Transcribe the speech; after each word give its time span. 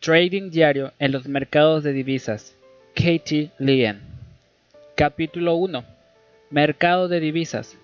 Trading 0.00 0.48
diario 0.50 0.94
en 0.98 1.12
los 1.12 1.28
mercados 1.28 1.84
de 1.84 1.92
divisas. 1.92 2.56
Katie 2.94 3.50
Lien. 3.58 4.00
Capítulo 4.94 5.56
1. 5.56 5.84
Mercado 6.48 7.06
de 7.06 7.20
divisas. 7.20 7.76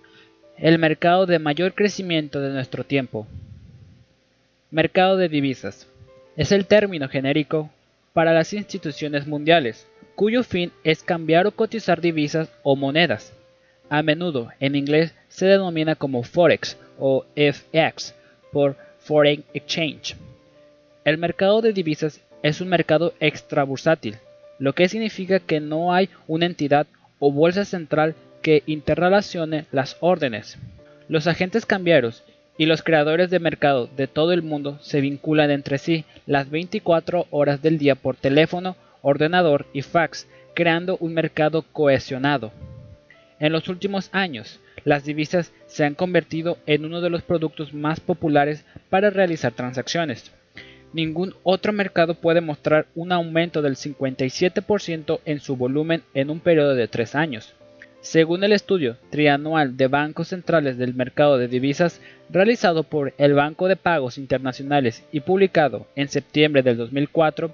El 0.56 0.78
mercado 0.78 1.26
de 1.26 1.38
mayor 1.38 1.74
crecimiento 1.74 2.40
de 2.40 2.54
nuestro 2.54 2.84
tiempo. 2.84 3.26
Mercado 4.70 5.18
de 5.18 5.28
divisas. 5.28 5.88
Es 6.38 6.52
el 6.52 6.64
término 6.64 7.06
genérico 7.10 7.68
para 8.14 8.32
las 8.32 8.54
instituciones 8.54 9.26
mundiales, 9.26 9.86
cuyo 10.14 10.42
fin 10.42 10.72
es 10.84 11.02
cambiar 11.02 11.46
o 11.46 11.50
cotizar 11.52 12.00
divisas 12.00 12.50
o 12.62 12.76
monedas. 12.76 13.34
A 13.90 14.02
menudo 14.02 14.48
en 14.58 14.74
inglés 14.74 15.14
se 15.28 15.44
denomina 15.44 15.96
como 15.96 16.22
Forex 16.22 16.78
o 16.98 17.26
FX 17.34 18.14
por 18.52 18.74
Foreign 19.00 19.44
Exchange. 19.52 20.16
El 21.06 21.18
mercado 21.18 21.62
de 21.62 21.72
divisas 21.72 22.20
es 22.42 22.60
un 22.60 22.66
mercado 22.66 23.14
extrabursátil, 23.20 24.16
lo 24.58 24.72
que 24.72 24.88
significa 24.88 25.38
que 25.38 25.60
no 25.60 25.92
hay 25.94 26.10
una 26.26 26.46
entidad 26.46 26.88
o 27.20 27.30
bolsa 27.30 27.64
central 27.64 28.16
que 28.42 28.64
interrelacione 28.66 29.66
las 29.70 29.96
órdenes. 30.00 30.58
Los 31.08 31.28
agentes 31.28 31.64
cambiarios 31.64 32.24
y 32.58 32.66
los 32.66 32.82
creadores 32.82 33.30
de 33.30 33.38
mercado 33.38 33.88
de 33.96 34.08
todo 34.08 34.32
el 34.32 34.42
mundo 34.42 34.80
se 34.80 35.00
vinculan 35.00 35.52
entre 35.52 35.78
sí 35.78 36.04
las 36.26 36.50
24 36.50 37.28
horas 37.30 37.62
del 37.62 37.78
día 37.78 37.94
por 37.94 38.16
teléfono, 38.16 38.74
ordenador 39.00 39.66
y 39.72 39.82
fax, 39.82 40.26
creando 40.54 40.96
un 40.98 41.14
mercado 41.14 41.62
cohesionado. 41.62 42.50
En 43.38 43.52
los 43.52 43.68
últimos 43.68 44.08
años, 44.10 44.58
las 44.82 45.04
divisas 45.04 45.52
se 45.68 45.84
han 45.84 45.94
convertido 45.94 46.58
en 46.66 46.84
uno 46.84 47.00
de 47.00 47.10
los 47.10 47.22
productos 47.22 47.74
más 47.74 48.00
populares 48.00 48.64
para 48.90 49.10
realizar 49.10 49.52
transacciones 49.52 50.32
ningún 50.92 51.34
otro 51.42 51.72
mercado 51.72 52.14
puede 52.14 52.40
mostrar 52.40 52.86
un 52.94 53.12
aumento 53.12 53.62
del 53.62 53.76
57% 53.76 55.20
en 55.24 55.40
su 55.40 55.56
volumen 55.56 56.02
en 56.14 56.30
un 56.30 56.40
periodo 56.40 56.74
de 56.74 56.88
tres 56.88 57.14
años. 57.14 57.54
Según 58.00 58.44
el 58.44 58.52
estudio 58.52 58.96
trianual 59.10 59.76
de 59.76 59.88
bancos 59.88 60.28
centrales 60.28 60.78
del 60.78 60.94
mercado 60.94 61.38
de 61.38 61.48
divisas 61.48 62.00
realizado 62.30 62.84
por 62.84 63.12
el 63.18 63.34
Banco 63.34 63.66
de 63.66 63.76
Pagos 63.76 64.16
Internacionales 64.16 65.04
y 65.10 65.20
publicado 65.20 65.86
en 65.96 66.08
septiembre 66.08 66.62
del 66.62 66.76
2004, 66.76 67.52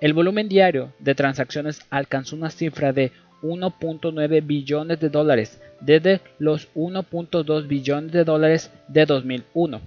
el 0.00 0.14
volumen 0.14 0.48
diario 0.48 0.94
de 1.00 1.14
transacciones 1.14 1.82
alcanzó 1.90 2.34
una 2.34 2.50
cifra 2.50 2.94
de 2.94 3.12
1.9 3.42 4.46
billones 4.46 5.00
de 5.00 5.08
dólares 5.10 5.60
desde 5.80 6.20
los 6.38 6.72
1.2 6.74 7.66
billones 7.66 8.12
de 8.12 8.24
dólares 8.24 8.70
de 8.88 9.06
2001. 9.06 9.80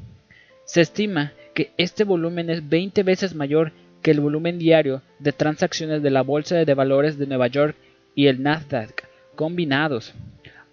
Se 0.66 0.82
estima 0.82 1.34
que 1.54 1.72
este 1.78 2.04
volumen 2.04 2.50
es 2.50 2.68
20 2.68 3.04
veces 3.04 3.36
mayor 3.36 3.72
que 4.02 4.12
el 4.12 4.20
volumen 4.20 4.60
diario 4.60 5.02
de 5.20 5.32
transacciones 5.32 6.04
de 6.04 6.12
la 6.12 6.22
Bolsa 6.22 6.58
de 6.58 6.74
Valores 6.74 7.18
de 7.18 7.28
Nueva 7.28 7.48
York 7.48 7.76
y 8.16 8.28
el 8.28 8.44
Nasdaq 8.44 9.06
combinados. 9.36 10.14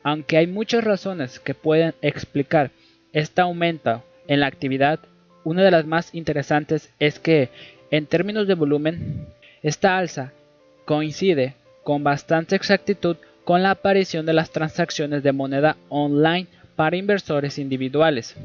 Aunque 0.02 0.36
hay 0.36 0.46
muchas 0.46 0.82
razones 0.82 1.38
que 1.38 1.54
pueden 1.54 1.94
explicar 2.02 2.70
este 3.12 3.40
aumento 3.40 4.02
en 4.26 4.40
la 4.40 4.46
actividad, 4.46 5.00
una 5.44 5.62
de 5.62 5.70
las 5.70 5.86
más 5.86 6.14
interesantes 6.14 6.92
es 6.98 7.18
que, 7.18 7.50
en 7.90 8.06
términos 8.06 8.46
de 8.46 8.54
volumen, 8.54 9.26
esta 9.62 9.98
alza 9.98 10.32
coincide 10.84 11.54
con 11.84 12.02
bastante 12.02 12.56
exactitud 12.56 13.16
con 13.44 13.62
la 13.62 13.72
aparición 13.72 14.26
de 14.26 14.32
las 14.32 14.50
transacciones 14.50 15.22
de 15.22 15.32
moneda 15.32 15.76
online 15.88 16.46
para 16.76 16.96
inversores 16.96 17.58
individuales 17.58 18.36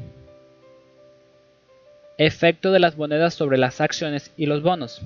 efecto 2.18 2.72
de 2.72 2.80
las 2.80 2.96
monedas 2.96 3.34
sobre 3.34 3.58
las 3.58 3.80
acciones 3.80 4.32
y 4.36 4.46
los 4.46 4.62
bonos. 4.62 5.02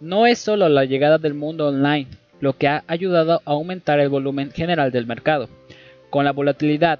No 0.00 0.26
es 0.26 0.38
solo 0.38 0.68
la 0.68 0.84
llegada 0.84 1.18
del 1.18 1.34
mundo 1.34 1.68
online 1.68 2.08
lo 2.40 2.56
que 2.56 2.68
ha 2.68 2.84
ayudado 2.86 3.42
a 3.44 3.50
aumentar 3.50 4.00
el 4.00 4.08
volumen 4.08 4.50
general 4.50 4.90
del 4.90 5.06
mercado. 5.06 5.48
Con 6.08 6.24
la 6.24 6.32
volatilidad 6.32 6.98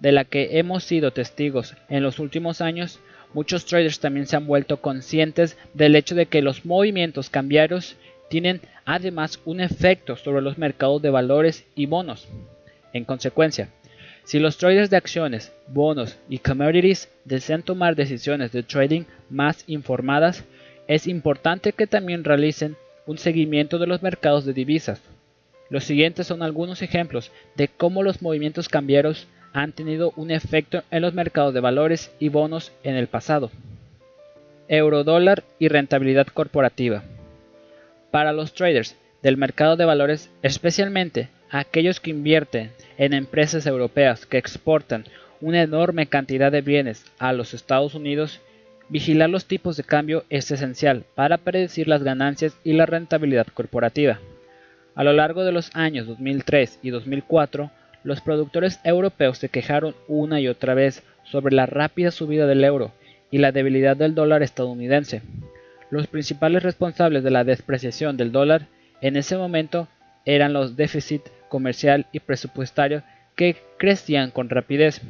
de 0.00 0.12
la 0.12 0.24
que 0.24 0.58
hemos 0.58 0.84
sido 0.84 1.12
testigos 1.12 1.76
en 1.88 2.02
los 2.02 2.18
últimos 2.18 2.60
años, 2.60 2.98
muchos 3.32 3.64
traders 3.66 4.00
también 4.00 4.26
se 4.26 4.36
han 4.36 4.46
vuelto 4.46 4.80
conscientes 4.80 5.56
del 5.74 5.94
hecho 5.94 6.14
de 6.14 6.26
que 6.26 6.42
los 6.42 6.64
movimientos 6.64 7.30
cambiarios 7.30 7.96
tienen 8.28 8.60
además 8.84 9.40
un 9.44 9.60
efecto 9.60 10.16
sobre 10.16 10.42
los 10.42 10.58
mercados 10.58 11.00
de 11.02 11.10
valores 11.10 11.66
y 11.74 11.86
bonos. 11.86 12.28
En 12.92 13.04
consecuencia, 13.04 13.68
si 14.24 14.38
los 14.38 14.56
traders 14.58 14.90
de 14.90 14.96
acciones, 14.96 15.52
bonos 15.68 16.16
y 16.28 16.38
commodities 16.38 17.08
desean 17.24 17.62
tomar 17.62 17.96
decisiones 17.96 18.52
de 18.52 18.62
trading 18.62 19.04
más 19.28 19.64
informadas, 19.66 20.44
es 20.86 21.06
importante 21.06 21.72
que 21.72 21.86
también 21.86 22.24
realicen 22.24 22.76
un 23.06 23.18
seguimiento 23.18 23.78
de 23.78 23.86
los 23.86 24.02
mercados 24.02 24.44
de 24.44 24.52
divisas. 24.52 25.00
Los 25.68 25.84
siguientes 25.84 26.26
son 26.26 26.42
algunos 26.42 26.82
ejemplos 26.82 27.30
de 27.56 27.68
cómo 27.68 28.02
los 28.02 28.22
movimientos 28.22 28.68
cambiarios 28.68 29.26
han 29.52 29.72
tenido 29.72 30.12
un 30.16 30.30
efecto 30.30 30.82
en 30.90 31.02
los 31.02 31.14
mercados 31.14 31.54
de 31.54 31.60
valores 31.60 32.12
y 32.18 32.28
bonos 32.28 32.72
en 32.82 32.96
el 32.96 33.06
pasado. 33.06 33.50
Eurodólar 34.68 35.44
y 35.58 35.68
rentabilidad 35.68 36.26
corporativa. 36.28 37.02
Para 38.10 38.32
los 38.32 38.52
traders 38.52 38.96
del 39.22 39.36
mercado 39.36 39.76
de 39.76 39.84
valores, 39.84 40.30
especialmente 40.42 41.28
aquellos 41.50 42.00
que 42.00 42.10
invierten 42.10 42.70
en 42.96 43.12
empresas 43.12 43.66
europeas 43.66 44.26
que 44.26 44.38
exportan 44.38 45.04
una 45.40 45.62
enorme 45.62 46.06
cantidad 46.06 46.52
de 46.52 46.60
bienes 46.60 47.04
a 47.18 47.32
los 47.32 47.54
Estados 47.54 47.94
Unidos, 47.94 48.40
vigilar 48.88 49.30
los 49.30 49.46
tipos 49.46 49.76
de 49.76 49.84
cambio 49.84 50.24
es 50.30 50.50
esencial 50.50 51.04
para 51.14 51.38
predecir 51.38 51.88
las 51.88 52.02
ganancias 52.02 52.56
y 52.62 52.74
la 52.74 52.86
rentabilidad 52.86 53.46
corporativa. 53.52 54.20
A 54.94 55.04
lo 55.04 55.12
largo 55.12 55.44
de 55.44 55.52
los 55.52 55.70
años 55.74 56.06
2003 56.06 56.80
y 56.82 56.90
2004, 56.90 57.70
los 58.04 58.20
productores 58.20 58.80
europeos 58.84 59.38
se 59.38 59.48
quejaron 59.48 59.94
una 60.08 60.40
y 60.40 60.48
otra 60.48 60.74
vez 60.74 61.02
sobre 61.24 61.54
la 61.54 61.66
rápida 61.66 62.10
subida 62.10 62.46
del 62.46 62.64
euro 62.64 62.92
y 63.30 63.38
la 63.38 63.52
debilidad 63.52 63.96
del 63.96 64.14
dólar 64.14 64.42
estadounidense. 64.42 65.22
Los 65.90 66.06
principales 66.06 66.62
responsables 66.62 67.22
de 67.24 67.30
la 67.30 67.44
despreciación 67.44 68.16
del 68.16 68.32
dólar 68.32 68.66
en 69.00 69.16
ese 69.16 69.36
momento 69.36 69.88
eran 70.24 70.52
los 70.52 70.76
déficits 70.76 71.30
comercial 71.50 72.06
y 72.12 72.20
presupuestario 72.20 73.02
que 73.36 73.56
crecían 73.76 74.30
con 74.30 74.48
rapidez. 74.48 75.02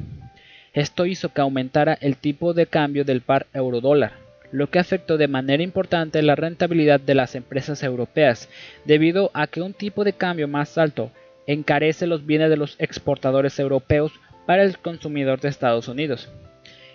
Esto 0.73 1.05
hizo 1.05 1.29
que 1.29 1.39
aumentara 1.39 1.97
el 2.01 2.17
tipo 2.17 2.53
de 2.53 2.65
cambio 2.65 3.05
del 3.05 3.21
par 3.21 3.47
euro-dólar, 3.53 4.13
lo 4.51 4.69
que 4.69 4.79
afectó 4.79 5.17
de 5.17 5.29
manera 5.29 5.63
importante 5.63 6.21
la 6.21 6.35
rentabilidad 6.35 6.99
de 6.99 7.15
las 7.15 7.35
empresas 7.35 7.83
europeas, 7.83 8.49
debido 8.83 9.31
a 9.33 9.47
que 9.47 9.61
un 9.61 9.73
tipo 9.73 10.03
de 10.03 10.13
cambio 10.13 10.49
más 10.49 10.77
alto 10.77 11.11
encarece 11.47 12.07
los 12.07 12.25
bienes 12.25 12.49
de 12.49 12.57
los 12.57 12.75
exportadores 12.79 13.57
europeos 13.59 14.11
para 14.45 14.63
el 14.63 14.77
consumidor 14.77 15.39
de 15.39 15.49
Estados 15.49 15.87
Unidos. 15.87 16.29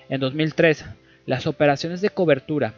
En 0.09 0.21
2003, 0.21 0.85
las 1.27 1.47
operaciones 1.47 2.01
de 2.01 2.11
cobertura 2.11 2.75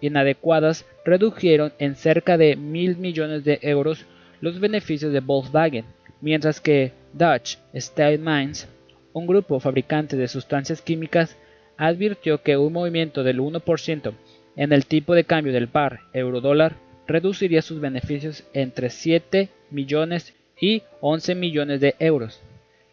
inadecuadas 0.00 0.86
redujeron 1.04 1.72
en 1.78 1.96
cerca 1.96 2.38
de 2.38 2.56
mil 2.56 2.96
millones 2.96 3.44
de 3.44 3.58
euros 3.62 4.06
los 4.40 4.60
beneficios 4.60 5.12
de 5.12 5.20
Volkswagen, 5.20 5.84
mientras 6.20 6.60
que 6.60 6.92
Dutch 7.12 7.58
Steel 7.74 8.18
Mines, 8.18 8.68
un 9.12 9.26
grupo 9.26 9.60
fabricante 9.60 10.16
de 10.16 10.28
sustancias 10.28 10.82
químicas, 10.82 11.36
advirtió 11.76 12.42
que 12.42 12.56
un 12.56 12.72
movimiento 12.72 13.22
del 13.22 13.40
1% 13.40 14.12
en 14.56 14.72
el 14.72 14.86
tipo 14.86 15.14
de 15.14 15.24
cambio 15.24 15.52
del 15.52 15.68
par 15.68 16.00
euro-dólar 16.12 16.76
reduciría 17.06 17.62
sus 17.62 17.80
beneficios 17.80 18.44
entre 18.52 18.90
7 18.90 19.48
millones 19.70 20.34
y 20.60 20.82
11 21.00 21.34
millones 21.36 21.80
de 21.80 21.94
euros. 21.98 22.40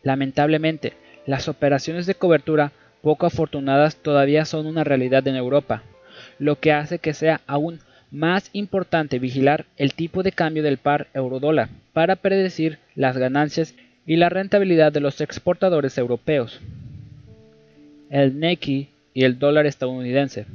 Lamentablemente, 0.03 0.94
las 1.25 1.47
operaciones 1.47 2.06
de 2.06 2.16
cobertura 2.16 2.72
poco 3.02 3.26
afortunadas 3.26 3.97
todavía 3.97 4.46
son 4.46 4.67
una 4.67 4.84
realidad 4.84 5.28
en 5.28 5.35
Europa, 5.35 5.84
lo 6.40 6.59
que 6.59 6.72
hace 6.72 7.00
que 7.00 7.14
sea 7.14 7.41
aún 7.47 7.79
más 8.11 8.49
importante 8.53 9.19
vigilar 9.19 9.66
el 9.78 9.93
tipo 9.93 10.23
de 10.23 10.31
cambio 10.31 10.63
del 10.63 10.78
par 10.78 11.07
euro-dólar 11.13 11.69
para 11.93 12.16
predecir 12.16 12.79
las 12.96 13.17
ganancias 13.17 13.75
y 14.05 14.17
la 14.17 14.29
rentabilidad 14.29 14.91
de 14.91 14.99
los 14.99 15.22
exportadores 15.22 15.97
europeos. 15.97 16.59
El 18.09 18.40
Neki 18.40 18.90
y 19.13 19.23
el 19.23 19.40
dólar 19.40 19.66
estadounidense. 19.66 20.46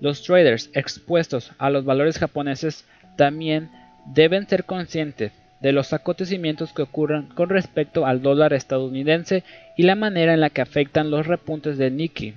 Los 0.00 0.22
traders 0.22 0.70
expuestos 0.74 1.52
a 1.58 1.70
los 1.70 1.84
valores 1.84 2.18
japoneses 2.18 2.84
también 3.16 3.70
deben 4.06 4.46
ser 4.46 4.64
conscientes 4.64 5.32
de 5.60 5.72
los 5.72 5.92
acontecimientos 5.92 6.72
que 6.72 6.82
ocurran 6.82 7.28
con 7.28 7.48
respecto 7.48 8.06
al 8.06 8.22
dólar 8.22 8.52
estadounidense 8.52 9.44
y 9.76 9.84
la 9.84 9.94
manera 9.94 10.34
en 10.34 10.40
la 10.40 10.50
que 10.50 10.60
afectan 10.60 11.10
los 11.10 11.26
repuntes 11.26 11.78
de 11.78 11.90
Nikkei. 11.90 12.34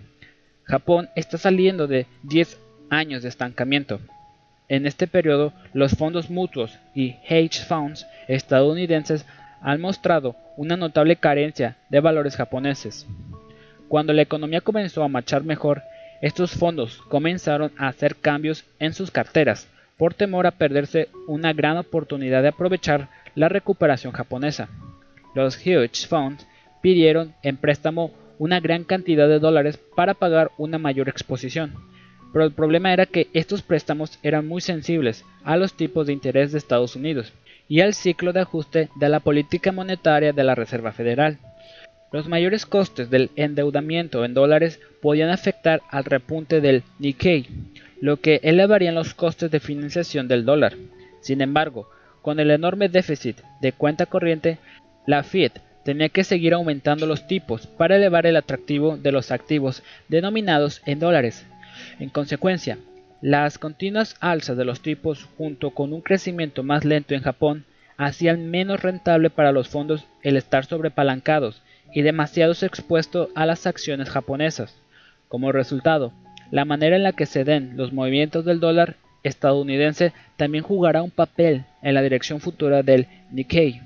Japón 0.64 1.10
está 1.16 1.38
saliendo 1.38 1.88
de 1.88 2.08
10 2.24 2.58
años 2.90 3.24
de 3.24 3.30
estancamiento 3.30 4.00
en 4.70 4.86
este 4.86 5.08
periodo, 5.08 5.54
los 5.74 5.94
fondos 5.96 6.30
mutuos 6.30 6.78
y 6.94 7.16
hedge 7.28 7.64
funds 7.66 8.06
estadounidenses 8.28 9.26
han 9.62 9.82
mostrado 9.82 10.36
una 10.58 10.76
notable 10.76 11.16
carencia 11.16 11.78
de 11.90 12.00
valores 12.00 12.36
japoneses. 12.36 13.08
Cuando 13.88 14.14
la 14.14 14.22
economía 14.22 14.62
comenzó 14.62 15.04
a 15.04 15.08
marchar 15.08 15.44
mejor, 15.44 15.84
estos 16.22 16.52
fondos 16.52 16.98
comenzaron 17.10 17.72
a 17.78 17.88
hacer 17.88 18.16
cambios 18.16 18.66
en 18.80 18.94
sus 18.94 19.12
carteras 19.12 19.68
por 19.98 20.14
temor 20.14 20.46
a 20.46 20.52
perderse 20.52 21.10
una 21.28 21.54
gran 21.54 21.78
oportunidad 21.78 22.42
de 22.42 22.50
aprovechar 22.50 23.10
la 23.36 23.50
recuperación 23.50 24.14
japonesa. 24.14 24.70
Los 25.34 25.66
hedge 25.66 26.08
funds 26.08 26.46
pidieron 26.82 27.34
en 27.44 27.58
préstamo 27.58 28.12
una 28.40 28.60
gran 28.60 28.84
cantidad 28.84 29.28
de 29.28 29.40
dólares 29.40 29.80
para 29.96 30.14
pagar 30.14 30.52
una 30.58 30.78
mayor 30.78 31.10
exposición, 31.10 31.74
pero 32.32 32.46
el 32.46 32.52
problema 32.52 32.94
era 32.94 33.06
que 33.06 33.28
estos 33.34 33.62
préstamos 33.62 34.20
eran 34.24 34.48
muy 34.48 34.62
sensibles 34.62 35.26
a 35.44 35.58
los 35.58 35.74
tipos 35.74 36.08
de 36.08 36.14
interés 36.14 36.52
de 36.52 36.58
Estados 36.58 36.96
Unidos 36.96 37.34
y 37.68 37.82
al 37.82 37.94
ciclo 37.94 38.34
de 38.34 38.42
ajuste 38.42 38.90
de 38.96 39.10
la 39.10 39.20
política 39.20 39.72
monetaria 39.72 40.34
de 40.34 40.44
la 40.44 40.56
Reserva 40.56 40.92
Federal. 40.92 41.38
Los 42.12 42.28
mayores 42.28 42.66
costes 42.66 43.10
del 43.10 43.32
endeudamiento 43.36 44.24
en 44.24 44.34
dólares 44.34 44.80
podían 45.02 45.30
afectar 45.30 45.82
al 45.90 46.06
repunte 46.06 46.62
del 46.62 46.84
Nikkei, 47.00 47.48
lo 48.00 48.18
que 48.18 48.40
elevaría 48.44 48.92
los 48.92 49.14
costes 49.14 49.52
de 49.52 49.60
financiación 49.60 50.28
del 50.28 50.46
dólar. 50.46 50.76
Sin 51.20 51.42
embargo, 51.42 51.90
con 52.22 52.40
el 52.40 52.52
enorme 52.52 52.88
déficit 52.88 53.42
de 53.62 53.74
cuenta 53.74 54.06
corriente, 54.06 54.58
la 55.06 55.24
Fed 55.24 55.52
tenía 55.84 56.10
que 56.10 56.24
seguir 56.24 56.54
aumentando 56.54 57.06
los 57.06 57.28
tipos 57.28 57.68
para 57.68 57.96
elevar 57.96 58.26
el 58.26 58.36
atractivo 58.36 58.98
de 58.98 59.12
los 59.12 59.32
activos 59.32 59.84
denominados 60.10 60.82
en 60.86 61.00
dólares. 61.00 61.46
En 62.00 62.10
consecuencia, 62.10 62.78
las 63.22 63.58
continuas 63.58 64.16
alzas 64.20 64.58
de 64.58 64.66
los 64.66 64.82
tipos 64.82 65.28
junto 65.38 65.72
con 65.72 65.94
un 65.94 66.02
crecimiento 66.02 66.64
más 66.64 66.86
lento 66.86 67.16
en 67.16 67.22
Japón 67.22 67.66
hacían 67.98 68.50
menos 68.52 68.84
rentable 68.84 69.30
para 69.30 69.52
los 69.52 69.70
fondos 69.70 70.06
el 70.22 70.38
estar 70.38 70.66
sobrepalancados 70.66 71.62
y 71.94 72.04
demasiados 72.04 72.64
expuestos 72.64 73.30
a 73.36 73.46
las 73.46 73.66
acciones 73.66 74.10
japonesas. 74.10 74.76
Como 75.28 75.52
resultado, 75.52 76.14
la 76.52 76.64
manera 76.64 76.96
en 76.96 77.04
la 77.04 77.14
que 77.14 77.26
se 77.26 77.44
den 77.44 77.76
los 77.76 77.92
movimientos 77.92 78.46
del 78.46 78.60
dólar 78.60 78.96
estadounidense 79.24 80.14
también 80.38 80.64
jugará 80.64 81.02
un 81.02 81.12
papel 81.12 81.66
en 81.82 81.94
la 81.94 82.02
dirección 82.02 82.40
futura 82.40 82.84
del 82.84 83.08
Nikkei. 83.32 83.82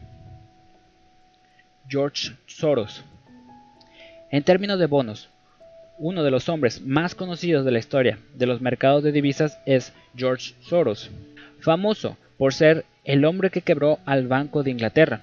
George 1.87 2.33
Soros. 2.45 3.03
En 4.29 4.43
términos 4.43 4.79
de 4.79 4.85
bonos, 4.85 5.29
uno 6.01 6.23
de 6.23 6.31
los 6.31 6.49
hombres 6.49 6.81
más 6.81 7.13
conocidos 7.13 7.63
de 7.63 7.69
la 7.69 7.77
historia 7.77 8.17
de 8.33 8.47
los 8.47 8.59
mercados 8.59 9.03
de 9.03 9.11
divisas 9.11 9.59
es 9.67 9.93
George 10.15 10.55
Soros, 10.61 11.11
famoso 11.59 12.17
por 12.37 12.55
ser 12.55 12.85
el 13.05 13.23
hombre 13.23 13.51
que 13.51 13.61
quebró 13.61 13.99
al 14.05 14.27
Banco 14.27 14.63
de 14.63 14.71
Inglaterra. 14.71 15.21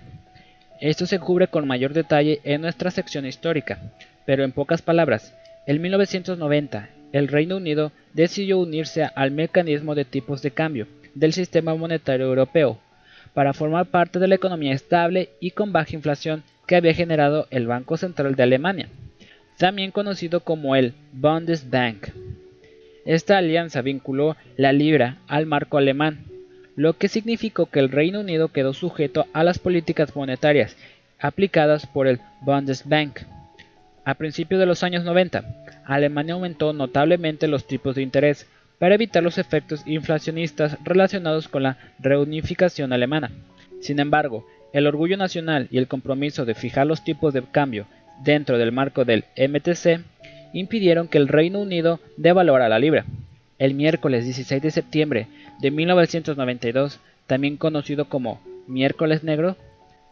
Esto 0.81 1.05
se 1.07 1.19
cubre 1.19 1.49
con 1.49 1.67
mayor 1.67 1.95
detalle 1.95 2.41
en 2.45 2.61
nuestra 2.61 2.93
sección 2.93 3.27
histórica, 3.27 3.93
pero 4.25 4.45
en 4.45 4.53
pocas 4.53 4.81
palabras, 4.81 5.35
en 5.67 5.83
1990 5.83 6.91
el 7.11 7.27
Reino 7.27 7.57
Unido 7.57 7.91
decidió 8.15 8.61
unirse 8.61 9.03
al 9.03 9.33
mecanismo 9.33 9.97
de 9.97 10.05
tipos 10.05 10.43
de 10.43 10.53
cambio 10.53 10.87
del 11.13 11.33
sistema 11.33 11.75
monetario 11.75 12.27
europeo 12.27 12.79
para 13.35 13.53
formar 13.53 13.87
parte 13.87 14.21
de 14.21 14.29
la 14.29 14.37
economía 14.37 14.75
estable 14.75 15.31
y 15.41 15.51
con 15.51 15.73
baja 15.73 15.97
inflación 15.97 16.45
que 16.69 16.77
había 16.77 16.95
generado 16.95 17.49
el 17.51 17.67
Banco 17.67 17.97
Central 17.97 18.37
de 18.37 18.45
Alemania, 18.45 18.89
también 19.59 19.91
conocido 19.91 20.41
como 20.41 20.77
el 20.77 20.95
Bundesbank. 21.13 22.09
Esta 23.05 23.39
alianza 23.39 23.83
vinculó 23.83 24.37
la 24.57 24.73
libra 24.73 25.19
al 25.27 25.47
marco 25.47 25.79
alemán 25.79 26.25
lo 26.79 26.93
que 26.93 27.09
significó 27.09 27.67
que 27.67 27.81
el 27.81 27.91
Reino 27.91 28.21
Unido 28.21 28.49
quedó 28.53 28.73
sujeto 28.73 29.27
a 29.33 29.43
las 29.43 29.59
políticas 29.59 30.15
monetarias 30.15 30.77
aplicadas 31.19 31.87
por 31.87 32.07
el 32.07 32.21
Bundesbank. 32.43 33.19
A 34.05 34.15
principios 34.15 34.61
de 34.61 34.67
los 34.67 34.85
años 34.85 35.03
90, 35.03 35.43
Alemania 35.85 36.35
aumentó 36.35 36.73
notablemente 36.73 37.49
los 37.49 37.67
tipos 37.67 37.97
de 37.97 38.03
interés 38.03 38.47
para 38.79 38.95
evitar 38.95 39.25
los 39.25 39.39
efectos 39.39 39.83
inflacionistas 39.87 40.79
relacionados 40.85 41.49
con 41.49 41.65
la 41.65 41.79
reunificación 41.99 42.93
alemana. 42.93 43.33
Sin 43.81 43.99
embargo, 43.99 44.47
el 44.73 44.87
orgullo 44.87 45.17
nacional 45.17 45.67
y 45.73 45.79
el 45.79 45.89
compromiso 45.89 46.45
de 46.45 46.55
fijar 46.55 46.87
los 46.87 47.03
tipos 47.03 47.35
de 47.35 47.43
cambio 47.43 47.89
dentro 48.23 48.59
del 48.59 48.73
marco 48.73 49.05
del 49.05 49.25
MTC 49.37 50.01
impidieron 50.53 51.09
que 51.09 51.19
el 51.19 51.29
Reino 51.29 51.61
Unido 51.61 52.01
devaluara 52.17 52.69
la 52.69 52.79
libra. 52.79 53.05
El 53.59 53.75
miércoles 53.75 54.25
16 54.25 54.63
de 54.63 54.71
septiembre 54.71 55.27
de 55.61 55.71
1992, 55.71 57.01
también 57.27 57.57
conocido 57.57 58.09
como 58.09 58.41
Miércoles 58.67 59.25
Negro, 59.25 59.57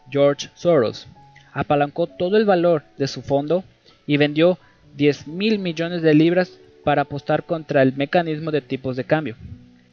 George 0.09 0.49
Soros 0.55 1.07
apalancó 1.53 2.05
todo 2.05 2.37
el 2.37 2.45
valor 2.45 2.83
de 2.97 3.07
su 3.07 3.21
fondo 3.23 3.63
y 4.05 4.17
vendió 4.17 4.59
10 4.95 5.27
mil 5.27 5.59
millones 5.59 6.01
de 6.01 6.13
libras 6.13 6.59
para 6.83 7.01
apostar 7.01 7.43
contra 7.43 7.81
el 7.81 7.93
mecanismo 7.93 8.51
de 8.51 8.61
tipos 8.61 8.95
de 8.95 9.03
cambio. 9.03 9.35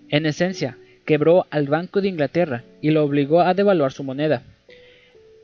En 0.08 0.26
esencia, 0.26 0.76
quebró 1.06 1.46
al 1.50 1.68
Banco 1.68 2.00
de 2.00 2.08
Inglaterra 2.08 2.64
y 2.80 2.90
lo 2.90 3.02
obligó 3.02 3.40
a 3.40 3.54
devaluar 3.54 3.92
su 3.92 4.04
moneda. 4.04 4.42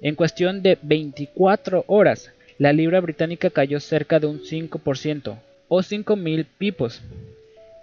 En 0.03 0.15
cuestión 0.15 0.63
de 0.63 0.79
24 0.83 1.85
horas, 1.87 2.31
la 2.61 2.75
libra 2.75 3.01
británica 3.01 3.49
cayó 3.49 3.81
cerca 3.81 4.21
de 4.21 4.27
un 4.27 4.41
5% 4.41 5.39
o 5.69 5.83
5 5.83 6.15
mil 6.15 6.45
pipos. 6.45 7.01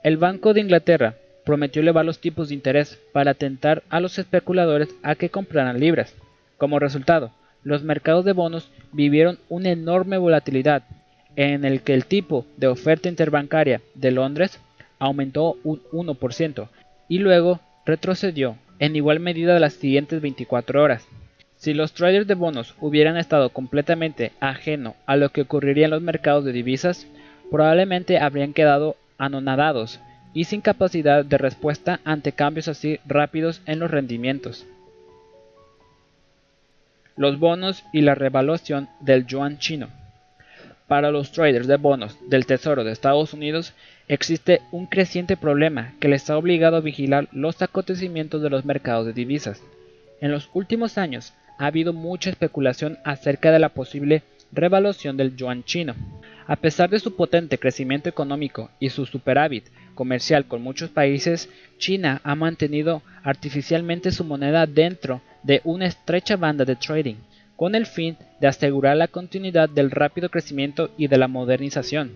El 0.03 0.17
Banco 0.17 0.53
de 0.53 0.61
Inglaterra 0.61 1.15
prometió 1.43 1.81
elevar 1.81 2.05
los 2.05 2.19
tipos 2.19 2.49
de 2.49 2.53
interés 2.53 2.99
para 3.11 3.31
atentar 3.31 3.81
a 3.89 3.99
los 3.99 4.19
especuladores 4.19 4.89
a 5.01 5.15
que 5.15 5.29
compraran 5.29 5.79
libras. 5.79 6.13
Como 6.59 6.77
resultado, 6.77 7.31
los 7.63 7.81
mercados 7.81 8.23
de 8.23 8.33
bonos 8.33 8.69
vivieron 8.91 9.39
una 9.49 9.71
enorme 9.71 10.19
volatilidad, 10.19 10.83
en 11.35 11.65
el 11.65 11.81
que 11.81 11.95
el 11.95 12.05
tipo 12.05 12.45
de 12.57 12.67
oferta 12.67 13.09
interbancaria 13.09 13.81
de 13.95 14.11
Londres 14.11 14.59
aumentó 14.99 15.57
un 15.63 15.81
1% 15.91 16.69
y 17.09 17.17
luego 17.17 17.61
retrocedió 17.83 18.57
en 18.77 18.95
igual 18.95 19.21
medida 19.21 19.59
las 19.59 19.73
siguientes 19.73 20.21
24 20.21 20.83
horas. 20.83 21.07
Si 21.57 21.73
los 21.73 21.93
traders 21.93 22.27
de 22.27 22.35
bonos 22.35 22.75
hubieran 22.79 23.17
estado 23.17 23.49
completamente 23.49 24.31
ajeno 24.39 24.95
a 25.07 25.15
lo 25.15 25.29
que 25.29 25.41
ocurriría 25.41 25.85
en 25.85 25.91
los 25.91 26.01
mercados 26.03 26.45
de 26.45 26.51
divisas, 26.51 27.07
probablemente 27.49 28.19
habrían 28.19 28.53
quedado 28.53 28.95
anonadados 29.17 29.99
y 30.33 30.43
sin 30.43 30.61
capacidad 30.61 31.25
de 31.25 31.37
respuesta 31.39 31.99
ante 32.03 32.31
cambios 32.31 32.67
así 32.67 32.99
rápidos 33.07 33.61
en 33.65 33.79
los 33.79 33.89
rendimientos. 33.89 34.67
Los 37.15 37.39
bonos 37.39 37.83
y 37.91 38.01
la 38.01 38.13
revaluación 38.13 38.87
del 38.99 39.25
yuan 39.25 39.57
chino. 39.57 39.89
Para 40.87 41.09
los 41.09 41.31
traders 41.31 41.65
de 41.65 41.77
bonos 41.77 42.17
del 42.29 42.45
Tesoro 42.45 42.83
de 42.83 42.91
Estados 42.91 43.33
Unidos 43.33 43.73
existe 44.07 44.61
un 44.71 44.85
creciente 44.85 45.35
problema 45.35 45.95
que 45.99 46.07
les 46.07 46.29
ha 46.29 46.37
obligado 46.37 46.77
a 46.77 46.81
vigilar 46.81 47.27
los 47.31 47.59
acontecimientos 47.63 48.43
de 48.43 48.51
los 48.51 48.63
mercados 48.63 49.07
de 49.07 49.13
divisas. 49.13 49.63
En 50.21 50.31
los 50.31 50.49
últimos 50.53 50.99
años 50.99 51.33
ha 51.57 51.65
habido 51.65 51.93
mucha 51.93 52.29
especulación 52.29 52.97
acerca 53.03 53.51
de 53.51 53.59
la 53.59 53.69
posible 53.69 54.23
revaluación 54.51 55.17
del 55.17 55.35
yuan 55.35 55.63
chino. 55.63 55.95
A 56.45 56.55
pesar 56.55 56.89
de 56.89 56.99
su 56.99 57.15
potente 57.15 57.57
crecimiento 57.57 58.07
económico 58.07 58.69
y 58.79 58.89
su 58.89 59.05
superávit 59.05 59.65
comercial 59.95 60.45
con 60.45 60.61
muchos 60.61 60.89
países, 60.89 61.49
China 61.77 62.21
ha 62.23 62.35
mantenido 62.35 63.01
artificialmente 63.23 64.11
su 64.11 64.23
moneda 64.23 64.65
dentro 64.65 65.21
de 65.43 65.61
una 65.65 65.87
estrecha 65.87 66.37
banda 66.37 66.63
de 66.63 66.75
trading, 66.75 67.15
con 67.57 67.75
el 67.75 67.85
fin 67.85 68.15
de 68.39 68.47
asegurar 68.47 68.95
la 68.95 69.07
continuidad 69.07 69.67
del 69.67 69.91
rápido 69.91 70.29
crecimiento 70.29 70.91
y 70.97 71.07
de 71.07 71.17
la 71.17 71.27
modernización. 71.27 72.11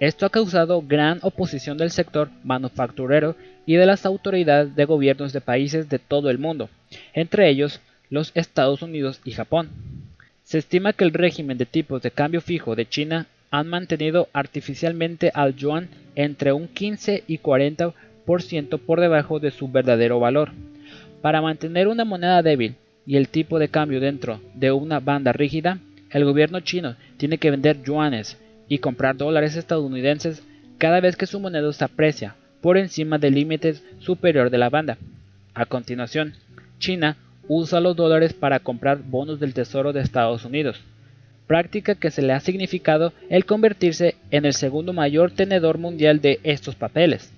Esto 0.00 0.24
ha 0.24 0.30
causado 0.30 0.82
gran 0.82 1.18
oposición 1.22 1.76
del 1.76 1.90
sector 1.90 2.30
manufacturero 2.42 3.36
y 3.66 3.74
de 3.76 3.84
las 3.84 4.06
autoridades 4.06 4.74
de 4.74 4.86
gobiernos 4.86 5.34
de 5.34 5.42
países 5.42 5.90
de 5.90 5.98
todo 5.98 6.30
el 6.30 6.38
mundo, 6.38 6.70
entre 7.12 7.50
ellos 7.50 7.80
los 8.10 8.32
Estados 8.34 8.82
Unidos 8.82 9.20
y 9.24 9.32
Japón. 9.32 9.70
Se 10.42 10.58
estima 10.58 10.92
que 10.92 11.04
el 11.04 11.12
régimen 11.12 11.56
de 11.58 11.66
tipos 11.66 12.02
de 12.02 12.10
cambio 12.10 12.40
fijo 12.40 12.74
de 12.74 12.88
China 12.88 13.26
han 13.50 13.68
mantenido 13.68 14.28
artificialmente 14.32 15.30
al 15.32 15.54
yuan 15.56 15.88
entre 16.16 16.52
un 16.52 16.68
15 16.68 17.24
y 17.26 17.38
40% 17.38 17.94
por 18.80 19.00
debajo 19.00 19.40
de 19.40 19.50
su 19.50 19.68
verdadero 19.68 20.20
valor. 20.20 20.50
Para 21.22 21.40
mantener 21.40 21.88
una 21.88 22.04
moneda 22.04 22.42
débil 22.42 22.74
y 23.06 23.16
el 23.16 23.28
tipo 23.28 23.58
de 23.58 23.68
cambio 23.68 24.00
dentro 24.00 24.40
de 24.54 24.72
una 24.72 25.00
banda 25.00 25.32
rígida, 25.32 25.78
el 26.10 26.24
gobierno 26.24 26.60
chino 26.60 26.96
tiene 27.16 27.38
que 27.38 27.50
vender 27.50 27.82
yuanes 27.82 28.36
y 28.68 28.78
comprar 28.78 29.16
dólares 29.16 29.56
estadounidenses 29.56 30.42
cada 30.78 31.00
vez 31.00 31.16
que 31.16 31.26
su 31.26 31.38
moneda 31.40 31.72
se 31.72 31.84
aprecia 31.84 32.34
por 32.60 32.76
encima 32.76 33.18
del 33.18 33.34
límite 33.34 33.74
superior 34.00 34.50
de 34.50 34.58
la 34.58 34.70
banda. 34.70 34.98
A 35.54 35.66
continuación, 35.66 36.34
China 36.78 37.16
usa 37.52 37.80
los 37.80 37.96
dólares 37.96 38.32
para 38.32 38.60
comprar 38.60 39.02
bonos 39.02 39.40
del 39.40 39.54
Tesoro 39.54 39.92
de 39.92 40.00
Estados 40.00 40.44
Unidos, 40.44 40.80
práctica 41.48 41.96
que 41.96 42.12
se 42.12 42.22
le 42.22 42.32
ha 42.32 42.38
significado 42.38 43.12
el 43.28 43.44
convertirse 43.44 44.14
en 44.30 44.44
el 44.44 44.54
segundo 44.54 44.92
mayor 44.92 45.32
tenedor 45.32 45.76
mundial 45.76 46.20
de 46.20 46.38
estos 46.44 46.76
papeles. 46.76 47.32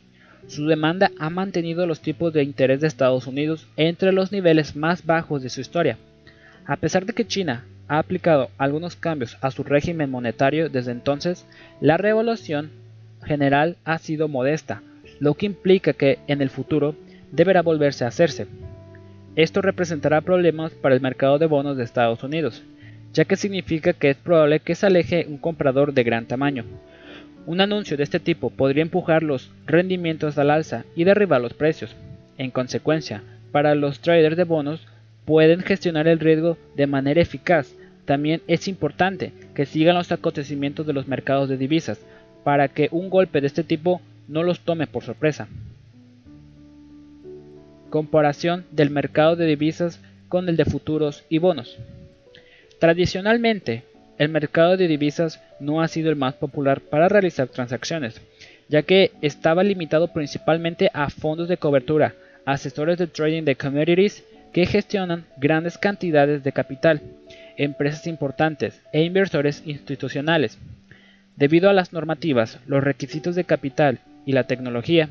Su 0.49 0.67
demanda 0.67 1.11
ha 1.19 1.31
mantenido 1.31 1.87
los 1.87 2.03
tipos 2.03 2.31
de 2.35 2.43
interés 2.43 2.83
de 2.83 2.89
Estados 2.89 3.27
Unidos 3.27 3.67
entre 3.79 4.13
los 4.13 4.33
niveles 4.33 4.77
más 4.77 5.07
bajos 5.07 5.43
de 5.43 5.49
su 5.49 5.63
historia. 5.63 5.97
A 6.67 6.77
pesar 6.77 7.07
de 7.07 7.15
que 7.15 7.27
China 7.27 7.65
ha 7.89 7.99
aplicado 7.99 8.51
algunos 8.59 8.97
cambios 8.97 9.39
a 9.41 9.51
su 9.51 9.65
régimen 9.65 10.11
monetario 10.11 10.69
desde 10.69 10.93
entonces, 10.93 11.47
la 11.81 11.97
revolución 11.97 12.71
general 13.25 13.79
ha 13.87 13.97
sido 13.97 14.29
modesta, 14.29 14.83
lo 15.21 15.33
que 15.33 15.47
implica 15.47 15.95
que 15.95 16.19
en 16.27 16.43
el 16.43 16.51
futuro 16.51 16.97
deberá 17.31 17.63
volverse 17.63 18.05
a 18.05 18.09
hacerse. 18.09 18.47
Esto 19.35 19.63
representará 19.63 20.21
problemas 20.21 20.73
para 20.73 20.95
el 20.95 21.01
mercado 21.01 21.39
de 21.39 21.47
bonos 21.47 21.79
de 21.79 21.85
Estados 21.85 22.23
Unidos, 22.23 22.63
ya 23.15 23.25
que 23.25 23.37
significa 23.37 23.95
que 23.95 24.11
es 24.11 24.17
probable 24.19 24.61
que 24.61 24.75
se 24.75 24.85
aleje 24.85 25.25
un 25.27 25.39
comprador 25.39 25.95
de 25.95 26.05
gran 26.05 26.27
tamaño. 26.27 26.65
Un 27.47 27.63
anuncio 27.63 27.97
de 27.97 28.03
este 28.03 28.21
tipo 28.21 28.51
podría 28.51 28.83
empujar 28.83 29.23
los 29.23 29.51
rendimientos 29.67 30.37
al 30.37 30.51
alza 30.51 30.85
y 30.95 31.05
derribar 31.05 31.41
los 31.41 31.55
precios. 31.55 31.97
En 32.37 32.51
consecuencia, 32.51 33.23
para 33.53 33.75
los 33.75 34.01
traders 34.01 34.37
de 34.37 34.45
bonos 34.45 34.87
pueden 35.25 35.63
gestionar 35.63 36.09
el 36.09 36.21
riesgo 36.21 36.59
de 36.77 36.87
manera 36.87 37.23
eficaz. 37.23 37.75
También 38.05 38.43
es 38.49 38.69
importante 38.69 39.33
que 39.55 39.65
sigan 39.65 39.95
los 39.95 40.13
acontecimientos 40.13 40.87
de 40.87 40.93
los 40.93 41.09
mercados 41.09 41.49
de 41.49 41.57
divisas 41.57 41.99
para 42.45 42.69
que 42.69 42.89
un 42.91 43.09
golpe 43.09 43.41
de 43.41 43.47
este 43.47 43.65
tipo 43.65 44.03
no 44.29 44.43
los 44.43 44.61
tome 44.61 44.87
por 44.87 45.05
sorpresa. 45.05 45.49
Comparación 47.93 48.65
del 48.71 48.89
mercado 48.89 49.37
de 49.37 49.45
divisas 49.45 50.01
con 50.31 50.49
el 50.49 50.57
de 50.57 50.65
futuros 50.65 51.25
y 51.29 51.37
bonos. 51.37 51.77
Tradicionalmente, 52.81 53.83
el 54.17 54.31
mercado 54.31 54.79
de 54.79 54.89
divisas 54.89 55.43
no 55.61 55.83
ha 55.83 55.89
sido 55.89 56.09
el 56.09 56.17
más 56.17 56.33
popular 56.33 56.81
para 56.81 57.11
realizar 57.11 57.49
transacciones, 57.49 58.19
ya 58.71 58.81
que 58.81 59.11
estaba 59.21 59.63
limitado 59.63 60.09
principalmente 60.09 60.91
a 60.95 61.11
fondos 61.11 61.51
de 61.51 61.59
cobertura, 61.59 62.15
asesores 62.47 62.97
de 62.97 63.09
trading 63.09 63.43
de 63.43 63.57
commodities 63.57 64.25
que 64.55 64.65
gestionan 64.65 65.27
grandes 65.37 65.77
cantidades 65.77 66.43
de 66.43 66.53
capital, 66.53 67.03
empresas 67.59 68.07
importantes 68.07 68.81
e 68.95 69.03
inversores 69.03 69.63
institucionales. 69.67 70.59
Debido 71.37 71.69
a 71.69 71.75
las 71.75 71.93
normativas, 71.93 72.59
los 72.67 72.83
requisitos 72.83 73.35
de 73.35 73.45
capital 73.45 73.99
y 74.25 74.33
la 74.33 74.45
tecnología, 74.45 75.11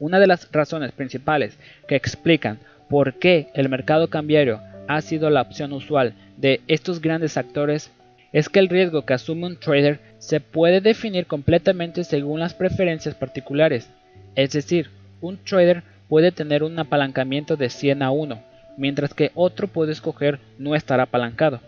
una 0.00 0.18
de 0.18 0.26
las 0.26 0.50
razones 0.52 0.92
principales 0.92 1.58
que 1.88 1.96
explican 1.96 2.58
por 2.88 3.14
qué 3.14 3.48
el 3.54 3.68
mercado 3.68 4.08
cambiario 4.08 4.60
ha 4.88 5.00
sido 5.00 5.30
la 5.30 5.42
opción 5.42 5.72
usual 5.72 6.14
de 6.36 6.60
estos 6.68 7.00
grandes 7.00 7.36
actores 7.36 7.90
es 8.32 8.48
que 8.48 8.58
el 8.58 8.68
riesgo 8.68 9.06
que 9.06 9.14
asume 9.14 9.46
un 9.46 9.56
trader 9.56 10.00
se 10.18 10.40
puede 10.40 10.80
definir 10.80 11.26
completamente 11.26 12.04
según 12.04 12.40
las 12.40 12.54
preferencias 12.54 13.14
particulares. 13.14 13.88
Es 14.34 14.52
decir, 14.52 14.90
un 15.20 15.38
trader 15.38 15.82
puede 16.08 16.32
tener 16.32 16.62
un 16.62 16.78
apalancamiento 16.78 17.56
de 17.56 17.70
100 17.70 18.02
a 18.02 18.10
1, 18.10 18.42
mientras 18.76 19.14
que 19.14 19.30
otro 19.34 19.68
puede 19.68 19.92
escoger 19.92 20.38
no 20.58 20.74
estar 20.74 21.00
apalancado. 21.00 21.60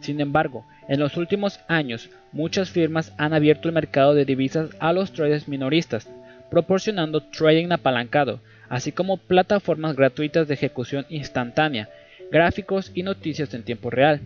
Sin 0.00 0.20
embargo, 0.20 0.66
en 0.88 1.00
los 1.00 1.16
últimos 1.16 1.60
años, 1.68 2.10
muchas 2.32 2.70
firmas 2.70 3.12
han 3.16 3.32
abierto 3.32 3.68
el 3.68 3.74
mercado 3.74 4.14
de 4.14 4.24
divisas 4.24 4.70
a 4.78 4.92
los 4.92 5.12
traders 5.12 5.48
minoristas, 5.48 6.08
proporcionando 6.50 7.20
trading 7.20 7.72
apalancado, 7.72 8.40
así 8.68 8.92
como 8.92 9.16
plataformas 9.16 9.96
gratuitas 9.96 10.48
de 10.48 10.54
ejecución 10.54 11.06
instantánea, 11.08 11.88
gráficos 12.30 12.90
y 12.94 13.02
noticias 13.02 13.52
en 13.54 13.62
tiempo 13.62 13.90
real. 13.90 14.20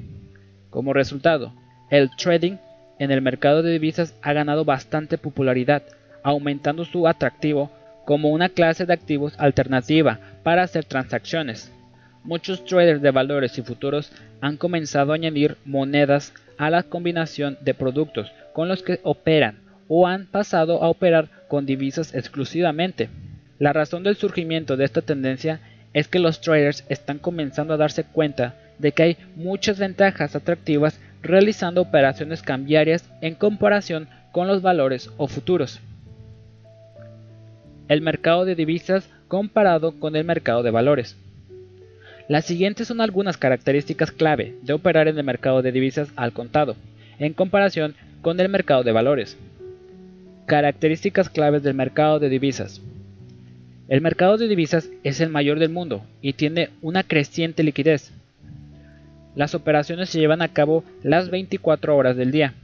Como 0.71 0.93
resultado, 0.93 1.53
el 1.91 2.11
trading 2.17 2.57
en 2.99 3.11
el 3.11 3.23
mercado 3.23 3.63
de 3.63 3.73
divisas 3.73 4.15
ha 4.23 4.33
ganado 4.33 4.65
bastante 4.65 5.19
popularidad, 5.19 5.83
aumentando 6.23 6.85
su 6.85 7.09
atractivo 7.09 7.71
como 8.05 8.31
una 8.31 8.49
clase 8.49 8.87
de 8.87 8.93
activos 8.93 9.35
alternativa 9.39 10.19
para 10.43 10.63
hacer 10.63 10.85
transacciones. 10.85 11.73
Muchos 12.25 12.65
traders 12.65 13.01
de 13.01 13.11
valores 13.11 13.57
y 13.57 13.63
futuros 13.63 14.13
han 14.41 14.57
comenzado 14.57 15.13
a 15.13 15.15
añadir 15.15 15.57
monedas 15.65 16.35
a 16.59 16.69
la 16.69 16.83
combinación 16.83 17.57
de 17.63 17.73
productos 17.73 18.31
con 18.53 18.69
los 18.69 18.83
que 18.83 19.01
operan 19.03 19.61
o 19.89 20.07
han 20.07 20.27
pasado 20.27 20.83
a 20.83 20.89
operar 20.89 21.29
con 21.51 21.67
divisas 21.67 22.15
exclusivamente. 22.15 23.11
La 23.59 23.75
razón 23.75 24.03
del 24.03 24.17
surgimiento 24.17 24.79
de 24.79 24.87
esta 24.87 25.03
tendencia 25.03 25.61
es 25.93 26.09
que 26.09 26.19
los 26.19 26.41
traders 26.41 26.87
están 26.89 27.19
comenzando 27.19 27.75
a 27.75 27.77
darse 27.77 28.05
cuenta 28.05 28.55
de 28.79 28.93
que 28.93 29.03
hay 29.03 29.17
muchas 29.37 29.79
ventajas 29.79 30.35
atractivas 30.35 30.99
realizando 31.21 31.83
operaciones 31.83 32.41
cambiarias 32.41 33.11
en 33.21 33.35
comparación 33.35 34.09
con 34.33 34.47
los 34.47 34.63
valores 34.63 35.11
o 35.19 35.29
futuros 35.29 35.83
el 37.91 38.03
mercado 38.03 38.45
de 38.45 38.55
divisas 38.55 39.11
comparado 39.27 39.99
con 39.99 40.15
el 40.15 40.25
mercado 40.25 40.63
de 40.63 40.71
valores. 40.71 41.17
Las 42.29 42.45
siguientes 42.45 42.87
son 42.87 43.01
algunas 43.01 43.37
características 43.37 44.13
clave 44.13 44.55
de 44.63 44.73
operar 44.73 45.09
en 45.09 45.19
el 45.19 45.25
mercado 45.25 45.61
de 45.61 45.73
divisas 45.73 46.09
al 46.15 46.33
contado, 46.33 46.77
en 47.19 47.33
comparación 47.33 47.97
con 48.23 48.39
el 48.39 48.49
mercado 48.49 48.85
de 48.85 48.93
valores. 48.93 49.37
Características 50.51 51.31
claves 51.31 51.63
del 51.63 51.75
mercado 51.75 52.19
de 52.19 52.29
divisas. 52.29 52.83
El 53.87 54.01
mercado 54.01 54.37
de 54.37 54.49
divisas 54.49 54.91
es 55.05 55.21
el 55.21 55.29
mayor 55.29 55.61
del 55.61 55.71
mundo 55.71 56.05
y 56.23 56.33
tiene 56.33 56.71
una 56.83 57.05
creciente 57.05 57.63
liquidez. 57.63 58.11
Las 59.37 59.55
operaciones 59.55 60.11
se 60.11 60.19
llevan 60.19 60.43
a 60.43 60.49
cabo 60.49 60.83
las 61.05 61.31
24 61.31 61.97
horas 61.97 62.17
del 62.17 62.33
día. 62.33 62.55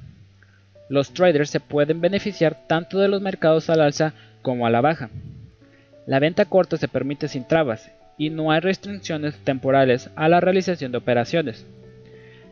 Los 0.88 1.14
traders 1.14 1.48
se 1.48 1.60
pueden 1.60 2.00
beneficiar 2.00 2.66
tanto 2.66 2.98
de 2.98 3.06
los 3.06 3.22
mercados 3.22 3.70
al 3.70 3.80
alza 3.80 4.14
como 4.42 4.66
a 4.66 4.70
la 4.70 4.80
baja. 4.80 5.08
La 6.08 6.18
venta 6.18 6.44
corta 6.44 6.78
se 6.78 6.88
permite 6.88 7.28
sin 7.28 7.46
trabas 7.46 7.92
y 8.18 8.30
no 8.30 8.50
hay 8.50 8.58
restricciones 8.58 9.36
temporales 9.44 10.10
a 10.16 10.28
la 10.28 10.40
realización 10.40 10.90
de 10.90 10.98
operaciones. 10.98 11.64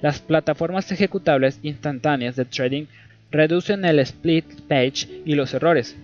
Las 0.00 0.20
plataformas 0.20 0.92
ejecutables 0.92 1.58
instantáneas 1.64 2.36
de 2.36 2.44
trading 2.44 2.86
reducen 3.34 3.84
el 3.84 3.98
split 3.98 4.44
page 4.68 5.08
y 5.24 5.34
los 5.34 5.52
errores. 5.54 5.96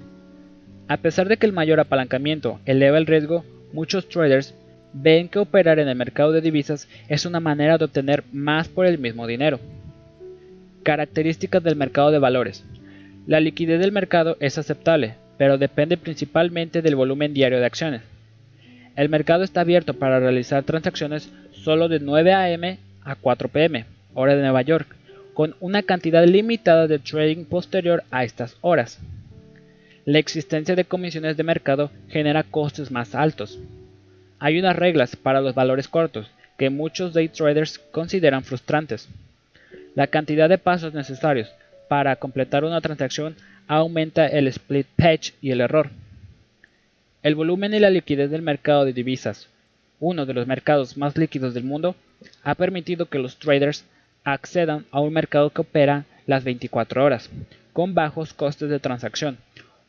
A 0.88 0.96
pesar 0.96 1.28
de 1.28 1.37
que 1.37 1.46
el 1.46 1.52
mayor 1.52 1.78
apalancamiento 1.78 2.58
eleva 2.66 2.99
el 2.99 3.06
riesgo, 3.06 3.44
muchos 3.72 4.08
traders 4.08 4.52
ven 4.92 5.28
que 5.28 5.38
operar 5.38 5.78
en 5.78 5.87
el 5.87 5.94
mercado 5.94 6.32
de 6.32 6.40
divisas 6.40 6.88
es 7.08 7.26
una 7.26 7.38
manera 7.38 7.78
de 7.78 7.84
obtener 7.84 8.25
más 8.32 8.66
por 8.66 8.84
el 8.84 8.99
mismo 8.99 9.28
dinero. 9.28 9.60
Características 10.82 11.62
del 11.62 11.76
mercado 11.76 12.10
de 12.10 12.18
valores. 12.18 12.64
La 13.28 13.38
liquidez 13.38 13.78
del 13.78 13.92
mercado 13.92 14.37
es 14.40 14.58
aceptable, 14.58 15.14
pero 15.38 15.56
depende 15.56 15.96
principalmente 15.96 16.82
del 16.82 16.96
volumen 16.96 17.32
diario 17.32 17.60
de 17.60 17.66
acciones. 17.66 18.02
El 18.96 19.08
mercado 19.08 19.44
está 19.44 19.60
abierto 19.60 19.94
para 19.94 20.18
realizar 20.18 20.64
transacciones 20.64 21.30
solo 21.52 21.87
de 21.87 22.00
9 22.00 22.32
a.m. 22.32 22.78
a 23.04 23.14
4 23.14 23.49
p.m., 23.50 23.84
hora 24.14 24.34
de 24.34 24.42
Nueva 24.42 24.62
York, 24.62 24.96
con 25.40 25.56
una 25.61 25.82
cantidad 25.82 26.26
limitada 26.26 26.87
de 26.87 26.99
trading 26.99 27.47
posterior 27.47 28.04
a 28.11 28.25
estas 28.25 28.59
horas. 28.61 28.99
La 30.04 30.18
existencia 30.18 30.76
de 30.76 30.85
comisiones 30.85 31.38
de 31.38 31.42
mercado 31.42 31.90
genera 32.11 32.42
costes 32.42 32.90
más 32.90 33.14
altos. 33.14 33.59
Hay 34.38 34.59
unas 34.59 34.76
reglas 34.76 35.16
para 35.16 35.40
los 35.40 35.54
valores 35.54 35.88
cortos 35.88 36.30
que 36.59 36.68
muchos 36.68 37.14
day 37.14 37.28
traders 37.28 37.78
consideran 37.78 38.44
frustrantes. 38.44 39.09
La 39.94 40.09
cantidad 40.09 40.47
de 40.47 40.59
pasos 40.59 40.92
necesarios 40.92 41.50
para 41.88 42.16
completar 42.16 42.62
una 42.64 42.82
transacción 42.82 43.35
aumenta 43.66 44.26
el 44.26 44.47
split 44.47 44.88
patch 44.94 45.30
y 45.40 45.52
el 45.52 45.62
error. 45.62 45.88
El 47.23 47.35
volumen 47.35 47.73
y 47.73 47.78
la 47.78 47.88
liquidez 47.88 48.30
del 48.30 48.42
mercado 48.42 48.85
de 48.85 48.92
divisas, 48.92 49.49
uno 50.00 50.26
de 50.26 50.35
los 50.35 50.47
mercados 50.47 50.99
más 50.99 51.16
líquidos 51.16 51.54
del 51.54 51.64
mundo, 51.64 51.97
ha 52.42 52.54
permitido 52.56 53.06
que 53.06 53.18
los 53.18 53.38
traders 53.38 53.87
accedan 54.24 54.86
a 54.90 55.00
un 55.00 55.12
mercado 55.12 55.50
que 55.50 55.62
opera 55.62 56.04
las 56.26 56.44
24 56.44 57.04
horas, 57.04 57.30
con 57.72 57.94
bajos 57.94 58.34
costes 58.34 58.68
de 58.70 58.78
transacción, 58.78 59.38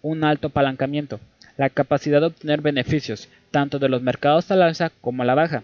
un 0.01 0.23
alto 0.23 0.47
apalancamiento, 0.47 1.19
la 1.57 1.69
capacidad 1.69 2.21
de 2.21 2.27
obtener 2.27 2.61
beneficios 2.61 3.29
tanto 3.51 3.79
de 3.79 3.89
los 3.89 4.01
mercados 4.01 4.49
al 4.51 4.61
alza 4.61 4.91
como 5.01 5.23
a 5.23 5.25
la 5.25 5.35
baja, 5.35 5.63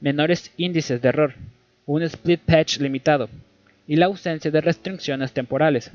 menores 0.00 0.52
índices 0.56 1.00
de 1.00 1.08
error, 1.08 1.34
un 1.86 2.02
split 2.02 2.40
patch 2.40 2.78
limitado 2.78 3.28
y 3.86 3.96
la 3.96 4.06
ausencia 4.06 4.50
de 4.50 4.60
restricciones 4.60 5.32
temporales 5.32 5.90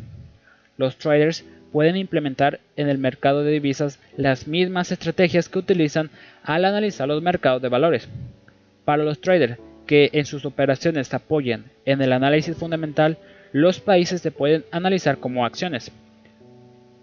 los 0.81 0.97
traders 0.97 1.45
pueden 1.71 1.95
implementar 1.95 2.59
en 2.75 2.89
el 2.89 2.97
mercado 2.97 3.43
de 3.43 3.51
divisas 3.51 3.99
las 4.17 4.47
mismas 4.47 4.91
estrategias 4.91 5.47
que 5.47 5.59
utilizan 5.59 6.09
al 6.43 6.65
analizar 6.65 7.07
los 7.07 7.21
mercados 7.21 7.61
de 7.61 7.69
valores. 7.69 8.09
Para 8.83 9.03
los 9.03 9.21
traders 9.21 9.59
que 9.91 10.09
en 10.13 10.23
sus 10.23 10.45
operaciones 10.45 11.09
se 11.09 11.17
apoyan 11.17 11.65
en 11.83 12.01
el 12.01 12.13
análisis 12.13 12.55
fundamental, 12.55 13.17
los 13.51 13.81
países 13.81 14.21
se 14.21 14.31
pueden 14.31 14.63
analizar 14.71 15.17
como 15.17 15.45
acciones. 15.45 15.91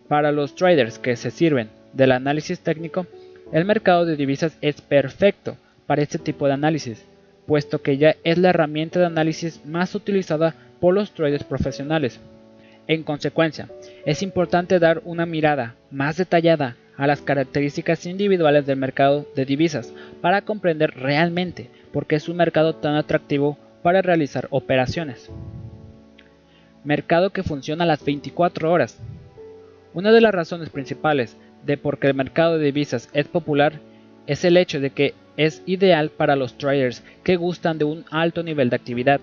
Para 0.08 0.32
los 0.32 0.54
traders 0.54 0.98
que 0.98 1.14
se 1.16 1.30
sirven 1.30 1.68
del 1.92 2.12
análisis 2.12 2.60
técnico, 2.60 3.06
el 3.52 3.66
mercado 3.66 4.06
de 4.06 4.16
divisas 4.16 4.56
es 4.62 4.80
perfecto 4.80 5.58
para 5.86 6.00
este 6.00 6.18
tipo 6.18 6.46
de 6.46 6.54
análisis, 6.54 7.04
puesto 7.46 7.82
que 7.82 7.98
ya 7.98 8.16
es 8.24 8.38
la 8.38 8.48
herramienta 8.48 9.00
de 9.00 9.04
análisis 9.04 9.62
más 9.66 9.94
utilizada 9.94 10.54
por 10.80 10.94
los 10.94 11.12
traders 11.12 11.44
profesionales. 11.44 12.18
En 12.86 13.02
consecuencia, 13.02 13.68
es 14.06 14.22
importante 14.22 14.78
dar 14.78 15.02
una 15.04 15.26
mirada 15.26 15.74
más 15.90 16.16
detallada 16.16 16.76
a 16.96 17.06
las 17.06 17.20
características 17.20 18.06
individuales 18.06 18.64
del 18.64 18.78
mercado 18.78 19.28
de 19.36 19.44
divisas 19.44 19.92
para 20.22 20.40
comprender 20.40 20.94
realmente 20.94 21.68
por 21.88 22.06
qué 22.06 22.16
es 22.16 22.28
un 22.28 22.36
mercado 22.36 22.74
tan 22.74 22.94
atractivo 22.94 23.58
para 23.82 24.02
realizar 24.02 24.48
operaciones. 24.50 25.30
Mercado 26.84 27.30
que 27.30 27.42
funciona 27.42 27.84
a 27.84 27.86
las 27.86 28.04
24 28.04 28.70
horas. 28.70 29.00
Una 29.94 30.12
de 30.12 30.20
las 30.20 30.32
razones 30.32 30.70
principales 30.70 31.36
de 31.64 31.76
por 31.76 31.98
qué 31.98 32.08
el 32.08 32.14
mercado 32.14 32.58
de 32.58 32.66
divisas 32.66 33.08
es 33.12 33.26
popular 33.26 33.80
es 34.26 34.44
el 34.44 34.56
hecho 34.56 34.80
de 34.80 34.90
que 34.90 35.14
es 35.36 35.62
ideal 35.66 36.10
para 36.10 36.36
los 36.36 36.58
traders 36.58 37.02
que 37.24 37.36
gustan 37.36 37.78
de 37.78 37.84
un 37.84 38.04
alto 38.10 38.42
nivel 38.42 38.70
de 38.70 38.76
actividad. 38.76 39.20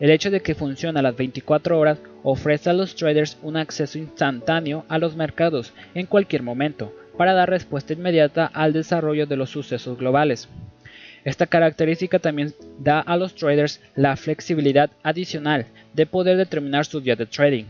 El 0.00 0.10
hecho 0.10 0.30
de 0.30 0.40
que 0.40 0.54
funciona 0.54 1.00
a 1.00 1.02
las 1.02 1.16
24 1.16 1.78
horas 1.78 1.98
ofrece 2.22 2.70
a 2.70 2.72
los 2.72 2.96
traders 2.96 3.38
un 3.42 3.56
acceso 3.56 3.98
instantáneo 3.98 4.84
a 4.88 4.98
los 4.98 5.16
mercados 5.16 5.72
en 5.94 6.06
cualquier 6.06 6.42
momento 6.42 6.92
para 7.16 7.34
dar 7.34 7.50
respuesta 7.50 7.92
inmediata 7.92 8.46
al 8.46 8.72
desarrollo 8.72 9.26
de 9.26 9.36
los 9.36 9.50
sucesos 9.50 9.98
globales. 9.98 10.48
Esta 11.24 11.46
característica 11.46 12.18
también 12.18 12.52
da 12.80 13.00
a 13.00 13.16
los 13.16 13.34
traders 13.34 13.80
la 13.94 14.16
flexibilidad 14.16 14.90
adicional 15.04 15.66
de 15.94 16.06
poder 16.06 16.36
determinar 16.36 16.84
su 16.84 17.00
día 17.00 17.14
de 17.14 17.26
trading. 17.26 17.64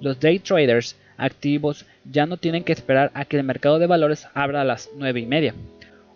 Los 0.00 0.20
day 0.20 0.38
traders 0.38 0.96
activos 1.16 1.86
ya 2.04 2.26
no 2.26 2.36
tienen 2.36 2.64
que 2.64 2.72
esperar 2.72 3.10
a 3.14 3.24
que 3.24 3.38
el 3.38 3.44
mercado 3.44 3.78
de 3.78 3.86
valores 3.86 4.28
abra 4.34 4.60
a 4.60 4.64
las 4.64 4.90
9 4.96 5.20
y 5.20 5.26
media, 5.26 5.54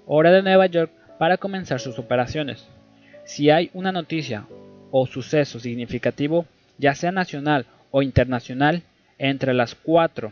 hora 0.06 0.30
de 0.32 0.42
Nueva 0.42 0.66
York, 0.66 0.90
para 1.18 1.38
comenzar 1.38 1.80
sus 1.80 1.98
operaciones. 1.98 2.66
Si 3.24 3.48
hay 3.48 3.70
una 3.72 3.90
noticia 3.90 4.46
o 4.90 5.06
suceso 5.06 5.58
significativo, 5.58 6.44
ya 6.76 6.94
sea 6.94 7.10
nacional 7.10 7.64
o 7.90 8.02
internacional, 8.02 8.82
entre 9.18 9.54
las 9.54 9.74
4. 9.74 10.30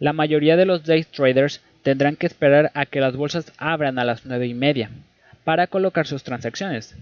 La 0.00 0.12
mayoría 0.12 0.56
de 0.56 0.66
los 0.66 0.84
day 0.84 1.04
traders 1.04 1.60
tendrán 1.82 2.16
que 2.16 2.26
esperar 2.26 2.72
a 2.74 2.86
que 2.86 3.00
las 3.00 3.14
bolsas 3.14 3.52
abran 3.56 4.00
a 4.00 4.04
las 4.04 4.26
9 4.26 4.48
y 4.48 4.54
media 4.54 4.90
para 5.44 5.66
colocar 5.66 6.06
sus 6.06 6.22
transacciones. 6.22 6.96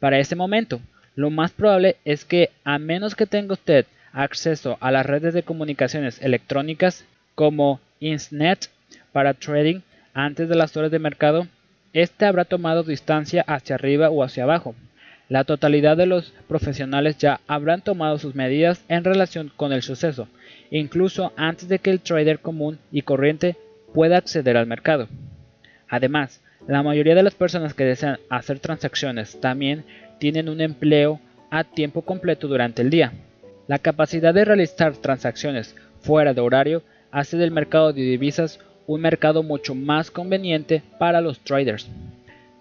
Para 0.00 0.18
ese 0.18 0.36
momento, 0.36 0.80
lo 1.14 1.30
más 1.30 1.50
probable 1.50 1.96
es 2.04 2.24
que, 2.24 2.50
a 2.64 2.78
menos 2.78 3.14
que 3.14 3.26
tenga 3.26 3.54
usted 3.54 3.86
acceso 4.12 4.76
a 4.80 4.90
las 4.90 5.06
redes 5.06 5.34
de 5.34 5.42
comunicaciones 5.42 6.20
electrónicas 6.22 7.04
como 7.34 7.80
Insnet 8.00 8.70
para 9.12 9.34
trading 9.34 9.80
antes 10.14 10.48
de 10.48 10.56
las 10.56 10.76
horas 10.76 10.90
de 10.90 10.98
mercado, 10.98 11.46
este 11.92 12.26
habrá 12.26 12.44
tomado 12.44 12.82
distancia 12.82 13.42
hacia 13.46 13.74
arriba 13.74 14.10
o 14.10 14.22
hacia 14.22 14.42
abajo. 14.42 14.74
La 15.28 15.44
totalidad 15.44 15.96
de 15.96 16.06
los 16.06 16.32
profesionales 16.46 17.18
ya 17.18 17.40
habrán 17.46 17.82
tomado 17.82 18.18
sus 18.18 18.34
medidas 18.34 18.84
en 18.88 19.02
relación 19.02 19.50
con 19.56 19.72
el 19.72 19.82
suceso, 19.82 20.28
incluso 20.70 21.32
antes 21.36 21.68
de 21.68 21.78
que 21.78 21.90
el 21.90 22.00
trader 22.00 22.38
común 22.38 22.78
y 22.92 23.02
corriente 23.02 23.56
pueda 23.92 24.18
acceder 24.18 24.56
al 24.56 24.66
mercado. 24.66 25.08
Además, 25.88 26.42
la 26.66 26.82
mayoría 26.82 27.14
de 27.14 27.22
las 27.22 27.34
personas 27.34 27.74
que 27.74 27.84
desean 27.84 28.18
hacer 28.28 28.58
transacciones 28.58 29.40
también 29.40 29.84
tienen 30.18 30.48
un 30.48 30.60
empleo 30.60 31.20
a 31.50 31.64
tiempo 31.64 32.02
completo 32.02 32.48
durante 32.48 32.82
el 32.82 32.90
día. 32.90 33.12
La 33.68 33.78
capacidad 33.78 34.34
de 34.34 34.44
realizar 34.44 34.96
transacciones 34.96 35.74
fuera 36.00 36.34
de 36.34 36.40
horario 36.40 36.82
hace 37.10 37.36
del 37.36 37.50
mercado 37.50 37.92
de 37.92 38.02
divisas 38.02 38.60
un 38.86 39.00
mercado 39.00 39.42
mucho 39.42 39.74
más 39.74 40.10
conveniente 40.10 40.82
para 40.98 41.20
los 41.20 41.40
traders. 41.40 41.88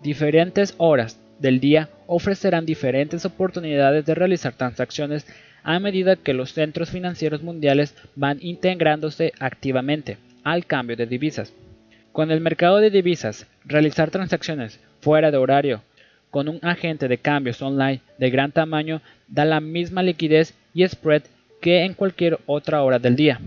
Diferentes 0.01 0.73
horas 0.77 1.19
del 1.39 1.59
día 1.59 1.89
ofrecerán 2.07 2.65
diferentes 2.65 3.25
oportunidades 3.25 4.05
de 4.05 4.15
realizar 4.15 4.53
transacciones 4.53 5.25
a 5.63 5.79
medida 5.79 6.15
que 6.15 6.33
los 6.33 6.53
centros 6.53 6.91
financieros 6.91 7.41
mundiales 7.41 7.95
van 8.15 8.37
integrándose 8.41 9.33
activamente 9.39 10.17
al 10.43 10.65
cambio 10.65 10.95
de 10.95 11.07
divisas. 11.07 11.53
Con 12.15 12.31
el 12.31 12.39
mercado 12.39 12.77
de 12.77 12.91
divisas, 12.91 13.45
realizar 13.65 14.09
transacciones 14.09 14.79
fuera 15.01 15.31
de 15.31 15.37
horario 15.37 15.81
con 16.31 16.47
un 16.47 16.59
agente 16.61 17.09
de 17.09 17.17
cambios 17.17 17.61
online 17.61 17.99
de 18.17 18.29
gran 18.29 18.53
tamaño 18.53 19.01
da 19.27 19.43
la 19.43 19.59
misma 19.59 20.01
liquidez 20.01 20.53
y 20.73 20.87
spread 20.87 21.23
que 21.59 21.83
en 21.83 21.93
cualquier 21.93 22.39
otra 22.45 22.83
hora 22.83 22.99
del 22.99 23.17
día. 23.17 23.41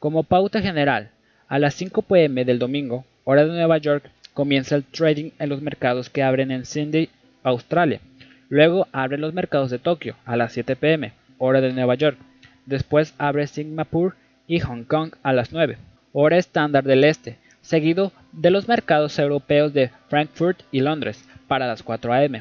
Como 0.00 0.24
pauta 0.24 0.60
general, 0.60 1.10
a 1.46 1.60
las 1.60 1.74
5 1.74 2.02
pm 2.02 2.44
del 2.44 2.58
domingo, 2.58 3.04
hora 3.22 3.44
de 3.44 3.52
Nueva 3.52 3.78
York, 3.78 4.10
comienza 4.34 4.74
el 4.74 4.82
trading 4.82 5.30
en 5.38 5.48
los 5.48 5.62
mercados 5.62 6.10
que 6.10 6.24
abren 6.24 6.50
en 6.50 6.64
Sydney, 6.64 7.10
Australia. 7.44 8.00
Luego 8.48 8.88
abren 8.90 9.20
los 9.20 9.34
mercados 9.34 9.70
de 9.70 9.78
Tokio 9.78 10.16
a 10.24 10.36
las 10.36 10.52
7 10.52 10.74
pm, 10.74 11.12
hora 11.38 11.60
de 11.60 11.72
Nueva 11.72 11.94
York. 11.94 12.18
Después 12.66 13.14
abre 13.18 13.46
Singapur 13.46 14.16
y 14.48 14.58
Hong 14.58 14.82
Kong 14.82 15.12
a 15.22 15.32
las 15.32 15.52
9, 15.52 15.78
hora 16.12 16.38
estándar 16.38 16.82
del 16.82 17.04
este, 17.04 17.38
seguido 17.68 18.12
de 18.32 18.50
los 18.50 18.66
mercados 18.66 19.18
europeos 19.18 19.74
de 19.74 19.90
Frankfurt 20.08 20.62
y 20.72 20.80
Londres 20.80 21.22
para 21.48 21.66
las 21.66 21.82
4 21.82 22.14
am. 22.14 22.40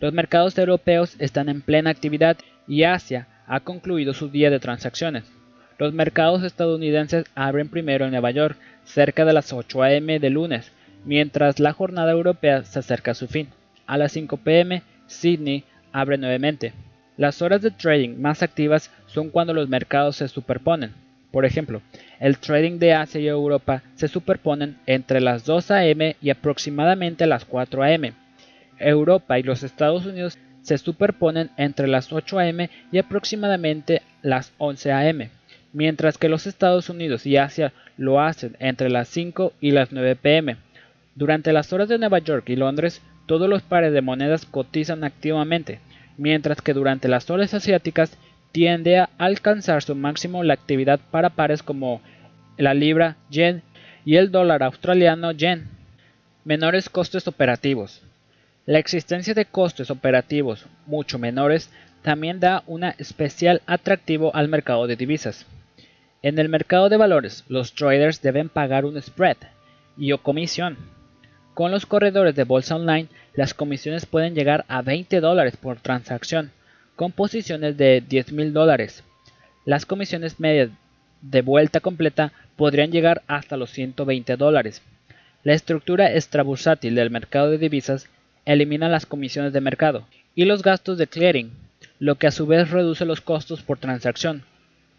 Los 0.00 0.14
mercados 0.14 0.56
europeos 0.56 1.14
están 1.18 1.50
en 1.50 1.60
plena 1.60 1.90
actividad 1.90 2.38
y 2.66 2.84
Asia 2.84 3.28
ha 3.46 3.60
concluido 3.60 4.14
su 4.14 4.30
día 4.30 4.48
de 4.48 4.58
transacciones. 4.58 5.24
Los 5.78 5.92
mercados 5.92 6.42
estadounidenses 6.42 7.26
abren 7.34 7.68
primero 7.68 8.06
en 8.06 8.12
Nueva 8.12 8.30
York 8.30 8.56
cerca 8.84 9.26
de 9.26 9.34
las 9.34 9.52
8 9.52 9.82
am 9.82 10.06
de 10.06 10.30
lunes, 10.30 10.72
mientras 11.04 11.60
la 11.60 11.74
jornada 11.74 12.12
europea 12.12 12.64
se 12.64 12.78
acerca 12.78 13.10
a 13.10 13.14
su 13.14 13.28
fin. 13.28 13.48
A 13.86 13.98
las 13.98 14.12
5 14.12 14.38
pm, 14.38 14.82
Sydney 15.06 15.64
abre 15.92 16.16
nuevamente. 16.16 16.72
Las 17.18 17.42
horas 17.42 17.60
de 17.60 17.72
trading 17.72 18.18
más 18.18 18.42
activas 18.42 18.90
son 19.06 19.28
cuando 19.28 19.52
los 19.52 19.68
mercados 19.68 20.16
se 20.16 20.28
superponen. 20.28 20.94
Por 21.30 21.44
ejemplo, 21.44 21.82
el 22.20 22.38
trading 22.38 22.78
de 22.78 22.94
Asia 22.94 23.20
y 23.20 23.28
Europa 23.28 23.82
se 23.94 24.08
superponen 24.08 24.78
entre 24.86 25.20
las 25.20 25.44
2 25.44 25.70
a.m. 25.70 26.16
y 26.22 26.30
aproximadamente 26.30 27.26
las 27.26 27.44
4 27.44 27.82
a.m. 27.82 28.12
Europa 28.78 29.38
y 29.38 29.42
los 29.42 29.62
Estados 29.62 30.06
Unidos 30.06 30.38
se 30.62 30.78
superponen 30.78 31.50
entre 31.56 31.86
las 31.86 32.12
8 32.12 32.38
a.m. 32.38 32.70
y 32.90 32.98
aproximadamente 32.98 34.02
las 34.22 34.52
11 34.58 34.92
a.m., 34.92 35.30
mientras 35.72 36.18
que 36.18 36.28
los 36.28 36.46
Estados 36.46 36.88
Unidos 36.88 37.26
y 37.26 37.36
Asia 37.36 37.72
lo 37.96 38.20
hacen 38.20 38.56
entre 38.58 38.90
las 38.90 39.08
5 39.08 39.52
y 39.60 39.70
las 39.70 39.92
9 39.92 40.16
p.m. 40.16 40.56
Durante 41.14 41.52
las 41.52 41.72
horas 41.72 41.88
de 41.88 41.98
Nueva 41.98 42.18
York 42.18 42.48
y 42.48 42.56
Londres, 42.56 43.02
todos 43.26 43.48
los 43.48 43.62
pares 43.62 43.92
de 43.92 44.02
monedas 44.02 44.44
cotizan 44.46 45.04
activamente, 45.04 45.80
mientras 46.16 46.60
que 46.60 46.74
durante 46.74 47.08
las 47.08 47.30
horas 47.30 47.54
asiáticas 47.54 48.16
tiende 48.52 48.98
a 48.98 49.10
alcanzar 49.18 49.82
su 49.82 49.94
máximo 49.94 50.42
la 50.42 50.54
actividad 50.54 51.00
para 51.10 51.30
pares 51.30 51.62
como 51.62 52.00
la 52.56 52.74
libra 52.74 53.16
yen 53.30 53.62
y 54.04 54.16
el 54.16 54.30
dólar 54.30 54.62
australiano 54.62 55.32
yen. 55.32 55.68
Menores 56.44 56.88
costes 56.88 57.26
operativos. 57.28 58.02
La 58.64 58.78
existencia 58.78 59.34
de 59.34 59.44
costes 59.44 59.90
operativos 59.90 60.66
mucho 60.86 61.18
menores 61.18 61.70
también 62.02 62.40
da 62.40 62.62
un 62.66 62.84
especial 62.84 63.62
atractivo 63.66 64.34
al 64.34 64.48
mercado 64.48 64.86
de 64.86 64.96
divisas. 64.96 65.46
En 66.22 66.38
el 66.38 66.48
mercado 66.48 66.88
de 66.88 66.96
valores, 66.96 67.44
los 67.48 67.74
traders 67.74 68.22
deben 68.22 68.48
pagar 68.48 68.84
un 68.84 69.00
spread 69.00 69.36
y 69.98 70.12
o 70.12 70.18
comisión. 70.18 70.76
Con 71.54 71.70
los 71.70 71.86
corredores 71.86 72.34
de 72.34 72.44
bolsa 72.44 72.76
online, 72.76 73.08
las 73.34 73.54
comisiones 73.54 74.06
pueden 74.06 74.34
llegar 74.34 74.64
a 74.68 74.82
20 74.82 75.20
dólares 75.20 75.56
por 75.56 75.80
transacción 75.80 76.52
con 76.96 77.12
posiciones 77.12 77.76
de 77.76 78.00
10 78.00 78.32
mil 78.32 78.52
dólares. 78.54 79.04
Las 79.66 79.84
comisiones 79.84 80.40
medias 80.40 80.70
de 81.20 81.42
vuelta 81.42 81.80
completa 81.80 82.32
podrían 82.56 82.90
llegar 82.90 83.22
hasta 83.26 83.58
los 83.58 83.70
120 83.70 84.36
dólares. 84.36 84.82
La 85.44 85.52
estructura 85.52 86.12
extrabursátil 86.12 86.94
del 86.94 87.10
mercado 87.10 87.50
de 87.50 87.58
divisas 87.58 88.08
elimina 88.46 88.88
las 88.88 89.04
comisiones 89.04 89.52
de 89.52 89.60
mercado 89.60 90.06
y 90.34 90.46
los 90.46 90.62
gastos 90.62 90.96
de 90.96 91.06
clearing, 91.06 91.52
lo 91.98 92.16
que 92.16 92.28
a 92.28 92.30
su 92.30 92.46
vez 92.46 92.70
reduce 92.70 93.04
los 93.04 93.20
costos 93.20 93.62
por 93.62 93.78
transacción. 93.78 94.42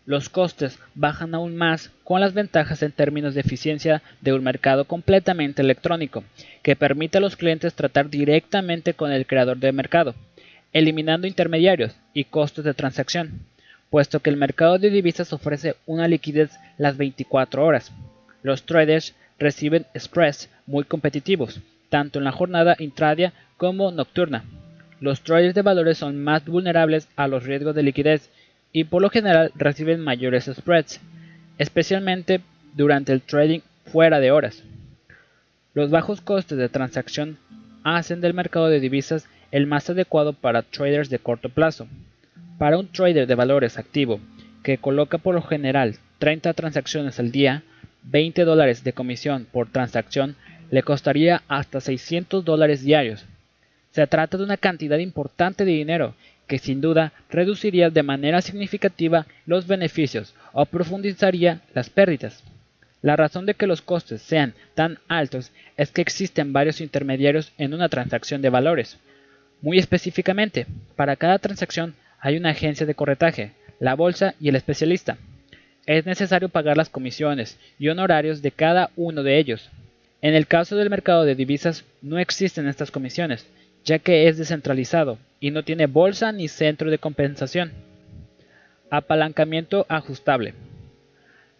Los 0.06 0.30
costes 0.30 0.80
bajan 0.96 1.34
aún 1.34 1.58
más 1.58 1.92
con 2.04 2.22
las 2.22 2.34
ventajas 2.34 2.82
en 2.84 2.92
términos 2.92 3.34
de 3.34 3.42
eficiencia 3.42 4.02
de 4.22 4.34
un 4.34 4.44
mercado 4.44 4.86
completamente 4.86 5.64
electrónico, 5.64 6.24
que 6.62 6.76
permite 6.76 7.18
a 7.18 7.22
los 7.22 7.36
clientes 7.36 7.74
tratar 7.74 8.10
directamente 8.10 8.94
con 8.94 9.12
el 9.12 9.26
creador 9.26 9.58
de 9.58 9.72
mercado 9.72 10.16
eliminando 10.74 11.28
intermediarios 11.28 11.96
y 12.14 12.26
costos 12.26 12.66
de 12.66 12.74
transacción, 12.74 13.42
puesto 13.90 14.20
que 14.20 14.30
el 14.30 14.38
mercado 14.38 14.78
de 14.78 14.90
divisas 14.90 15.34
ofrece 15.34 15.76
una 15.86 16.08
liquidez 16.08 16.52
las 16.78 16.98
24 16.98 17.66
horas. 17.66 17.92
Los 18.44 18.64
traders 18.64 19.16
reciben 19.40 19.86
spreads 19.98 20.50
muy 20.66 20.84
competitivos, 20.84 21.62
tanto 21.90 22.20
en 22.20 22.26
la 22.26 22.32
jornada 22.32 22.76
intradia 22.80 23.34
como 23.58 23.92
nocturna. 23.92 24.44
Los 25.00 25.22
traders 25.22 25.56
de 25.56 25.62
valores 25.62 25.98
son 25.98 26.24
más 26.24 26.46
vulnerables 26.46 27.08
a 27.16 27.28
los 27.28 27.44
riesgos 27.44 27.76
de 27.76 27.84
liquidez 27.84 28.30
y 28.74 28.86
por 28.86 29.02
lo 29.02 29.10
general 29.10 29.52
reciben 29.56 30.02
mayores 30.02 30.50
spreads, 30.54 31.00
especialmente 31.58 32.42
durante 32.74 33.14
el 33.14 33.22
trading 33.22 33.62
fuera 33.86 34.20
de 34.20 34.32
horas. 34.32 34.64
Los 35.74 35.90
bajos 35.90 36.22
costes 36.22 36.58
de 36.58 36.70
transacción 36.70 37.38
hacen 37.84 38.20
del 38.22 38.34
mercado 38.34 38.68
de 38.68 38.80
divisas 38.80 39.28
el 39.52 39.68
más 39.68 39.90
adecuado 39.90 40.34
para 40.34 40.64
traders 40.64 41.10
de 41.10 41.20
corto 41.20 41.50
plazo. 41.50 41.88
Para 42.58 42.78
un 42.78 42.88
trader 42.88 43.28
de 43.28 43.36
valores 43.36 43.78
activo 43.78 44.20
que 44.64 44.78
coloca 44.78 45.18
por 45.18 45.36
lo 45.36 45.42
general 45.42 45.96
30 46.20 46.54
transacciones 46.54 47.20
al 47.20 47.32
día, 47.32 47.64
20 48.04 48.44
dólares 48.44 48.84
de 48.84 48.94
comisión 48.94 49.48
por 49.52 49.72
transacción 49.72 50.36
le 50.72 50.84
costaría 50.84 51.44
hasta 51.48 51.82
600 51.82 52.44
dólares 52.44 52.84
diarios. 52.84 53.26
Se 53.92 54.06
trata 54.08 54.38
de 54.38 54.44
una 54.44 54.58
cantidad 54.58 54.98
importante 54.98 55.66
de 55.66 55.72
dinero 55.72 56.16
que 56.48 56.60
sin 56.60 56.82
duda 56.82 57.14
reduciría 57.30 57.90
de 57.90 58.04
manera 58.04 58.42
significativa 58.42 59.28
los 59.46 59.68
beneficios 59.68 60.34
o 60.54 60.66
profundizaría 60.66 61.62
las 61.74 61.90
pérdidas. 61.90 62.44
La 63.02 63.16
razón 63.16 63.46
de 63.46 63.54
que 63.54 63.68
los 63.68 63.82
costes 63.82 64.22
sean 64.22 64.54
tan 64.74 65.00
altos 65.08 65.52
es 65.76 65.92
que 65.92 66.02
existen 66.02 66.54
varios 66.54 66.82
intermediarios 66.82 67.52
en 67.58 67.74
una 67.74 67.90
transacción 67.90 68.42
de 68.42 68.50
valores. 68.50 68.98
Muy 69.62 69.80
específicamente, 69.80 70.68
para 70.96 71.16
cada 71.16 71.40
transacción 71.40 71.96
hay 72.20 72.38
una 72.38 72.50
agencia 72.52 72.86
de 72.86 72.96
corretaje, 72.96 73.54
la 73.80 73.96
bolsa 73.96 74.36
y 74.40 74.50
el 74.50 74.56
especialista. 74.56 75.18
Es 75.86 76.06
necesario 76.06 76.50
pagar 76.50 76.78
las 76.78 76.90
comisiones 76.90 77.58
y 77.80 77.90
honorarios 77.90 78.42
de 78.42 78.52
cada 78.52 78.92
uno 78.96 79.24
de 79.24 79.38
ellos. 79.38 79.70
En 80.22 80.36
el 80.36 80.48
caso 80.48 80.76
del 80.76 80.90
mercado 80.90 81.26
de 81.26 81.36
divisas 81.36 81.86
no 82.02 82.20
existen 82.20 82.68
estas 82.68 82.92
comisiones, 82.92 83.48
ya 83.86 84.00
que 84.00 84.28
es 84.28 84.38
descentralizado 84.38 85.18
y 85.40 85.52
no 85.52 85.64
tiene 85.64 85.86
bolsa 85.86 86.32
ni 86.32 86.48
centro 86.48 86.92
de 86.92 86.98
compensación. 86.98 87.72
Apalancamiento 88.90 89.86
ajustable. 89.90 90.54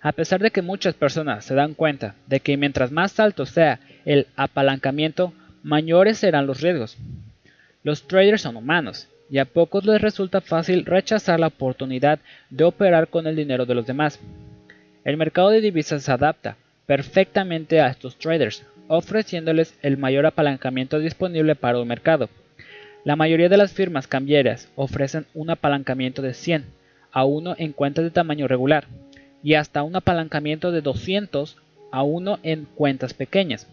A 0.02 0.12
pesar 0.12 0.42
de 0.42 0.52
que 0.52 0.62
muchas 0.62 0.94
personas 0.94 1.46
se 1.46 1.56
dan 1.56 1.74
cuenta 1.74 2.16
de 2.28 2.40
que 2.40 2.58
mientras 2.58 2.92
más 2.92 3.20
alto 3.20 3.46
sea 3.46 3.80
el 4.06 4.28
apalancamiento, 4.36 5.34
mayores 5.64 6.20
serán 6.20 6.48
los 6.48 6.62
riesgos. 6.62 6.98
Los 7.88 8.06
traders 8.06 8.42
son 8.42 8.58
humanos 8.58 9.08
y 9.30 9.38
a 9.38 9.46
pocos 9.46 9.86
les 9.86 10.02
resulta 10.02 10.42
fácil 10.42 10.84
rechazar 10.84 11.40
la 11.40 11.48
oportunidad 11.48 12.20
de 12.50 12.66
operar 12.66 13.08
con 13.08 13.28
el 13.28 13.38
dinero 13.38 13.66
de 13.66 13.76
los 13.76 13.88
demás. 13.88 14.20
El 15.06 15.16
mercado 15.16 15.52
de 15.52 15.62
divisas 15.62 16.04
se 16.04 16.12
adapta 16.12 16.58
perfectamente 16.86 17.80
a 17.80 17.88
estos 17.88 18.18
traders, 18.18 18.66
ofreciéndoles 18.90 19.74
el 19.84 19.96
mayor 19.96 20.26
apalancamiento 20.26 21.00
disponible 21.00 21.56
para 21.56 21.80
un 21.80 21.88
mercado. 21.88 22.28
La 23.06 23.16
mayoría 23.16 23.48
de 23.48 23.56
las 23.56 23.72
firmas 23.72 24.06
cambiarias 24.06 24.70
ofrecen 24.76 25.26
un 25.34 25.50
apalancamiento 25.50 26.22
de 26.22 26.34
100 26.34 26.66
a 27.14 27.24
1 27.24 27.56
en 27.58 27.72
cuentas 27.72 28.04
de 28.04 28.12
tamaño 28.12 28.50
regular 28.50 28.84
y 29.42 29.54
hasta 29.54 29.84
un 29.84 29.96
apalancamiento 29.96 30.74
de 30.74 30.82
200 30.82 31.56
a 31.94 32.04
1 32.04 32.40
en 32.44 32.66
cuentas 32.66 33.14
pequeñas. 33.14 33.66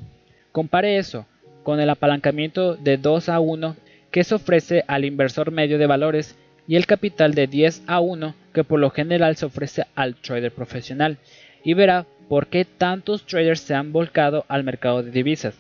Compare 0.53 0.99
eso 0.99 1.27
con 1.65 1.81
el 1.81 1.91
apalancamiento 1.91 2.77
de 2.77 2.97
2 2.97 3.29
a 3.29 3.41
1 3.41 3.75
que 4.15 4.23
se 4.23 4.37
ofrece 4.37 4.85
al 4.87 5.05
inversor 5.05 5.51
medio 5.51 5.77
de 5.77 5.89
valores 5.89 6.39
y 6.69 6.77
el 6.77 6.87
capital 6.87 7.35
de 7.35 7.49
10 7.49 7.83
a 7.89 7.99
1 7.99 8.37
que 8.53 8.63
por 8.63 8.79
lo 8.79 8.91
general 8.91 9.35
se 9.35 9.47
ofrece 9.47 9.87
al 9.97 10.15
trader 10.15 10.53
profesional 10.53 11.19
y 11.65 11.75
verá 11.75 12.07
por 12.29 12.47
qué 12.47 12.65
tantos 12.65 13.27
traders 13.27 13.59
se 13.59 13.75
han 13.75 13.93
volcado 13.93 14.45
al 14.47 14.63
mercado 14.63 15.03
de 15.03 15.11
divisas. 15.11 15.57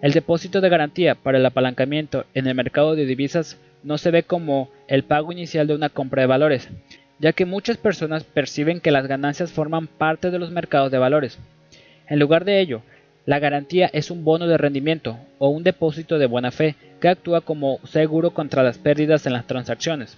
El 0.00 0.12
depósito 0.12 0.60
de 0.60 0.68
garantía 0.68 1.16
para 1.16 1.38
el 1.38 1.44
apalancamiento 1.44 2.24
en 2.34 2.46
el 2.46 2.54
mercado 2.54 2.94
de 2.94 3.04
divisas 3.04 3.58
no 3.82 3.98
se 3.98 4.12
ve 4.12 4.22
como 4.22 4.70
el 4.86 5.02
pago 5.02 5.32
inicial 5.32 5.66
de 5.66 5.74
una 5.74 5.88
compra 5.88 6.22
de 6.22 6.28
valores, 6.28 6.68
ya 7.18 7.32
que 7.32 7.46
muchas 7.46 7.78
personas 7.78 8.22
perciben 8.22 8.78
que 8.78 8.92
las 8.92 9.08
ganancias 9.08 9.50
forman 9.50 9.88
parte 9.88 10.30
de 10.30 10.38
los 10.38 10.52
mercados 10.52 10.92
de 10.92 10.98
valores. 10.98 11.36
En 12.06 12.20
lugar 12.20 12.44
de 12.44 12.60
ello, 12.60 12.82
la 13.24 13.38
garantía 13.38 13.88
es 13.92 14.10
un 14.10 14.24
bono 14.24 14.48
de 14.48 14.58
rendimiento 14.58 15.16
o 15.38 15.48
un 15.48 15.62
depósito 15.62 16.18
de 16.18 16.26
buena 16.26 16.50
fe 16.50 16.74
que 17.00 17.08
actúa 17.08 17.40
como 17.40 17.78
seguro 17.84 18.32
contra 18.32 18.62
las 18.62 18.78
pérdidas 18.78 19.26
en 19.26 19.32
las 19.32 19.46
transacciones. 19.46 20.16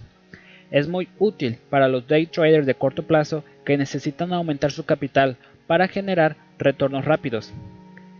Es 0.71 0.89
muy 0.89 1.09
útil 1.19 1.59
para 1.69 1.89
los 1.89 2.09
day 2.09 2.27
traders 2.27 2.67
de 2.67 2.75
corto 2.75 3.03
plazo 3.03 3.45
que 3.65 3.77
necesitan 3.77 4.33
aumentar 4.33 4.73
su 4.73 4.85
capital 4.85 5.37
para 5.67 5.89
generar 5.89 6.37
retornos 6.59 7.05
rápidos. 7.05 7.53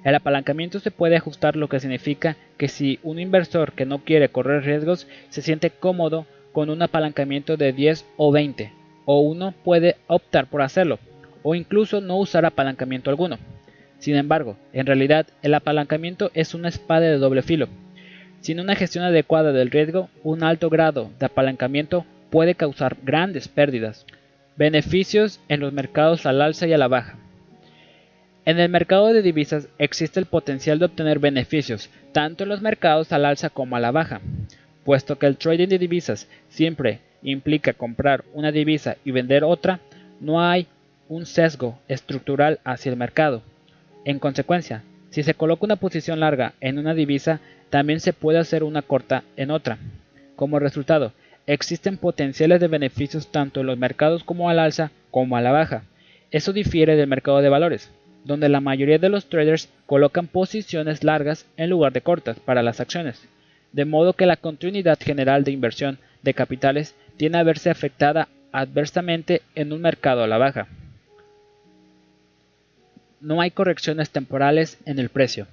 El 0.05 0.15
apalancamiento 0.15 0.81
se 0.81 0.91
puede 0.91 1.17
ajustar 1.17 1.57
lo 1.57 1.69
que 1.69 1.81
significa 1.81 2.37
que 2.59 2.69
si 2.69 2.99
un 3.03 3.19
inversor 3.19 3.73
que 3.73 3.87
no 3.87 4.01
quiere 4.05 4.29
correr 4.29 4.65
riesgos 4.65 5.09
se 5.31 5.41
siente 5.41 5.71
cómodo 5.71 6.27
con 6.53 6.69
un 6.69 6.83
apalancamiento 6.83 7.57
de 7.57 7.73
10 7.73 8.05
o 8.19 8.31
20, 8.31 8.71
o 9.07 9.21
uno 9.21 9.55
puede 9.65 9.97
optar 10.07 10.47
por 10.47 10.61
hacerlo, 10.61 10.99
o 11.43 11.55
incluso 11.55 12.03
no 12.03 12.19
usar 12.19 12.45
apalancamiento 12.45 13.09
alguno. 13.09 13.39
Sin 14.05 14.17
embargo, 14.17 14.59
en 14.75 14.85
realidad 14.85 15.29
el 15.41 15.55
apalancamiento 15.55 16.31
es 16.35 16.53
una 16.53 16.69
espada 16.69 17.07
de 17.07 17.17
doble 17.17 17.41
filo. 17.41 17.69
Sin 18.43 18.61
una 18.61 18.77
gestión 18.77 19.03
adecuada 19.03 19.51
del 19.51 19.71
riesgo, 19.71 20.11
un 20.23 20.43
alto 20.43 20.69
grado 20.69 21.11
de 21.19 21.25
apalancamiento 21.25 22.05
puede 22.29 22.55
causar 22.55 22.99
grandes 23.03 23.49
pérdidas. 23.49 24.05
Beneficios 24.57 25.41
en 25.49 25.61
los 25.61 25.73
mercados 25.73 26.27
al 26.27 26.43
alza 26.43 26.67
y 26.67 26.75
a 26.75 26.77
la 26.77 26.89
baja. 26.89 27.17
En 28.45 28.59
el 28.59 28.69
mercado 28.69 29.11
de 29.11 29.23
divisas 29.23 29.69
existe 29.79 30.21
el 30.21 30.27
potencial 30.27 30.79
de 30.79 30.85
obtener 30.85 31.19
beneficios 31.19 31.89
tanto 32.13 32.43
en 32.43 32.51
los 32.51 32.61
mercados 32.61 33.11
al 33.11 33.25
alza 33.25 33.49
como 33.49 33.75
a 33.75 33.81
la 33.81 33.91
baja, 33.91 34.21
puesto 34.85 35.19
que 35.19 35.25
el 35.25 35.39
trading 35.39 35.69
de 35.69 35.79
divisas 35.79 36.29
siempre 36.51 37.01
implica 37.23 37.73
comprar 37.73 38.23
una 38.35 38.53
divisa 38.53 38.99
y 39.03 39.13
vender 39.13 39.45
otra, 39.45 39.81
no 40.21 40.43
hay 40.43 40.67
un 41.09 41.25
sesgo 41.25 41.79
estructural 41.89 42.61
hacia 42.65 42.91
el 42.91 42.99
mercado. 42.99 43.43
En 44.05 44.19
consecuencia, 44.19 44.83
si 45.09 45.23
se 45.23 45.35
coloca 45.35 45.65
una 45.65 45.77
posición 45.77 46.21
larga 46.21 46.53
en 46.61 46.79
una 46.79 46.93
divisa, 46.93 47.41
también 47.71 48.01
se 48.01 48.13
puede 48.13 48.39
hacer 48.39 48.63
una 48.63 48.83
corta 48.83 49.25
en 49.37 49.51
otra. 49.51 49.79
Como 50.37 50.59
resultado, 50.59 51.13
existen 51.47 51.97
potenciales 51.97 52.61
de 52.61 52.69
beneficios 52.69 53.33
tanto 53.33 53.61
en 53.61 53.67
los 53.67 53.79
mercados 53.79 54.23
como 54.23 54.51
al 54.51 54.59
alza 54.59 54.91
como 55.11 55.37
a 55.37 55.41
la 55.41 55.53
baja. 55.53 55.85
Eso 56.31 56.53
difiere 56.53 56.97
del 56.97 57.07
mercado 57.07 57.41
de 57.41 57.49
valores, 57.49 57.91
donde 58.25 58.51
la 58.51 58.61
mayoría 58.61 58.99
de 58.99 59.09
los 59.09 59.31
traders 59.31 59.71
colocan 59.87 60.27
posiciones 60.27 61.03
largas 61.03 61.47
en 61.57 61.71
lugar 61.71 61.93
de 61.93 62.03
cortas 62.03 62.39
para 62.41 62.63
las 62.63 62.81
acciones, 62.81 63.27
de 63.73 63.87
modo 63.87 64.13
que 64.13 64.27
la 64.27 64.37
continuidad 64.37 64.99
general 65.01 65.45
de 65.45 65.53
inversión 65.53 65.99
de 66.23 66.35
capitales 66.35 66.95
tiene 67.17 67.39
a 67.39 67.43
verse 67.43 67.71
afectada 67.71 68.29
adversamente 68.53 69.41
en 69.55 69.73
un 69.73 69.81
mercado 69.81 70.25
a 70.25 70.27
la 70.27 70.39
baja 70.39 70.69
no 73.25 73.41
hay 73.41 73.51
correcciones 73.51 74.11
temporales 74.11 74.79
en 74.85 74.99
el 74.99 75.09
precio. 75.09 75.47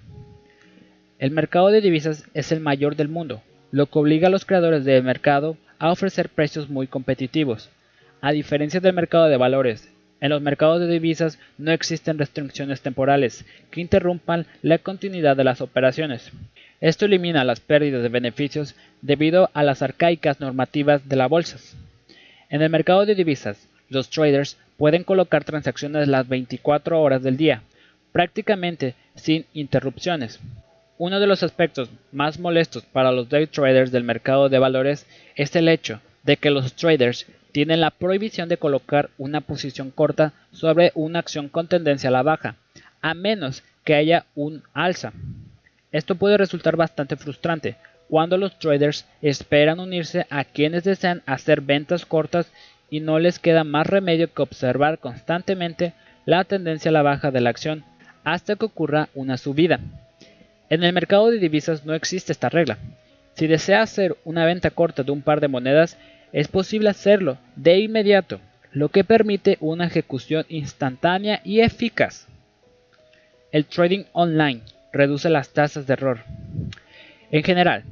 El 1.19 1.31
mercado 1.31 1.69
de 1.69 1.81
divisas 1.81 2.25
es 2.33 2.51
el 2.51 2.59
mayor 2.59 2.95
del 2.95 3.07
mundo, 3.07 3.41
lo 3.71 3.85
que 3.85 3.97
obliga 3.97 4.27
a 4.27 4.31
los 4.31 4.45
creadores 4.45 4.83
del 4.83 5.03
mercado 5.03 5.57
a 5.79 5.91
ofrecer 5.91 6.29
precios 6.29 6.69
muy 6.69 6.87
competitivos. 6.87 7.69
A 8.19 8.33
diferencia 8.33 8.81
del 8.81 8.93
mercado 8.93 9.27
de 9.27 9.37
valores, 9.37 9.89
en 10.19 10.29
los 10.29 10.41
mercados 10.41 10.81
de 10.81 10.87
divisas 10.87 11.39
no 11.57 11.71
existen 11.71 12.19
restricciones 12.19 12.81
temporales 12.81 13.45
que 13.71 13.81
interrumpan 13.81 14.45
la 14.61 14.77
continuidad 14.77 15.37
de 15.37 15.45
las 15.45 15.61
operaciones. 15.61 16.31
Esto 16.81 17.05
elimina 17.05 17.43
las 17.43 17.61
pérdidas 17.61 18.03
de 18.03 18.09
beneficios 18.09 18.75
debido 19.01 19.49
a 19.53 19.63
las 19.63 19.81
arcaicas 19.81 20.39
normativas 20.39 21.07
de 21.07 21.15
la 21.15 21.27
bolsa. 21.27 21.57
En 22.49 22.61
el 22.61 22.69
mercado 22.69 23.05
de 23.05 23.15
divisas, 23.15 23.67
los 23.91 24.09
traders 24.09 24.57
pueden 24.77 25.03
colocar 25.03 25.43
transacciones 25.43 26.07
las 26.07 26.27
24 26.27 26.99
horas 26.99 27.21
del 27.21 27.37
día, 27.37 27.61
prácticamente 28.11 28.95
sin 29.15 29.45
interrupciones. 29.53 30.39
Uno 30.97 31.19
de 31.19 31.27
los 31.27 31.43
aspectos 31.43 31.89
más 32.11 32.39
molestos 32.39 32.83
para 32.83 33.11
los 33.11 33.29
day 33.29 33.47
traders 33.47 33.91
del 33.91 34.03
mercado 34.03 34.49
de 34.49 34.59
valores 34.59 35.05
es 35.35 35.55
el 35.55 35.67
hecho 35.67 35.99
de 36.23 36.37
que 36.37 36.51
los 36.51 36.73
traders 36.73 37.27
tienen 37.51 37.81
la 37.81 37.91
prohibición 37.91 38.47
de 38.47 38.57
colocar 38.57 39.09
una 39.17 39.41
posición 39.41 39.91
corta 39.91 40.33
sobre 40.53 40.91
una 40.95 41.19
acción 41.19 41.49
con 41.49 41.67
tendencia 41.67 42.09
a 42.09 42.13
la 42.13 42.23
baja, 42.23 42.55
a 43.01 43.13
menos 43.13 43.63
que 43.83 43.95
haya 43.95 44.25
un 44.35 44.63
alza. 44.73 45.11
Esto 45.91 46.15
puede 46.15 46.37
resultar 46.37 46.77
bastante 46.77 47.17
frustrante 47.17 47.75
cuando 48.11 48.37
los 48.37 48.59
traders 48.59 49.05
esperan 49.21 49.79
unirse 49.79 50.27
a 50.29 50.43
quienes 50.43 50.83
desean 50.83 51.23
hacer 51.25 51.61
ventas 51.61 52.05
cortas 52.05 52.51
y 52.91 52.99
no 52.99 53.17
les 53.17 53.39
queda 53.39 53.63
más 53.63 53.87
remedio 53.87 54.31
que 54.31 54.43
observar 54.43 54.99
constantemente 54.99 55.93
la 56.25 56.43
tendencia 56.43 56.89
a 56.89 56.91
la 56.91 57.01
baja 57.01 57.31
de 57.31 57.41
la 57.41 57.49
acción 57.49 57.83
hasta 58.23 58.55
que 58.55 58.65
ocurra 58.65 59.09
una 59.15 59.37
subida. 59.37 59.79
En 60.69 60.83
el 60.83 60.93
mercado 60.93 61.31
de 61.31 61.39
divisas 61.39 61.85
no 61.85 61.95
existe 61.95 62.31
esta 62.31 62.49
regla. 62.49 62.77
Si 63.33 63.47
desea 63.47 63.81
hacer 63.81 64.15
una 64.25 64.45
venta 64.45 64.69
corta 64.69 65.03
de 65.03 65.11
un 65.11 65.21
par 65.21 65.39
de 65.39 65.47
monedas, 65.47 65.97
es 66.33 66.47
posible 66.49 66.89
hacerlo 66.89 67.37
de 67.55 67.79
inmediato, 67.79 68.39
lo 68.71 68.89
que 68.89 69.03
permite 69.03 69.57
una 69.61 69.87
ejecución 69.87 70.45
instantánea 70.49 71.41
y 71.43 71.61
eficaz. 71.61 72.27
El 73.51 73.65
trading 73.65 74.03
online 74.11 74.61
reduce 74.91 75.29
las 75.29 75.49
tasas 75.49 75.87
de 75.87 75.93
error. 75.93 76.19
En 77.31 77.43
general, 77.43 77.83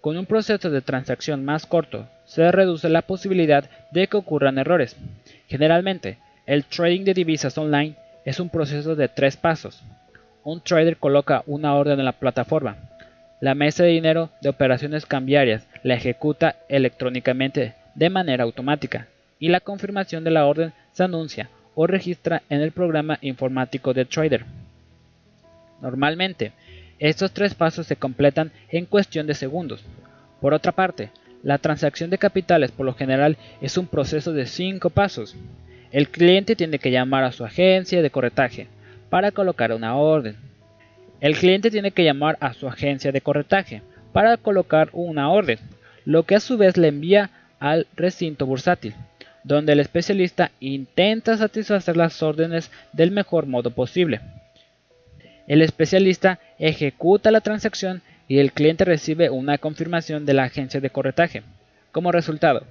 con 0.00 0.16
un 0.16 0.26
proceso 0.26 0.70
de 0.70 0.80
transacción 0.80 1.44
más 1.44 1.66
corto, 1.66 2.06
se 2.24 2.50
reduce 2.52 2.88
la 2.88 3.02
posibilidad 3.02 3.68
de 3.90 4.06
que 4.06 4.16
ocurran 4.16 4.58
errores. 4.58 4.96
Generalmente, 5.48 6.18
el 6.46 6.64
trading 6.64 7.04
de 7.04 7.14
divisas 7.14 7.58
online 7.58 7.96
es 8.24 8.40
un 8.40 8.48
proceso 8.48 8.94
de 8.94 9.08
tres 9.08 9.36
pasos. 9.36 9.82
Un 10.44 10.60
trader 10.60 10.96
coloca 10.96 11.42
una 11.46 11.74
orden 11.74 11.98
en 11.98 12.04
la 12.04 12.12
plataforma. 12.12 12.76
La 13.40 13.54
mesa 13.54 13.84
de 13.84 13.90
dinero 13.90 14.30
de 14.40 14.48
operaciones 14.48 15.06
cambiarias 15.06 15.66
la 15.82 15.94
ejecuta 15.94 16.56
electrónicamente 16.68 17.74
de 17.94 18.10
manera 18.10 18.44
automática 18.44 19.08
y 19.38 19.48
la 19.48 19.60
confirmación 19.60 20.24
de 20.24 20.30
la 20.30 20.46
orden 20.46 20.72
se 20.92 21.04
anuncia 21.04 21.48
o 21.74 21.86
registra 21.86 22.42
en 22.48 22.60
el 22.60 22.72
programa 22.72 23.18
informático 23.20 23.94
de 23.94 24.04
trader. 24.04 24.44
Normalmente, 25.80 26.52
estos 26.98 27.32
tres 27.32 27.54
pasos 27.54 27.86
se 27.86 27.96
completan 27.96 28.52
en 28.70 28.86
cuestión 28.86 29.26
de 29.26 29.34
segundos. 29.34 29.84
Por 30.40 30.54
otra 30.54 30.72
parte, 30.72 31.10
la 31.42 31.58
transacción 31.58 32.10
de 32.10 32.18
capitales 32.18 32.72
por 32.72 32.86
lo 32.86 32.94
general 32.94 33.36
es 33.60 33.78
un 33.78 33.86
proceso 33.86 34.32
de 34.32 34.46
cinco 34.46 34.90
pasos. 34.90 35.36
el 35.90 36.08
cliente 36.10 36.54
tiene 36.54 36.78
que 36.78 36.90
llamar 36.90 37.24
a 37.24 37.32
su 37.32 37.44
agencia 37.44 38.02
de 38.02 38.10
corretaje 38.10 38.66
para 39.08 39.30
colocar 39.30 39.72
una 39.72 39.96
orden. 39.96 40.36
El 41.20 41.36
cliente 41.36 41.70
tiene 41.70 41.92
que 41.92 42.04
llamar 42.04 42.36
a 42.40 42.52
su 42.52 42.68
agencia 42.68 43.10
de 43.10 43.20
corretaje 43.20 43.82
para 44.12 44.36
colocar 44.36 44.90
una 44.92 45.30
orden, 45.30 45.58
lo 46.04 46.24
que 46.24 46.34
a 46.34 46.40
su 46.40 46.56
vez 46.58 46.76
le 46.76 46.88
envía 46.88 47.30
al 47.58 47.86
recinto 47.96 48.46
bursátil, 48.46 48.94
donde 49.44 49.72
el 49.72 49.80
especialista 49.80 50.50
intenta 50.60 51.36
satisfacer 51.36 51.96
las 51.96 52.22
órdenes 52.22 52.70
del 52.92 53.10
mejor 53.10 53.46
modo 53.46 53.70
posible. 53.70 54.20
El 55.48 55.62
especialista 55.62 56.38
ejecuta 56.58 57.30
la 57.30 57.40
transacción 57.40 58.02
y 58.28 58.38
el 58.38 58.52
cliente 58.52 58.84
recibe 58.84 59.30
una 59.30 59.56
confirmación 59.56 60.26
de 60.26 60.34
la 60.34 60.44
agencia 60.44 60.80
de 60.80 60.90
corretaje. 60.90 61.42
Como 61.90 62.12
resultado, 62.12 62.66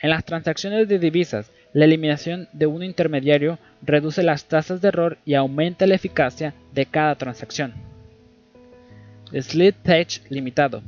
en 0.00 0.10
las 0.10 0.24
transacciones 0.24 0.88
de 0.88 0.98
divisas, 0.98 1.52
la 1.72 1.84
eliminación 1.84 2.48
de 2.52 2.66
un 2.66 2.82
intermediario 2.82 3.60
reduce 3.82 4.24
las 4.24 4.46
tasas 4.46 4.80
de 4.80 4.88
error 4.88 5.18
y 5.24 5.34
aumenta 5.34 5.86
la 5.86 5.94
eficacia 5.94 6.54
de 6.74 6.86
cada 6.86 7.14
transacción. 7.14 7.72
Slit 9.32 9.76
Page 9.76 10.22
Limitado. 10.28 10.82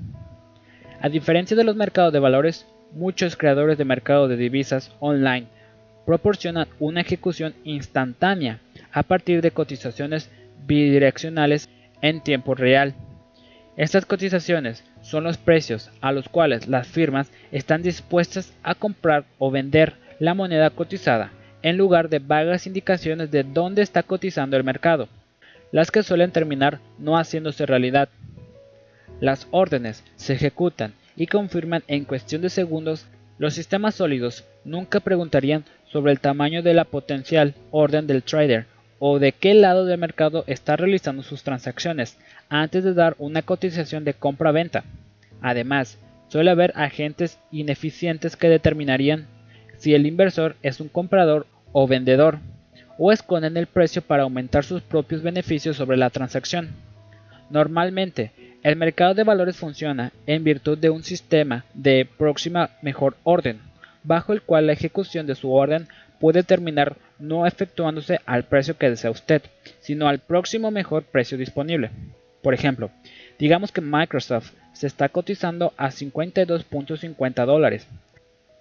A 1.01 1.09
diferencia 1.09 1.57
de 1.57 1.65
los 1.65 1.77
mercados 1.77 2.13
de 2.13 2.19
valores, 2.19 2.67
muchos 2.93 3.37
creadores 3.37 3.79
de 3.79 3.85
mercado 3.85 4.27
de 4.27 4.37
divisas 4.37 4.91
online 4.99 5.47
proporcionan 6.07 6.67
una 6.81 7.03
ejecución 7.03 7.55
instantánea 7.63 8.59
a 8.91 9.05
partir 9.05 9.43
de 9.43 9.53
cotizaciones 9.53 10.29
bidireccionales 10.67 11.69
en 12.03 12.21
tiempo 12.23 12.55
real. 12.55 12.95
Estas 13.77 14.05
cotizaciones 14.05 14.85
son 15.03 15.25
los 15.25 15.39
precios 15.39 15.91
a 16.01 16.13
los 16.13 16.29
cuales 16.29 16.69
las 16.69 16.87
firmas 16.87 17.31
están 17.53 17.83
dispuestas 17.83 18.53
a 18.63 18.75
comprar 18.75 19.25
o 19.39 19.51
vender 19.51 19.95
la 20.19 20.35
moneda 20.35 20.71
cotizada, 20.71 21.33
en 21.63 21.77
lugar 21.77 22.09
de 22.09 22.19
vagas 22.19 22.67
indicaciones 22.67 23.31
de 23.31 23.43
dónde 23.43 23.83
está 23.83 24.03
cotizando 24.03 24.57
el 24.57 24.65
mercado, 24.65 25.09
las 25.73 25.91
que 25.91 26.03
suelen 26.03 26.31
terminar 26.31 26.81
no 26.99 27.17
haciéndose 27.17 27.65
realidad. 27.67 28.09
Las 29.21 29.47
órdenes 29.51 30.05
se 30.17 30.35
ejecutan 30.35 30.95
y 31.17 31.27
confirman 31.27 31.83
en 31.87 32.05
cuestión 32.05 32.43
de 32.43 32.51
segundos. 32.51 33.07
Los 33.39 33.55
sistemas 33.55 33.95
sólidos 33.95 34.45
nunca 34.65 35.01
preguntarían 35.01 35.65
sobre 35.91 36.13
el 36.13 36.21
tamaño 36.21 36.63
de 36.63 36.75
la 36.75 36.85
potencial 36.85 37.55
orden 37.71 38.07
del 38.07 38.23
trader 38.23 38.67
o 39.01 39.19
de 39.19 39.33
qué 39.33 39.55
lado 39.55 39.87
del 39.87 39.99
mercado 39.99 40.45
está 40.47 40.77
realizando 40.77 41.23
sus 41.23 41.43
transacciones 41.43 42.17
antes 42.51 42.85
de 42.85 42.95
dar 42.95 43.17
una 43.19 43.43
cotización 43.43 44.05
de 44.05 44.15
compra-venta. 44.15 44.85
Además, 45.41 45.99
suele 46.29 46.51
haber 46.51 46.73
agentes 46.77 47.39
ineficientes 47.51 48.37
que 48.37 48.49
determinarían 48.49 49.27
si 49.79 49.95
el 49.95 50.07
inversor 50.07 50.55
es 50.63 50.81
un 50.81 50.89
comprador 50.89 51.47
o 51.73 51.89
vendedor, 51.89 52.39
o 52.99 53.11
esconden 53.11 53.57
el 53.57 53.67
precio 53.67 54.03
para 54.03 54.25
aumentar 54.25 54.65
sus 54.65 54.83
propios 54.83 55.23
beneficios 55.23 55.79
sobre 55.79 55.97
la 55.97 56.11
transacción. 56.11 56.69
Normalmente, 57.49 58.33
el 58.63 58.77
mercado 58.77 59.15
de 59.15 59.25
valores 59.25 59.57
funciona 59.57 60.13
en 60.27 60.45
virtud 60.45 60.77
de 60.77 60.91
un 60.91 61.03
sistema 61.03 61.65
de 61.73 62.07
próxima 62.19 62.71
mejor 62.83 63.17
orden, 63.23 63.61
bajo 64.05 64.35
el 64.35 64.43
cual 64.43 64.67
la 64.67 64.75
ejecución 64.75 65.27
de 65.27 65.35
su 65.35 65.51
orden 65.55 65.89
puede 66.21 66.45
terminar 66.45 66.97
no 67.19 67.47
efectuándose 67.47 68.21
al 68.27 68.45
precio 68.45 68.77
que 68.77 68.91
desea 68.91 69.11
usted, 69.11 69.43
sino 69.81 70.07
al 70.07 70.21
próximo 70.21 70.71
mejor 70.71 71.03
precio 71.05 71.37
disponible. 71.37 71.91
Por 72.43 72.55
ejemplo, 72.55 72.91
digamos 73.39 73.73
que 73.73 73.81
Microsoft 73.81 74.53
se 74.73 74.87
está 74.87 75.09
cotizando 75.09 75.73
a 75.77 75.89
52.50 75.89 77.47
dólares. 77.47 77.89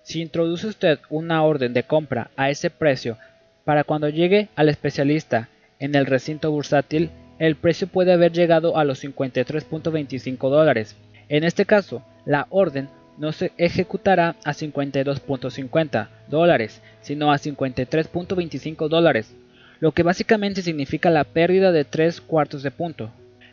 Si 0.04 0.22
introduce 0.22 0.68
usted 0.68 1.00
una 1.10 1.44
orden 1.44 1.74
de 1.74 1.84
compra 1.84 2.32
a 2.36 2.50
ese 2.50 2.70
precio, 2.70 3.18
para 3.66 3.84
cuando 3.84 4.10
llegue 4.10 4.48
al 4.56 4.70
especialista 4.70 5.50
en 5.80 5.96
el 5.96 6.06
recinto 6.06 6.50
bursátil, 6.50 7.12
el 7.38 7.56
precio 7.56 7.88
puede 7.88 8.14
haber 8.14 8.32
llegado 8.32 8.78
a 8.78 8.84
los 8.84 9.04
53.25 9.04 10.50
dólares. 10.50 10.96
En 11.28 11.44
este 11.44 11.66
caso, 11.66 12.04
la 12.26 12.48
orden 12.50 12.90
no 13.20 13.34
se 13.34 13.52
ejecutará 13.58 14.38
a 14.46 14.54
52.50 14.54 16.08
dólares, 16.30 16.82
sino 17.02 17.32
a 17.32 17.36
53.25 17.36 18.88
dólares, 18.88 19.36
lo 19.82 19.92
que 19.92 20.04
básicamente 20.04 20.62
significa 20.62 21.10
la 21.10 21.26
pérdida 21.26 21.72
de 21.72 21.84
3 21.84 22.22
cuartos 22.22 22.64
de 22.64 22.72
punto. 22.72 23.12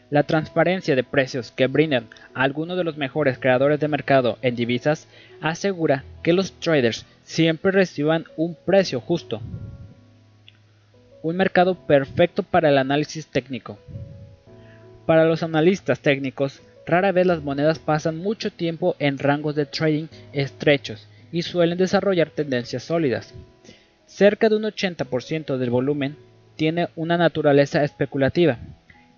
La 0.09 0.23
transparencia 0.23 0.95
de 0.95 1.03
precios 1.03 1.51
que 1.51 1.67
brindan 1.67 2.07
algunos 2.33 2.77
de 2.77 2.85
los 2.85 2.97
mejores 2.97 3.39
creadores 3.39 3.81
de 3.81 3.89
mercado 3.89 4.39
en 4.41 4.55
divisas 4.55 5.09
asegura 5.41 6.05
que 6.23 6.33
los 6.33 6.53
traders 6.53 7.05
siempre 7.25 7.73
reciban 7.73 8.25
un 8.37 8.55
precio 8.55 9.01
justo. 9.01 9.41
Un 11.23 11.37
mercado 11.37 11.75
perfecto 11.75 12.45
para 12.45 12.69
el 12.69 12.79
análisis 12.79 13.27
técnico. 13.27 13.81
Para 15.07 15.25
los 15.25 15.43
analistas 15.43 15.99
técnicos, 15.99 16.63
Rara 16.87 17.11
vez 17.11 17.27
las 17.27 17.43
monedas 17.43 17.81
pasan 17.81 18.17
mucho 18.17 18.53
tiempo 18.53 18.95
en 19.01 19.19
rangos 19.19 19.57
de 19.57 19.67
trading 19.67 20.07
estrechos 20.33 21.09
y 21.33 21.43
suelen 21.43 21.79
desarrollar 21.79 22.31
tendencias 22.31 22.85
sólidas. 22.85 23.35
Cerca 24.07 24.49
de 24.49 24.57
un 24.57 24.63
80% 24.63 25.57
del 25.57 25.71
volumen 25.71 26.17
tiene 26.55 26.89
una 26.95 27.19
naturaleza 27.19 27.83
especulativa 27.83 28.59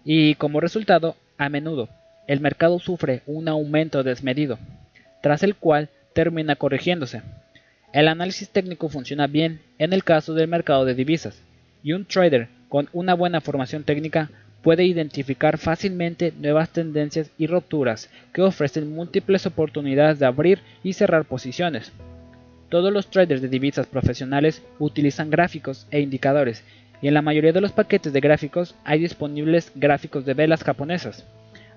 y 0.02 0.34
como 0.36 0.60
resultado, 0.60 1.16
a 1.36 1.50
menudo, 1.50 1.90
el 2.26 2.40
mercado 2.40 2.78
sufre 2.78 3.22
un 3.26 3.48
aumento 3.48 4.02
desmedido, 4.02 4.58
tras 5.22 5.42
el 5.42 5.54
cual 5.54 5.90
termina 6.14 6.56
corrigiéndose. 6.56 7.22
El 7.92 8.08
análisis 8.08 8.48
técnico 8.48 8.88
funciona 8.88 9.26
bien 9.26 9.60
en 9.78 9.92
el 9.92 10.04
caso 10.04 10.32
del 10.32 10.48
mercado 10.48 10.86
de 10.86 10.94
divisas, 10.94 11.42
y 11.82 11.92
un 11.92 12.06
trader 12.06 12.48
con 12.68 12.88
una 12.92 13.14
buena 13.14 13.40
formación 13.40 13.84
técnica 13.84 14.30
puede 14.62 14.84
identificar 14.84 15.58
fácilmente 15.58 16.32
nuevas 16.38 16.70
tendencias 16.70 17.30
y 17.38 17.46
rupturas 17.46 18.10
que 18.32 18.42
ofrecen 18.42 18.92
múltiples 18.92 19.46
oportunidades 19.46 20.18
de 20.18 20.26
abrir 20.26 20.60
y 20.82 20.94
cerrar 20.94 21.24
posiciones. 21.24 21.92
Todos 22.68 22.92
los 22.92 23.10
traders 23.10 23.40
de 23.40 23.48
divisas 23.48 23.86
profesionales 23.86 24.62
utilizan 24.78 25.30
gráficos 25.30 25.86
e 25.90 26.00
indicadores 26.00 26.64
y 27.00 27.08
en 27.08 27.14
la 27.14 27.22
mayoría 27.22 27.52
de 27.52 27.60
los 27.60 27.72
paquetes 27.72 28.12
de 28.12 28.20
gráficos 28.20 28.74
hay 28.84 28.98
disponibles 28.98 29.72
gráficos 29.74 30.24
de 30.26 30.34
velas 30.34 30.64
japonesas. 30.64 31.24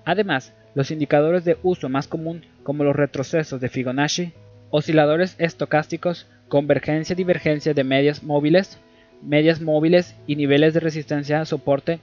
Además, 0.04 0.52
los 0.74 0.90
indicadores 0.90 1.44
de 1.44 1.58
uso 1.62 1.88
más 1.88 2.08
común 2.08 2.44
como 2.62 2.84
los 2.84 2.96
retrocesos 2.96 3.60
de 3.60 3.68
Fibonacci, 3.68 4.32
osciladores 4.70 5.36
estocásticos, 5.38 6.26
convergencia 6.48 7.14
y 7.14 7.16
divergencia 7.16 7.72
de 7.72 7.84
medias 7.84 8.22
móviles, 8.22 8.78
medias 9.22 9.60
móviles 9.60 10.16
y 10.26 10.36
niveles 10.36 10.74
de 10.74 10.80
resistencia 10.80 11.44
soporte 11.44 12.00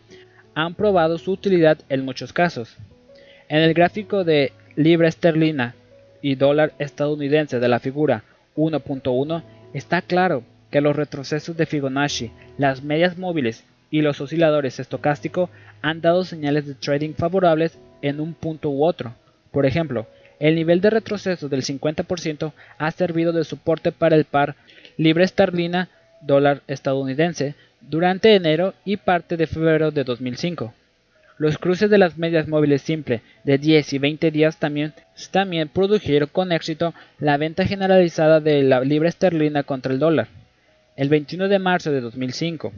han 0.55 0.75
probado 0.75 1.17
su 1.17 1.31
utilidad 1.31 1.77
en 1.89 2.05
muchos 2.05 2.33
casos. 2.33 2.75
En 3.47 3.59
el 3.59 3.73
gráfico 3.73 4.23
de 4.23 4.53
libra 4.75 5.07
esterlina 5.07 5.75
y 6.21 6.35
dólar 6.35 6.73
estadounidense 6.79 7.59
de 7.59 7.67
la 7.67 7.79
figura 7.79 8.23
1.1 8.55 9.43
está 9.73 10.01
claro 10.01 10.43
que 10.71 10.81
los 10.81 10.95
retrocesos 10.95 11.57
de 11.57 11.65
Fibonacci, 11.65 12.31
las 12.57 12.83
medias 12.83 13.17
móviles 13.17 13.63
y 13.91 14.01
los 14.01 14.21
osciladores 14.21 14.79
estocásticos 14.79 15.49
han 15.81 16.01
dado 16.01 16.23
señales 16.23 16.67
de 16.67 16.75
trading 16.75 17.13
favorables 17.13 17.77
en 18.01 18.19
un 18.19 18.33
punto 18.33 18.69
u 18.69 18.83
otro. 18.83 19.15
Por 19.51 19.65
ejemplo, 19.65 20.07
el 20.39 20.55
nivel 20.55 20.81
de 20.81 20.89
retroceso 20.89 21.49
del 21.49 21.63
50% 21.63 22.53
ha 22.77 22.91
servido 22.91 23.33
de 23.33 23.43
soporte 23.43 23.91
para 23.91 24.15
el 24.15 24.25
par 24.25 24.55
libra 24.97 25.23
esterlina 25.23 25.89
dólar 26.21 26.61
estadounidense 26.67 27.55
durante 27.81 28.35
enero 28.35 28.73
y 28.85 28.97
parte 28.97 29.37
de 29.37 29.47
febrero 29.47 29.91
de 29.91 30.03
2005. 30.03 30.73
Los 31.37 31.57
cruces 31.57 31.89
de 31.89 31.97
las 31.97 32.17
medias 32.17 32.49
móviles 32.49 32.81
simple 32.81 33.21
de 33.45 33.57
10 33.57 33.93
y 33.93 33.97
20 33.97 34.31
días 34.31 34.57
también, 34.57 34.93
también 35.31 35.69
produjeron 35.69 36.27
con 36.29 36.51
éxito 36.51 36.93
la 37.17 37.37
venta 37.37 37.65
generalizada 37.65 38.41
de 38.41 38.61
la 38.63 38.81
libra 38.81 39.07
esterlina 39.07 39.63
contra 39.63 39.93
el 39.93 39.99
dólar. 39.99 40.27
El 40.97 41.07
21 41.07 41.47
de 41.47 41.59
marzo 41.59 41.91
de 41.91 42.01
2005, 42.01 42.73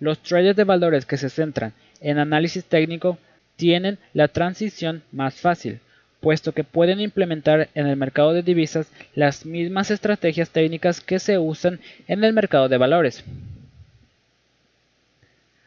los 0.00 0.22
traders 0.22 0.54
de 0.54 0.64
valores 0.64 1.06
que 1.06 1.16
se 1.16 1.30
centran 1.30 1.72
en 2.02 2.18
análisis 2.18 2.66
técnico 2.66 3.16
tienen 3.56 3.96
la 4.12 4.28
transición 4.28 5.02
más 5.10 5.40
fácil, 5.40 5.80
puesto 6.20 6.52
que 6.52 6.62
pueden 6.62 7.00
implementar 7.00 7.70
en 7.74 7.86
el 7.86 7.96
mercado 7.96 8.34
de 8.34 8.42
divisas 8.42 8.92
las 9.14 9.46
mismas 9.46 9.90
estrategias 9.90 10.50
técnicas 10.50 11.00
que 11.00 11.18
se 11.18 11.38
usan 11.38 11.80
en 12.06 12.22
el 12.22 12.34
mercado 12.34 12.68
de 12.68 12.76
valores. 12.76 13.24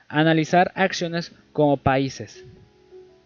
Analizar 0.09 0.71
acciones 0.75 1.33
como 1.51 1.75
países. 1.75 2.45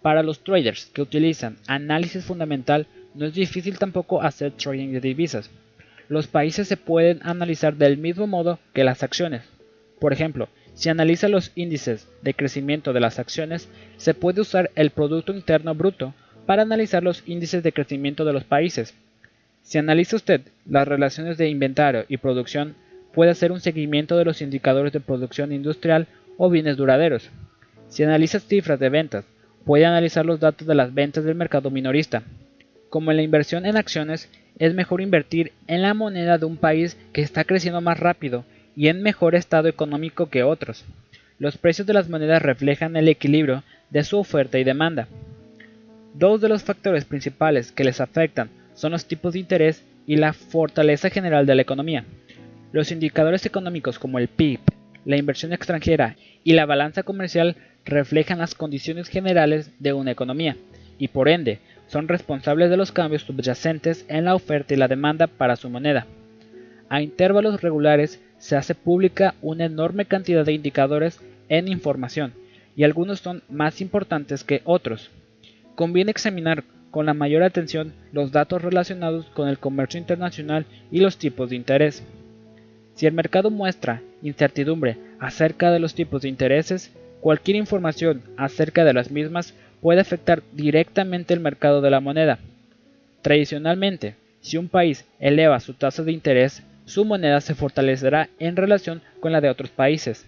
Para 0.02 0.24
los 0.24 0.44
traders 0.44 0.86
que 0.88 1.04
utilizan 1.04 1.58
análisis 1.67 2.26
fundamental, 2.26 2.88
no 3.13 3.28
es 3.28 3.36
difícil 3.36 3.78
tampoco 3.78 4.24
hacer 4.24 4.54
trading 4.54 4.91
de 4.94 5.00
divisas. 5.00 5.52
Los 6.10 6.26
países 6.26 6.67
se 6.67 6.78
pueden 6.78 7.20
analizar 7.22 7.76
del 7.76 8.00
mismo 8.00 8.26
modo 8.26 8.58
que 8.74 8.84
las 8.84 9.04
acciones. 9.04 9.44
Por 10.00 10.12
ejemplo, 10.12 10.50
si 10.74 10.89
analiza 10.89 11.28
los 11.28 11.52
índices 11.54 12.08
de 12.24 12.34
crecimiento 12.34 12.94
de 12.94 13.00
las 13.00 13.20
acciones, 13.20 13.70
se 13.98 14.15
puede 14.15 14.41
usar 14.41 14.72
el 14.74 14.89
Producto 14.89 15.34
Interno 15.34 15.76
Bruto 15.76 16.15
para 16.48 16.63
analizar 16.63 17.04
los 17.04 17.22
índices 17.28 17.62
de 17.62 17.74
crecimiento 17.74 18.26
de 18.26 18.34
los 18.34 18.44
países. 18.44 18.96
Si 19.62 19.78
analiza 19.78 20.15
usted 20.15 20.41
las 20.65 20.88
relaciones 20.88 21.38
de 21.38 21.48
inventario 21.48 22.06
y 22.08 22.17
producción, 22.17 22.74
puede 23.13 23.30
hacer 23.30 23.52
un 23.52 23.60
seguimiento 23.60 24.17
de 24.17 24.26
los 24.26 24.41
indicadores 24.41 24.94
de 24.94 25.00
producción 25.00 25.52
industrial 25.52 26.08
o 26.43 26.49
bienes 26.49 26.75
duraderos. 26.75 27.30
Si 27.88 28.01
analizas 28.01 28.43
cifras 28.43 28.80
de 28.80 28.89
ventas, 28.89 29.25
puede 29.63 29.86
analizar 29.86 30.25
los 30.25 30.39
datos 30.39 30.67
de 30.67 30.73
las 30.73 30.91
ventas 30.91 31.23
del 31.23 31.36
mercado 31.36 31.69
minorista. 31.69 32.23
Como 32.89 33.12
en 33.12 33.17
la 33.17 33.23
inversión 33.23 33.67
en 33.67 33.77
acciones, 33.77 34.27
es 34.58 34.73
mejor 34.73 35.01
invertir 35.01 35.51
en 35.67 35.84
la 35.84 35.93
moneda 35.93 36.39
de 36.39 36.45
un 36.47 36.58
país 36.58 36.97
que 37.13 37.21
está 37.21 37.43
creciendo 37.43 37.80
más 37.80 37.99
rápido 37.99 38.43
y 38.75 38.88
en 38.88 39.04
mejor 39.04 39.36
estado 39.36 39.67
económico 39.67 40.32
que 40.32 40.41
otros. 40.41 40.84
Los 41.38 41.60
precios 41.60 41.86
de 41.86 41.93
las 41.93 42.10
monedas 42.10 42.41
reflejan 42.41 42.95
el 42.95 43.08
equilibrio 43.08 43.63
de 43.91 44.04
su 44.04 44.17
oferta 44.17 44.58
y 44.58 44.63
demanda. 44.63 45.08
Dos 46.15 46.41
de 46.41 46.49
los 46.49 46.63
factores 46.63 47.06
principales 47.06 47.71
que 47.71 47.84
les 47.84 48.01
afectan 48.01 48.49
son 48.73 48.93
los 48.93 49.06
tipos 49.06 49.34
de 49.34 49.39
interés 49.41 49.86
y 50.08 50.15
la 50.15 50.34
fortaleza 50.34 51.12
general 51.12 51.45
de 51.45 51.54
la 51.54 51.62
economía. 51.62 52.04
Los 52.71 52.91
indicadores 52.91 53.45
económicos 53.45 53.99
como 53.99 54.17
el 54.17 54.27
PIB, 54.27 54.60
la 55.06 55.18
inversión 55.18 55.54
extranjera 55.54 56.16
y 56.44 56.54
la 56.54 56.66
balanza 56.66 57.04
comercial 57.04 57.56
reflejan 57.86 58.40
las 58.40 58.56
condiciones 58.56 59.08
generales 59.08 59.72
de 59.80 59.94
una 59.94 60.12
economía 60.12 60.58
y 60.98 61.08
por 61.08 61.30
ende 61.30 61.60
son 61.88 62.08
responsables 62.08 62.70
de 62.70 62.78
los 62.78 62.92
cambios 62.92 63.24
subyacentes 63.24 64.06
en 64.08 64.26
la 64.26 64.36
oferta 64.36 64.74
y 64.74 64.78
la 64.78 64.88
demanda 64.88 65.28
para 65.28 65.56
su 65.56 65.70
moneda. 65.70 66.06
A 66.90 67.02
intervalos 67.02 67.62
regulares 67.62 68.22
se 68.38 68.56
hace 68.56 68.76
pública 68.76 69.36
una 69.42 69.66
enorme 69.66 70.06
cantidad 70.06 70.46
de 70.46 70.54
indicadores 70.54 71.20
en 71.50 71.68
información 71.68 72.34
y 72.76 72.84
algunos 72.84 73.20
son 73.20 73.44
más 73.50 73.82
importantes 73.82 74.44
que 74.44 74.62
otros. 74.64 75.10
Conviene 75.76 76.12
examinar 76.12 76.64
con 76.92 77.06
la 77.06 77.14
mayor 77.14 77.44
atención 77.44 77.94
los 78.12 78.32
datos 78.32 78.62
relacionados 78.62 79.26
con 79.28 79.48
el 79.48 79.58
comercio 79.58 80.00
internacional 80.00 80.66
y 80.92 81.00
los 81.00 81.18
tipos 81.18 81.50
de 81.50 81.56
interés. 81.56 82.04
Si 82.95 83.06
el 83.08 83.13
mercado 83.13 83.49
muestra 83.49 84.01
incertidumbre 84.21 84.97
acerca 85.19 85.71
de 85.71 85.80
los 85.80 85.95
tipos 85.95 86.21
de 86.21 86.30
intereses, 86.30 86.91
cualquier 87.19 87.58
información 87.58 88.21
acerca 88.38 88.84
de 88.84 88.93
las 88.93 89.12
mismas 89.12 89.54
puede 89.82 90.01
afectar 90.01 90.43
directamente 90.54 91.34
el 91.34 91.39
mercado 91.39 91.82
de 91.82 91.89
la 91.89 91.99
moneda. 91.99 92.39
Tradicionalmente, 93.21 94.15
si 94.41 94.58
un 94.58 94.67
país 94.67 95.06
eleva 95.19 95.60
su 95.60 95.73
tasa 95.73 96.04
de 96.04 96.12
interés, 96.12 96.63
su 96.86 97.06
moneda 97.06 97.41
se 97.41 97.56
fortalecerá 97.56 98.30
en 98.39 98.56
relación 98.56 99.01
con 99.19 99.32
la 99.32 99.41
de 99.41 99.49
otros 99.49 99.69
países, 99.69 100.27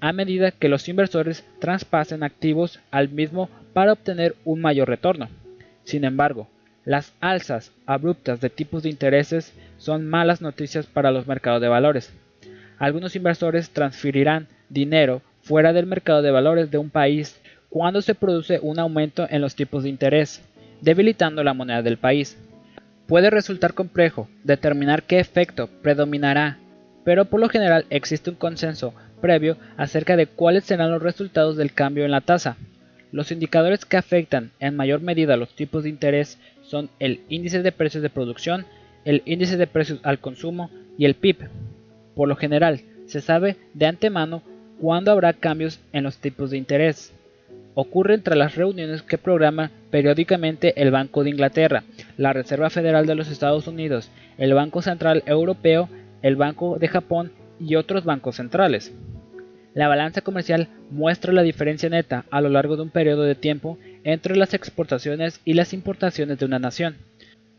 a 0.00 0.12
medida 0.12 0.50
que 0.50 0.68
los 0.68 0.88
inversores 0.88 1.44
traspasen 1.58 2.22
activos 2.22 2.80
al 2.90 3.08
mismo 3.08 3.48
para 3.72 3.92
obtener 3.92 4.34
un 4.44 4.60
mayor 4.60 4.88
retorno. 4.88 5.28
Sin 5.84 6.04
embargo, 6.04 6.48
las 6.86 7.12
alzas 7.20 7.72
abruptas 7.84 8.40
de 8.40 8.48
tipos 8.48 8.84
de 8.84 8.88
intereses 8.88 9.52
son 9.76 10.08
malas 10.08 10.40
noticias 10.40 10.86
para 10.86 11.10
los 11.10 11.26
mercados 11.26 11.60
de 11.60 11.68
valores. 11.68 12.12
Algunos 12.78 13.16
inversores 13.16 13.70
transferirán 13.70 14.46
dinero 14.68 15.20
fuera 15.42 15.72
del 15.72 15.86
mercado 15.86 16.22
de 16.22 16.30
valores 16.30 16.70
de 16.70 16.78
un 16.78 16.90
país 16.90 17.40
cuando 17.70 18.02
se 18.02 18.14
produce 18.14 18.60
un 18.62 18.78
aumento 18.78 19.26
en 19.28 19.42
los 19.42 19.56
tipos 19.56 19.82
de 19.82 19.88
interés, 19.88 20.40
debilitando 20.80 21.42
la 21.42 21.54
moneda 21.54 21.82
del 21.82 21.98
país. 21.98 22.38
Puede 23.08 23.30
resultar 23.30 23.74
complejo 23.74 24.28
determinar 24.44 25.02
qué 25.02 25.18
efecto 25.18 25.68
predominará, 25.82 26.58
pero 27.04 27.24
por 27.24 27.40
lo 27.40 27.48
general 27.48 27.84
existe 27.90 28.30
un 28.30 28.36
consenso 28.36 28.94
previo 29.20 29.56
acerca 29.76 30.16
de 30.16 30.26
cuáles 30.26 30.64
serán 30.64 30.92
los 30.92 31.02
resultados 31.02 31.56
del 31.56 31.72
cambio 31.72 32.04
en 32.04 32.12
la 32.12 32.20
tasa. 32.20 32.56
Los 33.10 33.32
indicadores 33.32 33.84
que 33.84 33.96
afectan 33.96 34.52
en 34.60 34.76
mayor 34.76 35.00
medida 35.00 35.36
los 35.36 35.54
tipos 35.54 35.82
de 35.82 35.88
interés 35.88 36.38
son 36.66 36.90
el 36.98 37.20
índice 37.28 37.62
de 37.62 37.72
precios 37.72 38.02
de 38.02 38.10
producción, 38.10 38.66
el 39.04 39.22
índice 39.24 39.56
de 39.56 39.66
precios 39.66 40.00
al 40.02 40.18
consumo 40.18 40.70
y 40.98 41.04
el 41.04 41.14
PIB. 41.14 41.48
Por 42.14 42.28
lo 42.28 42.36
general, 42.36 42.80
se 43.06 43.20
sabe 43.20 43.56
de 43.74 43.86
antemano 43.86 44.42
cuándo 44.80 45.12
habrá 45.12 45.32
cambios 45.32 45.80
en 45.92 46.04
los 46.04 46.18
tipos 46.18 46.50
de 46.50 46.58
interés. 46.58 47.12
Ocurre 47.74 48.14
entre 48.14 48.36
las 48.36 48.56
reuniones 48.56 49.02
que 49.02 49.18
programa 49.18 49.70
periódicamente 49.90 50.80
el 50.80 50.90
Banco 50.90 51.22
de 51.22 51.30
Inglaterra, 51.30 51.84
la 52.16 52.32
Reserva 52.32 52.70
Federal 52.70 53.06
de 53.06 53.14
los 53.14 53.30
Estados 53.30 53.66
Unidos, 53.66 54.10
el 54.38 54.54
Banco 54.54 54.82
Central 54.82 55.22
Europeo, 55.26 55.88
el 56.22 56.36
Banco 56.36 56.78
de 56.78 56.88
Japón 56.88 57.32
y 57.60 57.76
otros 57.76 58.04
bancos 58.04 58.36
centrales. 58.36 58.94
La 59.74 59.88
balanza 59.88 60.22
comercial 60.22 60.68
muestra 60.90 61.34
la 61.34 61.42
diferencia 61.42 61.90
neta 61.90 62.24
a 62.30 62.40
lo 62.40 62.48
largo 62.48 62.76
de 62.76 62.82
un 62.82 62.90
periodo 62.90 63.24
de 63.24 63.34
tiempo 63.34 63.78
entre 64.06 64.36
las 64.36 64.54
exportaciones 64.54 65.40
y 65.44 65.54
las 65.54 65.72
importaciones 65.72 66.38
de 66.38 66.44
una 66.44 66.60
nación. 66.60 66.94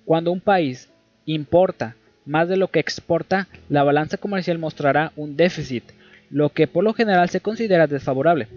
Cuando 0.05 0.31
un 0.31 0.39
país 0.39 0.89
importa 1.25 1.97
más 2.25 2.47
de 2.47 2.55
lo 2.55 2.69
que 2.69 2.79
exporta, 2.79 3.49
la 3.67 3.83
balanza 3.83 4.15
comercial 4.15 4.57
mostrará 4.57 5.11
un 5.17 5.35
déficit, 5.35 5.83
lo 6.29 6.47
que 6.47 6.65
por 6.65 6.85
lo 6.85 6.93
general 6.93 7.27
se 7.27 7.41
considera 7.41 7.85
desfavorable. 7.85 8.47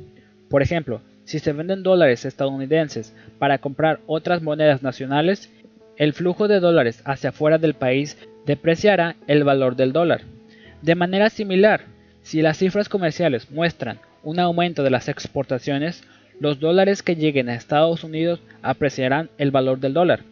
Por 0.49 0.63
ejemplo, 0.63 1.01
si 1.25 1.41
se 1.41 1.53
venden 1.53 1.83
dólares 1.83 2.25
estadounidenses 2.25 3.13
para 3.41 3.59
comprar 3.59 3.99
otras 4.07 4.41
monedas 4.41 4.85
nacionales, 4.85 5.51
el 5.97 6.13
flujo 6.13 6.47
de 6.47 6.61
dólares 6.61 7.03
hacia 7.05 7.31
afuera 7.31 7.59
del 7.59 7.75
país 7.75 8.17
depreciará 8.47 9.17
el 9.27 9.43
valor 9.43 9.75
del 9.75 9.93
dólar. 9.93 10.21
De 10.81 10.95
manera 10.95 11.29
similar, 11.29 11.87
si 12.23 12.41
las 12.41 12.59
cifras 12.59 12.89
comerciales 12.89 13.51
muestran 13.51 13.99
un 14.23 14.39
aumento 14.39 14.85
de 14.85 14.91
las 14.91 15.09
exportaciones, 15.09 16.05
los 16.41 16.59
dólares 16.59 17.03
que 17.03 17.17
lleguen 17.17 17.51
a 17.51 17.55
Estados 17.55 18.03
Unidos 18.03 18.41
apreciarán 18.63 19.29
el 19.37 19.51
valor 19.51 19.79
del 19.79 19.93
dólar. 19.93 20.25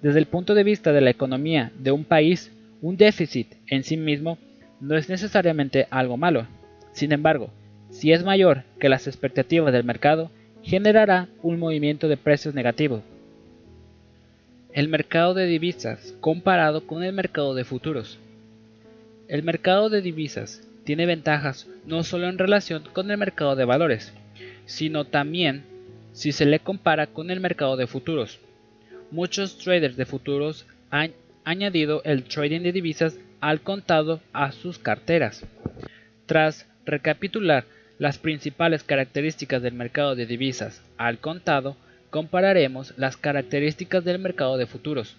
Desde 0.00 0.20
el 0.20 0.26
punto 0.26 0.54
de 0.54 0.62
vista 0.62 0.92
de 0.92 1.00
la 1.00 1.10
economía 1.10 1.72
de 1.76 1.90
un 1.90 2.04
país, 2.04 2.52
un 2.80 2.96
déficit 2.96 3.54
en 3.66 3.82
sí 3.82 3.96
mismo 3.96 4.38
no 4.80 4.96
es 4.96 5.08
necesariamente 5.08 5.88
algo 5.90 6.16
malo. 6.16 6.46
Sin 6.92 7.10
embargo, 7.10 7.50
si 7.90 8.12
es 8.12 8.24
mayor 8.24 8.62
que 8.78 8.88
las 8.88 9.08
expectativas 9.08 9.72
del 9.72 9.82
mercado, 9.82 10.30
generará 10.62 11.28
un 11.42 11.58
movimiento 11.58 12.06
de 12.06 12.16
precios 12.16 12.54
negativo. 12.54 13.02
El 14.72 14.88
mercado 14.88 15.34
de 15.34 15.46
divisas 15.46 16.14
comparado 16.20 16.86
con 16.86 17.02
el 17.02 17.12
mercado 17.12 17.54
de 17.54 17.64
futuros. 17.64 18.20
El 19.26 19.42
mercado 19.42 19.90
de 19.90 20.00
divisas 20.00 20.62
tiene 20.84 21.06
ventajas 21.06 21.66
no 21.86 22.04
solo 22.04 22.28
en 22.28 22.38
relación 22.38 22.84
con 22.92 23.10
el 23.10 23.16
mercado 23.16 23.56
de 23.56 23.64
valores, 23.64 24.12
sino 24.66 25.04
también 25.04 25.64
si 26.12 26.32
se 26.32 26.46
le 26.46 26.58
compara 26.58 27.06
con 27.06 27.30
el 27.30 27.40
mercado 27.40 27.76
de 27.76 27.86
futuros. 27.86 28.38
Muchos 29.10 29.58
traders 29.58 29.96
de 29.96 30.06
futuros 30.06 30.66
han 30.90 31.12
añadido 31.44 32.02
el 32.04 32.24
trading 32.24 32.60
de 32.60 32.72
divisas 32.72 33.18
al 33.40 33.60
contado 33.60 34.20
a 34.32 34.52
sus 34.52 34.78
carteras. 34.78 35.44
Tras 36.26 36.66
recapitular 36.84 37.64
las 37.98 38.18
principales 38.18 38.82
características 38.82 39.62
del 39.62 39.74
mercado 39.74 40.14
de 40.14 40.26
divisas 40.26 40.82
al 40.98 41.18
contado, 41.18 41.76
compararemos 42.10 42.94
las 42.96 43.16
características 43.16 44.04
del 44.04 44.18
mercado 44.18 44.56
de 44.56 44.66
futuros. 44.66 45.16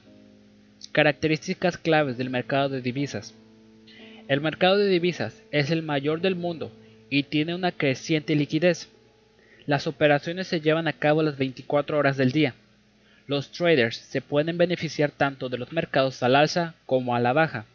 Características 0.92 1.78
claves 1.78 2.18
del 2.18 2.30
mercado 2.30 2.70
de 2.70 2.82
divisas. 2.82 3.34
El 4.28 4.42
mercado 4.42 4.78
de 4.78 4.88
divisas 4.88 5.42
es 5.52 5.72
el 5.72 5.84
mayor 5.84 6.22
del 6.22 6.36
mundo 6.36 6.72
y 7.10 7.24
tiene 7.24 7.56
una 7.56 7.72
creciente 7.72 8.36
liquidez. 8.36 8.90
Las 9.68 9.86
operaciones 9.86 10.48
se 10.48 10.62
llevan 10.62 10.88
a 10.88 10.94
cabo 10.94 11.22
las 11.22 11.38
24 11.38 11.98
horas 11.98 12.16
del 12.16 12.32
día. 12.32 12.56
Los 13.28 13.52
traders 13.52 13.98
se 13.98 14.22
pueden 14.22 14.58
beneficiar 14.58 15.12
tanto 15.12 15.50
de 15.50 15.58
los 15.58 15.74
mercados 15.74 16.24
al 16.24 16.38
alza 16.38 16.74
como 16.86 17.14
a 17.14 17.20
la 17.20 17.34
baja. 17.34 17.66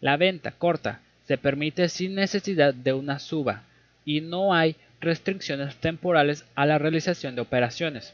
La 0.00 0.16
venta 0.16 0.50
corta 0.50 1.00
se 1.28 1.38
permite 1.38 1.88
sin 1.88 2.16
necesidad 2.16 2.74
de 2.74 2.92
una 2.92 3.20
suba 3.20 3.62
y 4.04 4.22
no 4.22 4.52
hay 4.52 4.74
restricciones 5.00 5.76
temporales 5.76 6.44
a 6.56 6.66
la 6.66 6.78
realización 6.78 7.36
de 7.36 7.42
operaciones. 7.42 8.12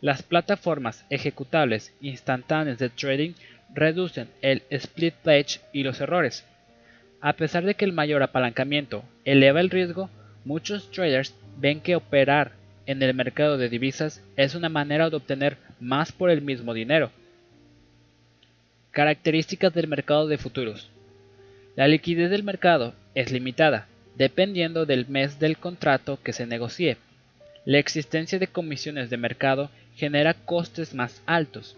Las 0.00 0.24
plataformas 0.24 1.04
ejecutables 1.10 1.94
instantáneas 2.00 2.78
de 2.78 2.90
trading 2.90 3.34
reducen 3.72 4.28
el 4.42 4.64
split 4.70 5.14
pledge 5.14 5.60
y 5.72 5.84
los 5.84 6.00
errores. 6.00 6.44
A 7.20 7.34
pesar 7.34 7.64
de 7.64 7.74
que 7.76 7.84
el 7.84 7.92
mayor 7.92 8.24
apalancamiento 8.24 9.04
eleva 9.24 9.60
el 9.60 9.70
riesgo, 9.70 10.10
muchos 10.44 10.90
traders 10.90 11.32
ven 11.56 11.80
que 11.80 11.96
operar 11.96 12.52
en 12.86 13.02
el 13.02 13.14
mercado 13.14 13.58
de 13.58 13.68
divisas 13.68 14.22
es 14.36 14.54
una 14.54 14.68
manera 14.68 15.10
de 15.10 15.16
obtener 15.16 15.56
más 15.80 16.12
por 16.12 16.30
el 16.30 16.42
mismo 16.42 16.74
dinero. 16.74 17.10
Características 18.90 19.74
del 19.74 19.88
mercado 19.88 20.26
de 20.28 20.38
futuros. 20.38 20.90
La 21.74 21.88
liquidez 21.88 22.30
del 22.30 22.44
mercado 22.44 22.94
es 23.14 23.32
limitada, 23.32 23.88
dependiendo 24.16 24.86
del 24.86 25.08
mes 25.08 25.38
del 25.38 25.58
contrato 25.58 26.18
que 26.22 26.32
se 26.32 26.46
negocie. 26.46 26.96
La 27.64 27.78
existencia 27.78 28.38
de 28.38 28.46
comisiones 28.46 29.10
de 29.10 29.16
mercado 29.16 29.70
genera 29.96 30.34
costes 30.34 30.94
más 30.94 31.22
altos. 31.26 31.76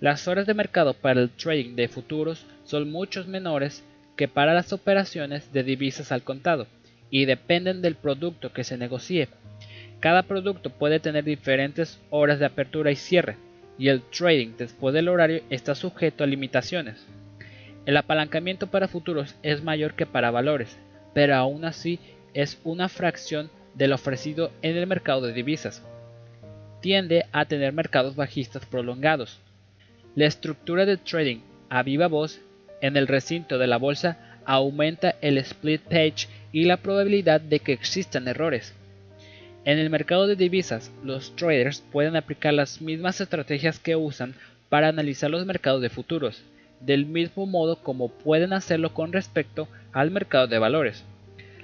Las 0.00 0.28
horas 0.28 0.46
de 0.46 0.54
mercado 0.54 0.94
para 0.94 1.20
el 1.20 1.30
trading 1.30 1.74
de 1.74 1.88
futuros 1.88 2.46
son 2.64 2.90
mucho 2.90 3.24
menores 3.24 3.82
que 4.16 4.28
para 4.28 4.54
las 4.54 4.72
operaciones 4.72 5.52
de 5.52 5.64
divisas 5.64 6.12
al 6.12 6.22
contado 6.22 6.66
y 7.10 7.24
dependen 7.24 7.82
del 7.82 7.94
producto 7.94 8.52
que 8.52 8.64
se 8.64 8.76
negocie. 8.76 9.28
Cada 10.00 10.22
producto 10.22 10.70
puede 10.70 11.00
tener 11.00 11.24
diferentes 11.24 12.00
horas 12.10 12.38
de 12.38 12.46
apertura 12.46 12.90
y 12.90 12.96
cierre, 12.96 13.36
y 13.78 13.88
el 13.88 14.02
trading 14.02 14.56
después 14.56 14.94
del 14.94 15.08
horario 15.08 15.42
está 15.50 15.74
sujeto 15.74 16.24
a 16.24 16.26
limitaciones. 16.26 17.06
El 17.86 17.96
apalancamiento 17.96 18.66
para 18.66 18.88
futuros 18.88 19.34
es 19.42 19.62
mayor 19.62 19.94
que 19.94 20.06
para 20.06 20.30
valores, 20.30 20.76
pero 21.14 21.34
aún 21.34 21.64
así 21.64 21.98
es 22.34 22.60
una 22.64 22.88
fracción 22.88 23.50
del 23.74 23.92
ofrecido 23.92 24.50
en 24.62 24.76
el 24.76 24.86
mercado 24.86 25.22
de 25.22 25.32
divisas. 25.32 25.82
Tiende 26.80 27.26
a 27.32 27.44
tener 27.46 27.72
mercados 27.72 28.14
bajistas 28.14 28.66
prolongados. 28.66 29.40
La 30.14 30.26
estructura 30.26 30.84
de 30.84 30.96
trading 30.96 31.38
a 31.70 31.82
viva 31.82 32.08
voz 32.08 32.40
en 32.80 32.96
el 32.96 33.06
recinto 33.06 33.58
de 33.58 33.66
la 33.66 33.78
bolsa 33.78 34.38
aumenta 34.44 35.16
el 35.20 35.38
split 35.38 35.82
page 35.82 36.28
y 36.52 36.64
la 36.64 36.78
probabilidad 36.78 37.40
de 37.40 37.60
que 37.60 37.72
existan 37.72 38.28
errores. 38.28 38.74
En 39.64 39.78
el 39.78 39.90
mercado 39.90 40.26
de 40.26 40.36
divisas, 40.36 40.90
los 41.04 41.36
traders 41.36 41.82
pueden 41.92 42.16
aplicar 42.16 42.54
las 42.54 42.80
mismas 42.80 43.20
estrategias 43.20 43.78
que 43.78 43.96
usan 43.96 44.34
para 44.68 44.88
analizar 44.88 45.30
los 45.30 45.44
mercados 45.44 45.82
de 45.82 45.90
futuros, 45.90 46.42
del 46.80 47.06
mismo 47.06 47.46
modo 47.46 47.82
como 47.82 48.08
pueden 48.08 48.52
hacerlo 48.52 48.94
con 48.94 49.12
respecto 49.12 49.68
al 49.92 50.10
mercado 50.10 50.46
de 50.46 50.58
valores. 50.58 51.04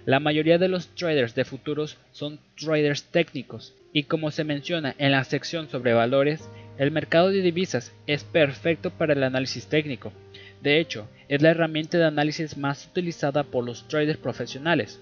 La 0.07 0.21
mayoría 0.21 0.59
de 0.59 0.69
los 0.69 0.89
traders 0.89 1.35
de 1.35 1.45
futuros 1.45 1.97
son 2.13 2.39
traders 2.57 3.05
técnicos 3.05 3.75
y 3.93 4.03
como 4.03 4.31
se 4.31 4.45
menciona 4.45 4.95
en 4.99 5.13
la 5.13 5.25
sección 5.25 5.71
sobre 5.71 5.95
valores, 5.95 6.47
el 6.77 6.91
mercado 6.91 7.31
de 7.31 7.41
divisas 7.41 7.95
es 8.07 8.25
perfecto 8.25 8.91
para 8.91 9.15
el 9.15 9.23
análisis 9.23 9.67
técnico. 9.67 10.13
De 10.61 10.81
hecho, 10.81 11.09
es 11.35 11.43
la 11.43 11.51
herramienta 11.51 11.99
de 11.99 12.05
análisis 12.05 12.57
más 12.57 12.87
utilizada 12.87 13.43
por 13.43 13.65
los 13.65 13.89
traders 13.89 14.19
profesionales. 14.19 15.01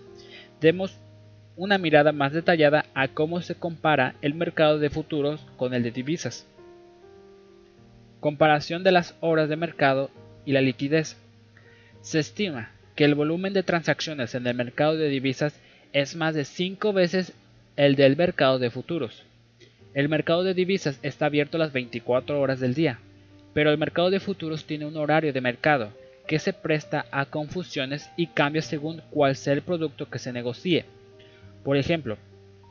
Demos 0.63 0.97
una 1.57 1.77
mirada 1.77 2.13
más 2.13 2.33
detallada 2.33 2.87
a 2.95 3.09
cómo 3.09 3.43
se 3.43 3.55
compara 3.55 4.15
el 4.23 4.33
mercado 4.33 4.79
de 4.79 4.89
futuros 4.89 5.45
con 5.59 5.75
el 5.75 5.83
de 5.83 5.91
divisas. 5.91 6.47
Comparación 8.21 8.83
de 8.83 8.93
las 8.93 9.15
horas 9.21 9.51
de 9.51 9.57
mercado 9.57 10.11
y 10.47 10.53
la 10.53 10.63
liquidez. 10.63 11.19
Se 12.01 12.21
estima 12.21 12.71
que 12.97 13.05
el 13.05 13.15
volumen 13.15 13.53
de 13.53 13.63
transacciones 13.63 14.35
en 14.35 14.47
el 14.47 14.55
mercado 14.55 14.97
de 14.97 15.11
divisas 15.11 15.61
es 15.93 16.17
más 16.17 16.35
de 16.35 16.47
5 16.47 16.95
veces 16.95 17.35
el 17.77 17.95
del 17.95 18.17
mercado 18.17 18.59
de 18.59 18.71
futuros. 18.71 19.23
El 19.93 20.09
mercado 20.09 20.45
de 20.45 20.55
divisas 20.55 20.99
está 21.03 21.27
abierto 21.27 21.59
las 21.59 21.75
24 21.75 22.41
horas 22.41 22.59
del 22.59 22.73
día, 22.73 23.01
pero 23.53 23.71
el 23.71 23.77
mercado 23.77 24.09
de 24.09 24.19
futuros 24.19 24.65
tiene 24.65 24.87
un 24.87 24.97
horario 24.97 25.35
de 25.35 25.43
mercado 25.43 25.93
que 26.27 26.39
se 26.39 26.53
presta 26.53 27.07
a 27.11 27.27
confusiones 27.27 28.11
y 28.17 28.29
cambia 28.29 28.63
según 28.63 29.03
cuál 29.11 29.37
sea 29.37 29.53
el 29.53 29.63
producto 29.63 30.09
que 30.09 30.19
se 30.19 30.33
negocie. 30.33 30.85
Por 31.65 31.77
ejemplo, 31.77 32.17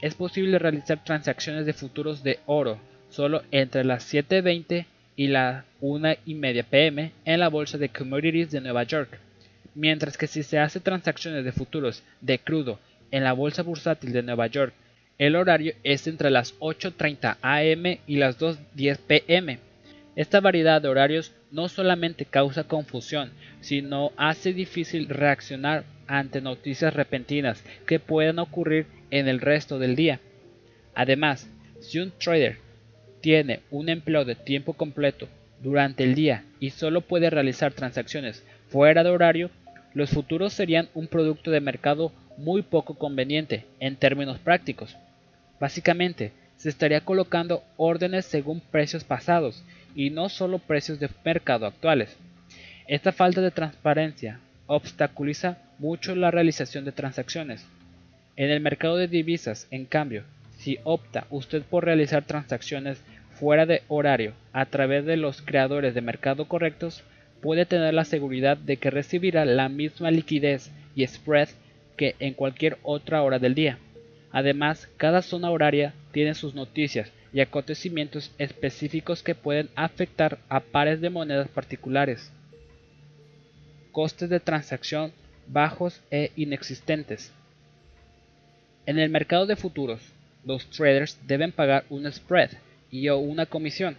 es 0.01 0.15
posible 0.15 0.59
realizar 0.59 1.03
transacciones 1.03 1.65
de 1.65 1.73
futuros 1.73 2.23
de 2.23 2.39
oro 2.45 2.79
solo 3.09 3.43
entre 3.51 3.83
las 3.83 4.11
7.20 4.13 4.85
y 5.15 5.27
las 5.27 5.63
1.30 5.81 6.65
pm 6.65 7.11
en 7.25 7.39
la 7.39 7.49
bolsa 7.49 7.77
de 7.77 7.89
commodities 7.89 8.51
de 8.51 8.61
Nueva 8.61 8.83
York, 8.83 9.19
mientras 9.75 10.17
que 10.17 10.27
si 10.27 10.43
se 10.43 10.57
hace 10.57 10.79
transacciones 10.79 11.43
de 11.43 11.51
futuros 11.51 12.03
de 12.21 12.39
crudo 12.39 12.79
en 13.11 13.23
la 13.23 13.33
bolsa 13.33 13.61
bursátil 13.63 14.13
de 14.13 14.23
Nueva 14.23 14.47
York, 14.47 14.73
el 15.17 15.35
horario 15.35 15.73
es 15.83 16.07
entre 16.07 16.31
las 16.31 16.57
8.30 16.59 17.37
am 17.41 17.99
y 18.07 18.15
las 18.15 18.39
2.10 18.39 18.97
pm. 19.05 19.59
Esta 20.15 20.39
variedad 20.39 20.81
de 20.81 20.87
horarios 20.87 21.31
no 21.51 21.67
solamente 21.67 22.25
causa 22.25 22.63
confusión, 22.63 23.31
sino 23.59 24.11
hace 24.17 24.53
difícil 24.53 25.09
reaccionar 25.09 25.83
ante 26.07 26.41
noticias 26.41 26.93
repentinas 26.93 27.63
que 27.85 27.99
puedan 27.99 28.39
ocurrir 28.39 28.87
en 29.11 29.27
el 29.27 29.39
resto 29.39 29.77
del 29.77 29.95
día. 29.95 30.19
Además, 30.95 31.49
si 31.79 31.99
un 31.99 32.11
trader 32.11 32.57
tiene 33.21 33.61
un 33.69 33.89
empleo 33.89 34.25
de 34.25 34.35
tiempo 34.35 34.73
completo 34.73 35.27
durante 35.61 36.03
el 36.03 36.15
día 36.15 36.43
y 36.59 36.71
solo 36.71 37.01
puede 37.01 37.29
realizar 37.29 37.73
transacciones 37.73 38.43
fuera 38.69 39.03
de 39.03 39.09
horario, 39.09 39.51
los 39.93 40.09
futuros 40.09 40.53
serían 40.53 40.89
un 40.93 41.07
producto 41.07 41.51
de 41.51 41.59
mercado 41.59 42.11
muy 42.37 42.61
poco 42.61 42.95
conveniente 42.95 43.65
en 43.79 43.97
términos 43.97 44.39
prácticos. 44.39 44.95
Básicamente, 45.59 46.31
se 46.55 46.69
estaría 46.69 47.01
colocando 47.01 47.63
órdenes 47.77 48.25
según 48.25 48.59
precios 48.59 49.03
pasados 49.03 49.63
y 49.95 50.09
no 50.09 50.29
solo 50.29 50.59
precios 50.59 50.99
de 50.99 51.09
mercado 51.23 51.65
actuales. 51.65 52.17
Esta 52.87 53.11
falta 53.11 53.41
de 53.41 53.51
transparencia 53.51 54.39
obstaculiza 54.67 55.57
mucho 55.79 56.15
la 56.15 56.31
realización 56.31 56.85
de 56.85 56.91
transacciones. 56.91 57.65
En 58.35 58.49
el 58.49 58.59
mercado 58.59 58.97
de 58.97 59.07
divisas, 59.07 59.67
en 59.71 59.85
cambio, 59.85 60.23
si 60.57 60.79
opta 60.83 61.25
usted 61.29 61.63
por 61.63 61.85
realizar 61.85 62.23
transacciones 62.23 63.01
fuera 63.39 63.65
de 63.65 63.81
horario 63.87 64.33
a 64.53 64.65
través 64.65 65.05
de 65.05 65.17
los 65.17 65.41
creadores 65.41 65.93
de 65.93 66.01
mercado 66.01 66.47
correctos, 66.47 67.03
puede 67.41 67.65
tener 67.65 67.93
la 67.93 68.05
seguridad 68.05 68.57
de 68.57 68.77
que 68.77 68.91
recibirá 68.91 69.45
la 69.45 69.69
misma 69.69 70.11
liquidez 70.11 70.71
y 70.95 71.05
spread 71.07 71.49
que 71.97 72.15
en 72.19 72.33
cualquier 72.33 72.77
otra 72.83 73.23
hora 73.23 73.39
del 73.39 73.55
día. 73.55 73.77
Además, 74.31 74.87
cada 74.97 75.21
zona 75.21 75.49
horaria 75.49 75.93
tiene 76.11 76.35
sus 76.35 76.55
noticias 76.55 77.11
y 77.33 77.39
acontecimientos 77.39 78.31
específicos 78.37 79.23
que 79.23 79.35
pueden 79.35 79.69
afectar 79.75 80.39
a 80.49 80.59
pares 80.59 81.01
de 81.01 81.09
monedas 81.09 81.47
particulares. 81.47 82.31
Costes 83.91 84.29
de 84.29 84.39
transacción 84.39 85.13
bajos 85.47 86.01
e 86.11 86.31
inexistentes. 86.35 87.31
En 88.85 88.99
el 88.99 89.09
mercado 89.09 89.45
de 89.45 89.55
futuros, 89.55 90.01
los 90.45 90.69
traders 90.69 91.19
deben 91.27 91.51
pagar 91.51 91.85
un 91.89 92.11
spread 92.11 92.51
y 92.89 93.09
o 93.09 93.17
una 93.17 93.45
comisión. 93.45 93.95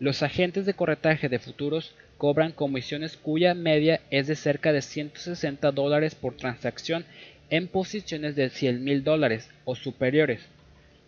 Los 0.00 0.22
agentes 0.22 0.66
de 0.66 0.74
corretaje 0.74 1.28
de 1.28 1.38
futuros 1.38 1.94
cobran 2.18 2.52
comisiones 2.52 3.16
cuya 3.16 3.54
media 3.54 4.00
es 4.10 4.26
de 4.26 4.36
cerca 4.36 4.72
de 4.72 4.82
160 4.82 5.72
dólares 5.72 6.14
por 6.14 6.36
transacción 6.36 7.04
en 7.50 7.68
posiciones 7.68 8.36
de 8.36 8.50
100 8.50 8.84
mil 8.84 9.04
dólares 9.04 9.48
o 9.64 9.74
superiores. 9.74 10.40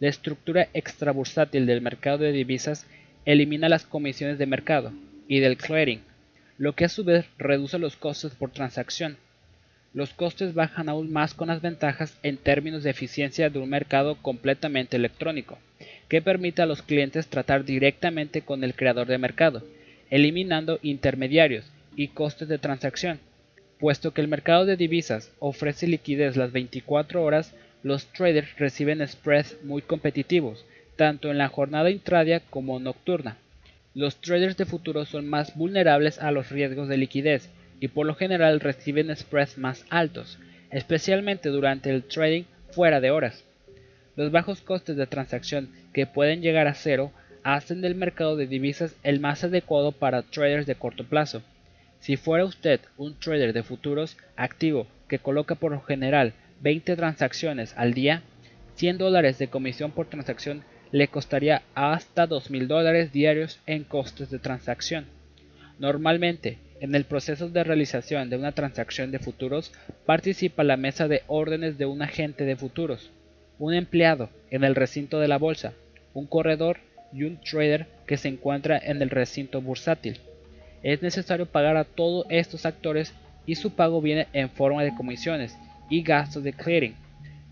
La 0.04 0.10
estructura 0.10 0.68
extrabursátil 0.74 1.64
del 1.64 1.80
mercado 1.80 2.18
de 2.18 2.32
divisas 2.32 2.86
elimina 3.24 3.70
las 3.70 3.86
comisiones 3.86 4.36
de 4.36 4.44
mercado 4.44 4.92
y 5.28 5.40
del 5.40 5.56
clearing, 5.56 6.02
lo 6.58 6.74
que 6.74 6.84
a 6.84 6.90
su 6.90 7.04
vez 7.04 7.24
reduce 7.38 7.78
los 7.78 7.96
costes 7.96 8.34
por 8.34 8.50
transacción 8.50 9.16
los 9.94 10.12
costes 10.12 10.54
bajan 10.54 10.88
aún 10.88 11.12
más 11.12 11.34
con 11.34 11.48
las 11.48 11.62
ventajas 11.62 12.18
en 12.24 12.36
términos 12.36 12.82
de 12.82 12.90
eficiencia 12.90 13.48
de 13.48 13.60
un 13.60 13.70
mercado 13.70 14.16
completamente 14.16 14.96
electrónico, 14.96 15.56
que 16.08 16.20
permite 16.20 16.62
a 16.62 16.66
los 16.66 16.82
clientes 16.82 17.28
tratar 17.28 17.64
directamente 17.64 18.42
con 18.42 18.64
el 18.64 18.74
creador 18.74 19.06
de 19.06 19.18
mercado, 19.18 19.62
eliminando 20.10 20.80
intermediarios 20.82 21.64
y 21.94 22.08
costes 22.08 22.48
de 22.48 22.58
transacción. 22.58 23.20
Puesto 23.78 24.12
que 24.12 24.20
el 24.20 24.26
mercado 24.26 24.66
de 24.66 24.76
divisas 24.76 25.30
ofrece 25.38 25.86
liquidez 25.86 26.36
las 26.36 26.50
24 26.50 27.22
horas, 27.22 27.54
los 27.84 28.06
traders 28.06 28.48
reciben 28.58 29.06
spreads 29.06 29.58
muy 29.62 29.82
competitivos, 29.82 30.64
tanto 30.96 31.30
en 31.30 31.36
la 31.36 31.48
jornada 31.48 31.90
intradia 31.90 32.40
como 32.40 32.80
nocturna. 32.80 33.36
Los 33.94 34.16
traders 34.22 34.56
de 34.56 34.64
futuros 34.64 35.10
son 35.10 35.28
más 35.28 35.54
vulnerables 35.54 36.18
a 36.18 36.30
los 36.30 36.50
riesgos 36.50 36.88
de 36.88 36.96
liquidez, 36.96 37.50
y 37.80 37.88
por 37.88 38.06
lo 38.06 38.14
general 38.14 38.60
reciben 38.60 39.14
spreads 39.14 39.58
más 39.58 39.84
altos, 39.90 40.38
especialmente 40.70 41.50
durante 41.50 41.90
el 41.90 42.02
trading 42.04 42.44
fuera 42.70 43.02
de 43.02 43.10
horas. 43.10 43.44
Los 44.16 44.32
bajos 44.32 44.62
costes 44.62 44.96
de 44.96 45.06
transacción 45.06 45.68
que 45.92 46.06
pueden 46.06 46.40
llegar 46.40 46.66
a 46.68 46.74
cero 46.74 47.12
hacen 47.42 47.82
del 47.82 47.94
mercado 47.94 48.36
de 48.36 48.46
divisas 48.46 48.96
el 49.02 49.20
más 49.20 49.44
adecuado 49.44 49.92
para 49.92 50.22
traders 50.22 50.64
de 50.64 50.74
corto 50.74 51.04
plazo. 51.04 51.42
Si 52.00 52.16
fuera 52.16 52.46
usted 52.46 52.80
un 52.96 53.18
trader 53.18 53.52
de 53.52 53.62
futuros 53.62 54.16
activo 54.36 54.86
que 55.06 55.18
coloca 55.18 55.54
por 55.54 55.72
lo 55.72 55.82
general 55.82 56.32
20 56.60 56.96
transacciones 56.96 57.74
al 57.76 57.94
día, 57.94 58.22
100 58.76 58.98
dólares 58.98 59.38
de 59.38 59.48
comisión 59.48 59.92
por 59.92 60.06
transacción 60.06 60.64
le 60.90 61.08
costaría 61.08 61.62
hasta 61.74 62.28
2.000 62.28 62.66
dólares 62.66 63.12
diarios 63.12 63.58
en 63.66 63.84
costes 63.84 64.30
de 64.30 64.38
transacción. 64.38 65.06
Normalmente, 65.78 66.58
en 66.80 66.94
el 66.94 67.04
proceso 67.04 67.48
de 67.48 67.64
realización 67.64 68.30
de 68.30 68.36
una 68.36 68.52
transacción 68.52 69.10
de 69.10 69.18
futuros 69.18 69.72
participa 70.06 70.64
la 70.64 70.76
mesa 70.76 71.08
de 71.08 71.22
órdenes 71.26 71.78
de 71.78 71.86
un 71.86 72.02
agente 72.02 72.44
de 72.44 72.56
futuros, 72.56 73.10
un 73.58 73.74
empleado 73.74 74.30
en 74.50 74.64
el 74.64 74.74
recinto 74.74 75.18
de 75.20 75.28
la 75.28 75.38
bolsa, 75.38 75.72
un 76.12 76.26
corredor 76.26 76.78
y 77.12 77.24
un 77.24 77.40
trader 77.40 77.86
que 78.06 78.16
se 78.16 78.28
encuentra 78.28 78.78
en 78.78 79.00
el 79.02 79.10
recinto 79.10 79.60
bursátil. 79.60 80.20
Es 80.82 81.02
necesario 81.02 81.46
pagar 81.46 81.76
a 81.76 81.84
todos 81.84 82.26
estos 82.28 82.66
actores 82.66 83.14
y 83.46 83.54
su 83.54 83.74
pago 83.74 84.00
viene 84.00 84.26
en 84.32 84.50
forma 84.50 84.82
de 84.84 84.94
comisiones 84.94 85.56
y 85.94 86.02
gastos 86.02 86.42
de 86.42 86.52
clearing, 86.52 86.96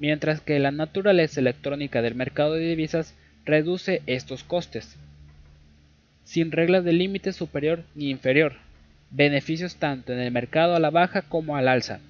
mientras 0.00 0.40
que 0.40 0.58
la 0.58 0.72
naturaleza 0.72 1.38
electrónica 1.38 2.02
del 2.02 2.16
mercado 2.16 2.54
de 2.54 2.66
divisas 2.66 3.14
reduce 3.44 4.02
estos 4.06 4.42
costes, 4.42 4.96
sin 6.24 6.50
reglas 6.50 6.82
de 6.82 6.92
límite 6.92 7.32
superior 7.32 7.84
ni 7.94 8.10
inferior, 8.10 8.54
beneficios 9.12 9.76
tanto 9.76 10.12
en 10.12 10.18
el 10.18 10.32
mercado 10.32 10.74
a 10.74 10.80
la 10.80 10.90
baja 10.90 11.22
como 11.22 11.54
al 11.54 11.68
alza. 11.68 12.00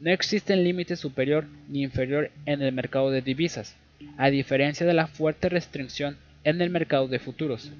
No 0.00 0.10
existen 0.10 0.64
límite 0.64 0.96
superior 0.96 1.44
ni 1.68 1.82
inferior 1.82 2.30
en 2.46 2.62
el 2.62 2.72
mercado 2.72 3.10
de 3.10 3.20
divisas, 3.20 3.76
a 4.16 4.30
diferencia 4.30 4.86
de 4.86 4.94
la 4.94 5.08
fuerte 5.08 5.50
restricción 5.50 6.16
en 6.44 6.62
el 6.62 6.70
mercado 6.70 7.06
de 7.06 7.18
futuros. 7.18 7.70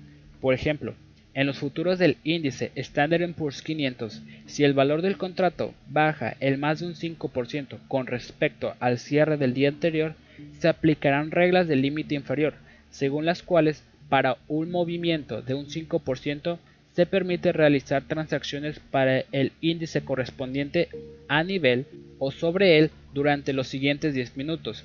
Por 0.42 0.52
ejemplo, 0.52 0.94
En 1.38 1.46
los 1.46 1.58
futuros 1.58 2.00
del 2.00 2.16
índice 2.24 2.72
Standard 2.74 3.32
Poor's 3.34 3.62
500, 3.62 4.22
si 4.46 4.64
el 4.64 4.72
valor 4.72 5.02
del 5.02 5.16
contrato 5.16 5.72
baja 5.88 6.36
el 6.40 6.58
más 6.58 6.80
de 6.80 6.86
un 6.86 6.94
5% 6.94 7.78
con 7.86 8.08
respecto 8.08 8.74
al 8.80 8.98
cierre 8.98 9.36
del 9.36 9.54
día 9.54 9.68
anterior, 9.68 10.16
se 10.58 10.66
aplicarán 10.66 11.30
reglas 11.30 11.68
de 11.68 11.76
límite 11.76 12.16
inferior, 12.16 12.54
según 12.90 13.24
las 13.24 13.44
cuales 13.44 13.84
para 14.08 14.38
un 14.48 14.72
movimiento 14.72 15.40
de 15.40 15.54
un 15.54 15.66
5% 15.66 16.58
se 16.96 17.06
permite 17.06 17.52
realizar 17.52 18.02
transacciones 18.02 18.80
para 18.80 19.20
el 19.30 19.52
índice 19.60 20.00
correspondiente 20.00 20.88
a 21.28 21.44
nivel 21.44 21.86
o 22.18 22.32
sobre 22.32 22.78
él 22.78 22.90
durante 23.14 23.52
los 23.52 23.68
siguientes 23.68 24.12
10 24.12 24.36
minutos. 24.36 24.84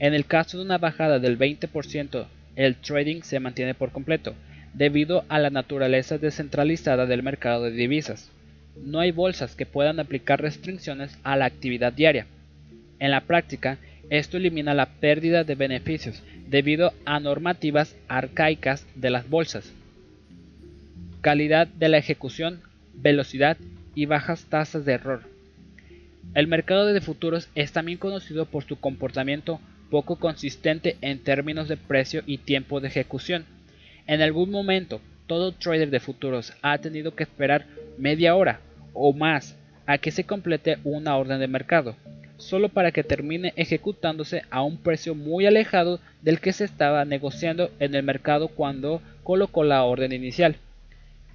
En 0.00 0.14
el 0.14 0.26
caso 0.26 0.58
de 0.58 0.64
una 0.64 0.78
bajada 0.78 1.20
del 1.20 1.38
20%, 1.38 2.26
el 2.56 2.74
trading 2.74 3.22
se 3.22 3.38
mantiene 3.38 3.74
por 3.74 3.92
completo 3.92 4.34
debido 4.74 5.24
a 5.28 5.38
la 5.38 5.50
naturaleza 5.50 6.18
descentralizada 6.18 7.06
del 7.06 7.22
mercado 7.22 7.64
de 7.64 7.72
divisas. 7.72 8.30
No 8.76 9.00
hay 9.00 9.10
bolsas 9.12 9.54
que 9.54 9.66
puedan 9.66 10.00
aplicar 10.00 10.40
restricciones 10.40 11.18
a 11.22 11.36
la 11.36 11.44
actividad 11.44 11.92
diaria. 11.92 12.26
En 12.98 13.10
la 13.10 13.22
práctica, 13.22 13.78
esto 14.10 14.36
elimina 14.36 14.74
la 14.74 14.86
pérdida 14.86 15.44
de 15.44 15.54
beneficios 15.54 16.22
debido 16.46 16.92
a 17.04 17.20
normativas 17.20 17.96
arcaicas 18.08 18.86
de 18.94 19.10
las 19.10 19.28
bolsas. 19.28 19.72
Calidad 21.20 21.66
de 21.66 21.88
la 21.88 21.98
ejecución, 21.98 22.60
velocidad 22.94 23.56
y 23.94 24.06
bajas 24.06 24.44
tasas 24.44 24.84
de 24.84 24.92
error. 24.92 25.22
El 26.34 26.46
mercado 26.46 26.86
de 26.86 27.00
futuros 27.00 27.48
es 27.54 27.72
también 27.72 27.98
conocido 27.98 28.46
por 28.46 28.64
su 28.64 28.76
comportamiento 28.76 29.60
poco 29.90 30.16
consistente 30.16 30.96
en 31.02 31.18
términos 31.18 31.68
de 31.68 31.76
precio 31.76 32.22
y 32.26 32.38
tiempo 32.38 32.80
de 32.80 32.88
ejecución. 32.88 33.44
En 34.06 34.20
algún 34.20 34.50
momento, 34.50 35.00
todo 35.26 35.52
trader 35.52 35.90
de 35.90 36.00
futuros 36.00 36.52
ha 36.62 36.78
tenido 36.78 37.14
que 37.14 37.22
esperar 37.22 37.66
media 37.98 38.34
hora 38.34 38.60
o 38.92 39.12
más 39.12 39.56
a 39.86 39.98
que 39.98 40.10
se 40.10 40.24
complete 40.24 40.78
una 40.84 41.16
orden 41.16 41.40
de 41.40 41.48
mercado, 41.48 41.96
solo 42.36 42.68
para 42.68 42.92
que 42.92 43.04
termine 43.04 43.52
ejecutándose 43.56 44.42
a 44.50 44.62
un 44.62 44.76
precio 44.76 45.14
muy 45.14 45.46
alejado 45.46 46.00
del 46.22 46.40
que 46.40 46.52
se 46.52 46.64
estaba 46.64 47.04
negociando 47.04 47.70
en 47.78 47.94
el 47.94 48.02
mercado 48.02 48.48
cuando 48.48 49.00
colocó 49.22 49.64
la 49.64 49.84
orden 49.84 50.12
inicial. 50.12 50.56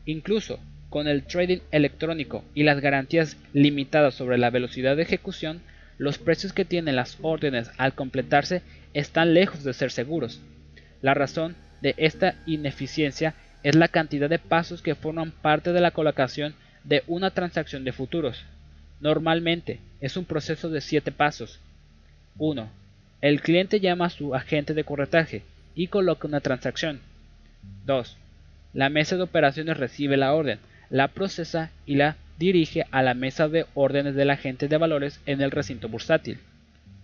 Incluso 0.06 0.60
con 0.90 1.08
el 1.08 1.24
trading 1.24 1.60
electrónico 1.72 2.44
y 2.54 2.64
las 2.64 2.80
garantías 2.80 3.38
limitadas 3.54 4.14
sobre 4.14 4.38
la 4.38 4.50
velocidad 4.50 4.96
de 4.96 5.04
ejecución, 5.04 5.62
los 5.98 6.18
precios 6.18 6.54
que 6.54 6.66
tienen 6.66 6.96
las 6.96 7.18
órdenes 7.22 7.72
al 7.78 7.94
completarse 7.94 8.62
están 8.94 9.34
lejos 9.34 9.64
de 9.64 9.74
ser 9.74 9.92
seguros. 9.92 10.42
La 11.02 11.14
razón 11.14 11.56
de 11.82 11.96
esta 11.98 12.36
ineficiencia 12.46 13.34
es 13.64 13.76
la 13.76 13.88
cantidad 13.88 14.30
de 14.30 14.40
pasos 14.40 14.82
que 14.82 14.96
forman 14.96 15.32
parte 15.32 15.74
de 15.74 15.82
la 15.82 15.92
colocación 15.92 16.56
de 16.84 17.04
una 17.08 17.32
transacción 17.32 17.84
de 17.84 17.92
futuros. 17.92 18.46
Normalmente 19.00 19.80
es 20.00 20.18
un 20.18 20.26
proceso 20.26 20.70
de 20.70 20.82
7 20.82 21.12
pasos. 21.12 21.60
1. 22.38 22.70
El 23.22 23.42
cliente 23.42 23.80
llama 23.80 24.06
a 24.06 24.10
su 24.10 24.36
agente 24.36 24.74
de 24.74 24.84
corretaje 24.84 25.44
y 25.76 25.88
coloca 25.88 26.28
una 26.28 26.40
transacción. 26.40 27.00
2. 27.86 28.18
La 28.74 28.90
mesa 28.90 29.16
de 29.16 29.24
operaciones 29.24 29.78
recibe 29.78 30.18
la 30.18 30.34
orden, 30.34 30.60
la 30.90 31.10
procesa 31.10 31.72
y 31.86 31.96
la 31.96 32.16
dirige 32.38 32.86
a 32.92 33.02
la 33.02 33.14
mesa 33.14 33.48
de 33.48 33.66
órdenes 33.74 34.16
del 34.16 34.30
agente 34.30 34.68
de 34.68 34.78
valores 34.78 35.20
en 35.26 35.42
el 35.42 35.52
recinto 35.52 35.90
bursátil. 35.90 36.40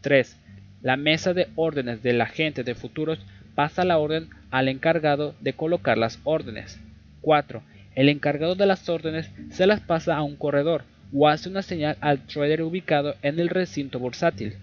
3. 0.01 0.37
La 0.81 0.97
mesa 0.97 1.33
de 1.33 1.47
órdenes 1.55 2.03
del 2.03 2.21
agente 2.21 2.63
de 2.63 2.75
futuros 2.75 3.19
pasa 3.55 3.83
la 3.83 3.97
orden 3.97 4.29
al 4.51 4.67
encargado 4.67 5.35
de 5.41 5.53
colocar 5.53 5.97
las 5.97 6.19
órdenes. 6.23 6.79
4. 7.21 7.61
El 7.95 8.09
encargado 8.09 8.55
de 8.55 8.65
las 8.65 8.89
órdenes 8.89 9.29
se 9.51 9.67
las 9.67 9.79
pasa 9.81 10.15
a 10.15 10.23
un 10.23 10.35
corredor 10.35 10.83
o 11.13 11.27
hace 11.27 11.49
una 11.49 11.61
señal 11.61 11.97
al 12.01 12.25
trader 12.25 12.63
ubicado 12.63 13.15
en 13.21 13.39
el 13.39 13.49
recinto 13.49 13.99
bursátil. 13.99 14.55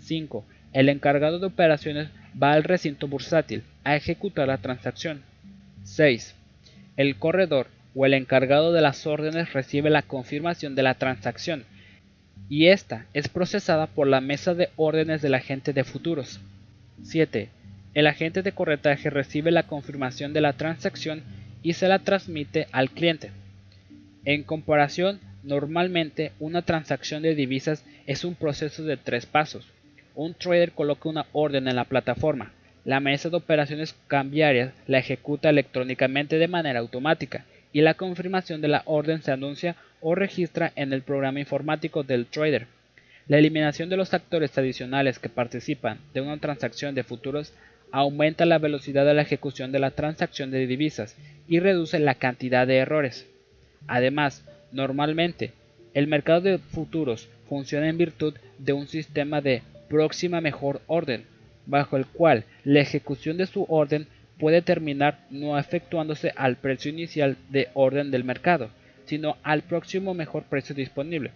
5. 0.00 0.44
El 0.72 0.88
encargado 0.88 1.38
de 1.38 1.46
operaciones 1.46 2.08
va 2.40 2.52
al 2.52 2.64
recinto 2.64 3.08
bursátil 3.08 3.62
a 3.84 3.96
ejecutar 3.96 4.48
la 4.48 4.58
transacción. 4.58 5.22
6. 5.84 6.34
El 6.96 7.16
corredor 7.16 7.66
o 7.94 8.06
el 8.06 8.14
encargado 8.14 8.72
de 8.72 8.80
las 8.80 9.06
órdenes 9.06 9.52
recibe 9.52 9.90
la 9.90 10.02
confirmación 10.02 10.74
de 10.74 10.82
la 10.82 10.94
transacción 10.94 11.64
y 12.48 12.68
esta 12.68 13.06
es 13.12 13.28
procesada 13.28 13.86
por 13.86 14.06
la 14.06 14.20
mesa 14.20 14.54
de 14.54 14.70
órdenes 14.76 15.20
del 15.20 15.34
agente 15.34 15.72
de 15.72 15.84
futuros. 15.84 16.40
7. 17.02 17.48
El 17.98 18.06
agente 18.06 18.42
de 18.42 18.52
corretaje 18.52 19.10
recibe 19.10 19.50
la 19.50 19.64
confirmación 19.64 20.32
de 20.32 20.40
la 20.40 20.52
transacción 20.52 21.24
y 21.64 21.72
se 21.72 21.88
la 21.88 21.98
transmite 21.98 22.68
al 22.70 22.90
cliente. 22.90 23.32
En 24.24 24.44
comparación, 24.44 25.18
normalmente 25.42 26.30
una 26.38 26.62
transacción 26.62 27.24
de 27.24 27.34
divisas 27.34 27.84
es 28.06 28.24
un 28.24 28.36
proceso 28.36 28.84
de 28.84 28.98
tres 28.98 29.26
pasos. 29.26 29.66
Un 30.14 30.34
trader 30.34 30.70
coloca 30.70 31.08
una 31.08 31.26
orden 31.32 31.66
en 31.66 31.74
la 31.74 31.86
plataforma. 31.86 32.52
La 32.84 33.00
mesa 33.00 33.30
de 33.30 33.36
operaciones 33.36 33.96
cambiarias 34.06 34.72
la 34.86 34.98
ejecuta 34.98 35.50
electrónicamente 35.50 36.38
de 36.38 36.46
manera 36.46 36.78
automática 36.78 37.46
y 37.72 37.80
la 37.80 37.94
confirmación 37.94 38.60
de 38.60 38.68
la 38.68 38.82
orden 38.84 39.22
se 39.22 39.32
anuncia 39.32 39.74
o 40.00 40.14
registra 40.14 40.70
en 40.76 40.92
el 40.92 41.02
programa 41.02 41.40
informático 41.40 42.04
del 42.04 42.26
trader. 42.26 42.68
La 43.26 43.38
eliminación 43.38 43.88
de 43.88 43.96
los 43.96 44.14
actores 44.14 44.56
adicionales 44.56 45.18
que 45.18 45.28
participan 45.28 45.98
de 46.14 46.20
una 46.20 46.38
transacción 46.38 46.94
de 46.94 47.02
futuros 47.02 47.52
aumenta 47.90 48.44
la 48.46 48.58
velocidad 48.58 49.04
de 49.04 49.14
la 49.14 49.22
ejecución 49.22 49.72
de 49.72 49.78
la 49.78 49.90
transacción 49.92 50.50
de 50.50 50.66
divisas 50.66 51.16
y 51.48 51.60
reduce 51.60 51.98
la 51.98 52.14
cantidad 52.14 52.66
de 52.66 52.76
errores. 52.76 53.26
Además, 53.86 54.44
normalmente, 54.72 55.52
el 55.94 56.06
mercado 56.06 56.42
de 56.42 56.58
futuros 56.58 57.28
funciona 57.48 57.88
en 57.88 57.98
virtud 57.98 58.34
de 58.58 58.72
un 58.72 58.86
sistema 58.86 59.40
de 59.40 59.62
próxima 59.88 60.40
mejor 60.40 60.82
orden, 60.86 61.24
bajo 61.66 61.96
el 61.96 62.06
cual 62.06 62.44
la 62.64 62.80
ejecución 62.80 63.36
de 63.36 63.46
su 63.46 63.64
orden 63.68 64.06
puede 64.38 64.62
terminar 64.62 65.20
no 65.30 65.58
efectuándose 65.58 66.32
al 66.36 66.56
precio 66.56 66.90
inicial 66.90 67.36
de 67.50 67.68
orden 67.74 68.10
del 68.10 68.24
mercado, 68.24 68.70
sino 69.06 69.36
al 69.42 69.62
próximo 69.62 70.14
mejor 70.14 70.44
precio 70.44 70.74
disponible. 70.74 71.32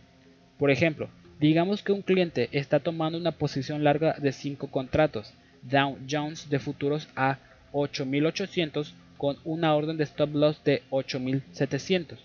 Por 0.58 0.70
ejemplo, 0.70 1.08
digamos 1.40 1.82
que 1.82 1.92
un 1.92 2.02
cliente 2.02 2.48
está 2.52 2.80
tomando 2.80 3.18
una 3.18 3.32
posición 3.32 3.82
larga 3.82 4.14
de 4.18 4.32
5 4.32 4.68
contratos 4.68 5.32
Dow 5.62 5.98
Jones 6.08 6.50
de 6.50 6.58
futuros 6.58 7.08
a 7.16 7.38
8800 7.72 8.94
con 9.16 9.36
una 9.44 9.74
orden 9.74 9.96
de 9.96 10.04
stop 10.04 10.34
loss 10.34 10.62
de 10.64 10.82
8700. 10.90 12.18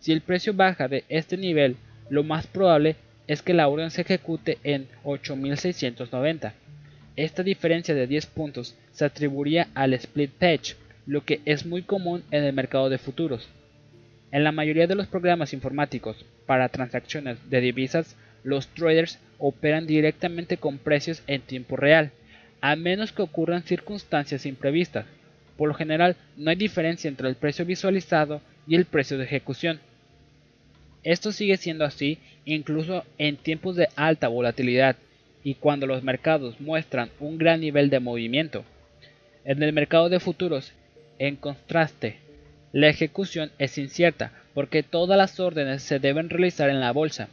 Si 0.00 0.12
el 0.12 0.20
precio 0.20 0.52
baja 0.54 0.88
de 0.88 1.04
este 1.08 1.36
nivel, 1.36 1.76
lo 2.10 2.24
más 2.24 2.46
probable 2.46 2.96
es 3.26 3.42
que 3.42 3.54
la 3.54 3.68
orden 3.68 3.90
se 3.90 4.02
ejecute 4.02 4.58
en 4.62 4.88
8690. 5.04 6.54
Esta 7.16 7.42
diferencia 7.42 7.94
de 7.94 8.06
10 8.06 8.26
puntos 8.26 8.74
se 8.92 9.04
atribuiría 9.04 9.68
al 9.74 9.94
split 9.94 10.30
page, 10.32 10.76
lo 11.06 11.24
que 11.24 11.40
es 11.44 11.66
muy 11.66 11.82
común 11.82 12.22
en 12.30 12.44
el 12.44 12.52
mercado 12.52 12.88
de 12.90 12.98
futuros. 12.98 13.48
En 14.30 14.44
la 14.44 14.52
mayoría 14.52 14.86
de 14.86 14.94
los 14.94 15.06
programas 15.06 15.52
informáticos 15.52 16.24
para 16.46 16.68
transacciones 16.68 17.38
de 17.50 17.60
divisas, 17.60 18.16
los 18.44 18.68
traders 18.68 19.18
operan 19.38 19.86
directamente 19.86 20.56
con 20.56 20.78
precios 20.78 21.22
en 21.26 21.42
tiempo 21.42 21.76
real, 21.76 22.12
a 22.62 22.76
menos 22.76 23.12
que 23.12 23.22
ocurran 23.22 23.64
circunstancias 23.64 24.46
imprevistas. 24.46 25.04
Por 25.58 25.68
lo 25.68 25.74
general, 25.74 26.16
no 26.36 26.48
hay 26.48 26.56
diferencia 26.56 27.08
entre 27.08 27.28
el 27.28 27.34
precio 27.34 27.66
visualizado 27.66 28.40
y 28.66 28.76
el 28.76 28.86
precio 28.86 29.18
de 29.18 29.24
ejecución. 29.24 29.80
Esto 31.02 31.32
sigue 31.32 31.56
siendo 31.56 31.84
así 31.84 32.18
incluso 32.44 33.04
en 33.18 33.36
tiempos 33.36 33.74
de 33.74 33.88
alta 33.96 34.28
volatilidad 34.28 34.96
y 35.42 35.54
cuando 35.54 35.88
los 35.88 36.04
mercados 36.04 36.60
muestran 36.60 37.10
un 37.18 37.36
gran 37.36 37.60
nivel 37.60 37.90
de 37.90 37.98
movimiento. 37.98 38.64
En 39.44 39.60
el 39.60 39.72
mercado 39.72 40.08
de 40.08 40.20
futuros, 40.20 40.72
en 41.18 41.34
contraste, 41.34 42.18
la 42.72 42.88
ejecución 42.88 43.50
es 43.58 43.76
incierta 43.76 44.32
porque 44.54 44.84
todas 44.84 45.18
las 45.18 45.40
órdenes 45.40 45.82
se 45.82 45.98
deben 45.98 46.30
realizar 46.30 46.70
en 46.70 46.78
la 46.78 46.92
bolsa, 46.92 47.28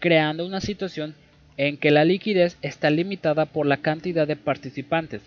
creando 0.00 0.44
una 0.44 0.60
situación 0.60 1.14
en 1.56 1.76
que 1.76 1.90
la 1.90 2.04
liquidez 2.04 2.56
está 2.62 2.90
limitada 2.90 3.46
por 3.46 3.66
la 3.66 3.78
cantidad 3.78 4.26
de 4.26 4.36
participantes, 4.36 5.22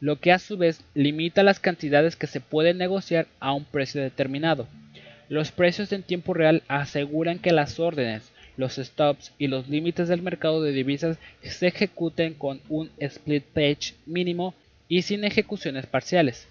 lo 0.00 0.20
que 0.20 0.32
a 0.32 0.38
su 0.38 0.56
vez 0.56 0.82
limita 0.94 1.42
las 1.42 1.60
cantidades 1.60 2.16
que 2.16 2.26
se 2.26 2.40
pueden 2.40 2.78
negociar 2.78 3.26
a 3.40 3.52
un 3.52 3.64
precio 3.64 4.02
determinado. 4.02 4.66
Los 5.28 5.52
precios 5.52 5.92
en 5.92 6.02
tiempo 6.02 6.34
real 6.34 6.62
aseguran 6.68 7.38
que 7.38 7.52
las 7.52 7.78
órdenes, 7.78 8.32
los 8.56 8.76
stops 8.76 9.32
y 9.38 9.46
los 9.46 9.68
límites 9.68 10.08
del 10.08 10.20
mercado 10.20 10.62
de 10.62 10.72
divisas 10.72 11.18
se 11.42 11.68
ejecuten 11.68 12.34
con 12.34 12.60
un 12.68 12.90
split 12.98 13.44
page 13.44 13.94
mínimo 14.04 14.54
y 14.88 15.02
sin 15.02 15.24
ejecuciones 15.24 15.86
parciales. 15.86 16.48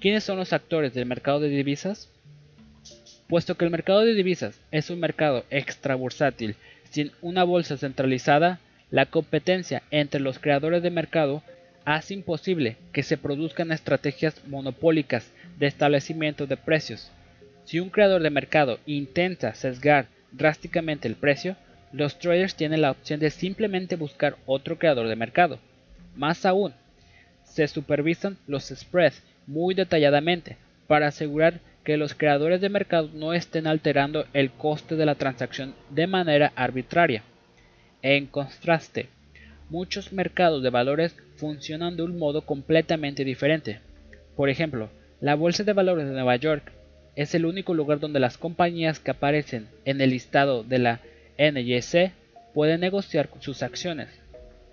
¿Quiénes 0.00 0.22
son 0.22 0.38
los 0.38 0.52
actores 0.52 0.94
del 0.94 1.06
mercado 1.06 1.40
de 1.40 1.48
divisas? 1.48 2.08
Puesto 3.26 3.56
que 3.56 3.64
el 3.64 3.70
mercado 3.70 4.00
de 4.02 4.14
divisas 4.14 4.60
es 4.70 4.90
un 4.90 5.00
mercado 5.00 5.44
extra 5.50 5.94
bursátil 5.94 6.56
sin 6.94 7.10
una 7.22 7.42
bolsa 7.42 7.76
centralizada, 7.76 8.60
la 8.88 9.06
competencia 9.06 9.82
entre 9.90 10.20
los 10.20 10.38
creadores 10.38 10.80
de 10.80 10.90
mercado 10.90 11.42
hace 11.84 12.14
imposible 12.14 12.76
que 12.92 13.02
se 13.02 13.18
produzcan 13.18 13.72
estrategias 13.72 14.40
monopólicas 14.46 15.28
de 15.58 15.66
establecimiento 15.66 16.46
de 16.46 16.56
precios. 16.56 17.10
Si 17.64 17.80
un 17.80 17.90
creador 17.90 18.22
de 18.22 18.30
mercado 18.30 18.78
intenta 18.86 19.56
sesgar 19.56 20.06
drásticamente 20.30 21.08
el 21.08 21.16
precio, 21.16 21.56
los 21.92 22.20
traders 22.20 22.54
tienen 22.54 22.82
la 22.82 22.92
opción 22.92 23.18
de 23.18 23.30
simplemente 23.30 23.96
buscar 23.96 24.36
otro 24.46 24.78
creador 24.78 25.08
de 25.08 25.16
mercado. 25.16 25.58
Más 26.14 26.46
aún, 26.46 26.74
se 27.42 27.66
supervisan 27.66 28.36
los 28.46 28.66
spreads 28.68 29.20
muy 29.48 29.74
detalladamente 29.74 30.58
para 30.86 31.08
asegurar 31.08 31.58
que 31.84 31.96
los 31.96 32.14
creadores 32.14 32.60
de 32.60 32.70
mercado 32.70 33.10
no 33.12 33.34
estén 33.34 33.66
alterando 33.66 34.26
el 34.32 34.50
coste 34.50 34.96
de 34.96 35.06
la 35.06 35.14
transacción 35.14 35.74
de 35.90 36.06
manera 36.06 36.52
arbitraria. 36.56 37.22
En 38.02 38.26
contraste, 38.26 39.08
muchos 39.68 40.12
mercados 40.12 40.62
de 40.62 40.70
valores 40.70 41.16
funcionan 41.36 41.96
de 41.96 42.02
un 42.02 42.18
modo 42.18 42.42
completamente 42.42 43.24
diferente. 43.24 43.80
Por 44.36 44.48
ejemplo, 44.48 44.88
la 45.20 45.34
Bolsa 45.34 45.64
de 45.64 45.72
Valores 45.72 46.06
de 46.06 46.12
Nueva 46.12 46.36
York 46.36 46.72
es 47.16 47.34
el 47.34 47.46
único 47.46 47.74
lugar 47.74 48.00
donde 48.00 48.20
las 48.20 48.38
compañías 48.38 48.98
que 48.98 49.10
aparecen 49.10 49.68
en 49.84 50.00
el 50.00 50.10
listado 50.10 50.64
de 50.64 50.78
la 50.78 51.00
NYC 51.38 52.12
pueden 52.52 52.80
negociar 52.80 53.28
sus 53.40 53.62
acciones. 53.62 54.08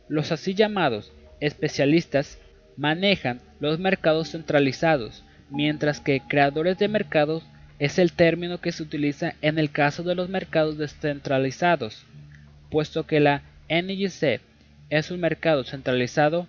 Los 0.07 0.32
así 0.32 0.53
llamados 0.53 1.12
especialistas 1.39 2.39
manejan 2.78 3.41
los 3.59 3.80
mercados 3.80 4.32
centralizados, 4.32 5.24
mientras 5.52 5.99
que 5.99 6.22
creadores 6.28 6.80
de 6.80 6.88
mercados 6.88 7.43
es 7.78 7.99
el 7.99 8.14
término 8.14 8.60
que 8.60 8.72
se 8.72 8.84
utiliza 8.84 9.36
en 9.41 9.60
el 9.60 9.70
caso 9.72 10.04
de 10.04 10.16
los 10.16 10.30
mercados 10.30 10.78
descentralizados, 10.78 12.06
puesto 12.70 13.06
que 13.06 13.20
la 13.20 13.43
NYC 13.70 14.41
es 14.89 15.12
un 15.12 15.20
mercado 15.20 15.64
centralizado, 15.64 16.47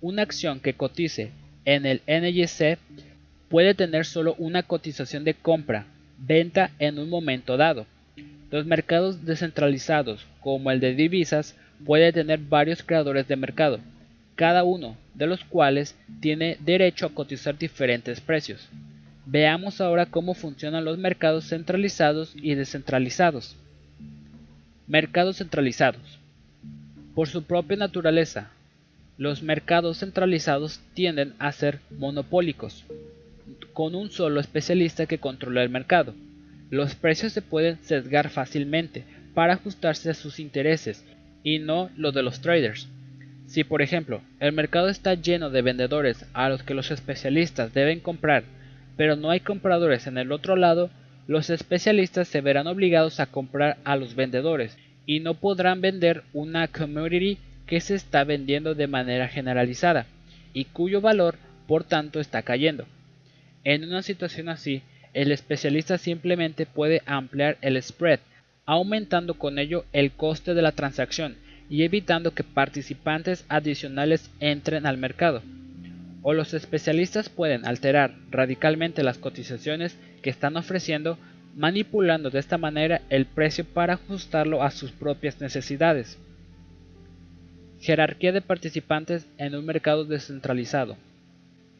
una 0.00 0.22
acción 0.22 0.60
que 0.60 0.74
cotice 0.74 1.30
en 1.64 1.86
el 1.86 2.02
NYC 2.06 2.78
puede 3.48 3.74
tener 3.74 4.04
solo 4.04 4.34
una 4.38 4.62
cotización 4.62 5.24
de 5.24 5.34
compra, 5.34 5.86
venta 6.18 6.70
en 6.78 6.98
un 6.98 7.08
momento 7.08 7.56
dado. 7.56 7.86
Los 8.50 8.66
mercados 8.66 9.24
descentralizados, 9.24 10.26
como 10.40 10.70
el 10.70 10.80
de 10.80 10.94
divisas, 10.94 11.56
puede 11.84 12.12
tener 12.12 12.38
varios 12.38 12.82
creadores 12.82 13.26
de 13.28 13.36
mercado, 13.36 13.80
cada 14.36 14.64
uno 14.64 14.96
de 15.14 15.26
los 15.26 15.42
cuales 15.44 15.96
tiene 16.20 16.58
derecho 16.60 17.06
a 17.06 17.14
cotizar 17.14 17.58
diferentes 17.58 18.20
precios. 18.20 18.68
Veamos 19.24 19.80
ahora 19.80 20.06
cómo 20.06 20.34
funcionan 20.34 20.84
los 20.84 20.98
mercados 20.98 21.48
centralizados 21.48 22.32
y 22.36 22.54
descentralizados. 22.54 23.56
Mercados 24.86 25.38
centralizados. 25.38 26.20
Por 27.14 27.28
su 27.28 27.42
propia 27.42 27.78
naturaleza, 27.78 28.50
los 29.18 29.42
mercados 29.42 29.98
centralizados 29.98 30.80
tienden 30.92 31.34
a 31.38 31.50
ser 31.50 31.80
monopólicos, 31.90 32.84
con 33.72 33.94
un 33.94 34.10
solo 34.10 34.38
especialista 34.38 35.06
que 35.06 35.18
controla 35.18 35.62
el 35.62 35.70
mercado. 35.70 36.14
Los 36.70 36.94
precios 36.94 37.32
se 37.32 37.42
pueden 37.42 37.82
sesgar 37.82 38.28
fácilmente 38.28 39.04
para 39.34 39.54
ajustarse 39.54 40.10
a 40.10 40.14
sus 40.14 40.38
intereses 40.38 41.04
y 41.42 41.58
no 41.58 41.90
los 41.96 42.12
de 42.12 42.22
los 42.22 42.40
traders. 42.40 42.88
Si 43.46 43.62
por 43.64 43.80
ejemplo 43.80 44.22
el 44.40 44.52
mercado 44.52 44.88
está 44.88 45.14
lleno 45.14 45.50
de 45.50 45.62
vendedores 45.62 46.26
a 46.34 46.48
los 46.48 46.62
que 46.62 46.74
los 46.74 46.90
especialistas 46.90 47.72
deben 47.72 48.00
comprar, 48.00 48.44
pero 48.96 49.16
no 49.16 49.30
hay 49.30 49.40
compradores 49.40 50.06
en 50.06 50.18
el 50.18 50.32
otro 50.32 50.56
lado, 50.56 50.90
los 51.28 51.50
especialistas 51.50 52.28
se 52.28 52.40
verán 52.40 52.66
obligados 52.66 53.20
a 53.20 53.26
comprar 53.26 53.78
a 53.84 53.96
los 53.96 54.14
vendedores 54.14 54.76
y 55.06 55.20
no 55.20 55.34
podrán 55.34 55.80
vender 55.80 56.24
una 56.32 56.68
commodity 56.68 57.38
que 57.66 57.80
se 57.80 57.94
está 57.94 58.24
vendiendo 58.24 58.74
de 58.74 58.86
manera 58.86 59.28
generalizada 59.28 60.06
y 60.52 60.66
cuyo 60.66 61.00
valor 61.00 61.36
por 61.66 61.84
tanto 61.84 62.20
está 62.20 62.42
cayendo. 62.42 62.86
En 63.64 63.84
una 63.84 64.02
situación 64.02 64.48
así, 64.48 64.82
el 65.14 65.32
especialista 65.32 65.98
simplemente 65.98 66.66
puede 66.66 67.02
ampliar 67.06 67.58
el 67.60 67.80
spread, 67.82 68.20
aumentando 68.64 69.34
con 69.34 69.58
ello 69.58 69.84
el 69.92 70.12
coste 70.12 70.54
de 70.54 70.62
la 70.62 70.72
transacción 70.72 71.36
y 71.68 71.82
evitando 71.82 72.32
que 72.32 72.44
participantes 72.44 73.44
adicionales 73.48 74.30
entren 74.40 74.86
al 74.86 74.98
mercado. 74.98 75.42
O 76.22 76.32
los 76.32 76.54
especialistas 76.54 77.28
pueden 77.28 77.66
alterar 77.66 78.14
radicalmente 78.30 79.02
las 79.02 79.18
cotizaciones 79.18 79.96
que 80.22 80.30
están 80.30 80.56
ofreciendo, 80.56 81.18
manipulando 81.54 82.30
de 82.30 82.38
esta 82.38 82.58
manera 82.58 83.02
el 83.10 83.26
precio 83.26 83.64
para 83.64 83.94
ajustarlo 83.94 84.62
a 84.62 84.70
sus 84.70 84.92
propias 84.92 85.40
necesidades. 85.40 86.18
Jerarquía 87.80 88.32
de 88.32 88.40
participantes 88.40 89.26
en 89.38 89.54
un 89.54 89.64
mercado 89.64 90.04
descentralizado. 90.04 90.96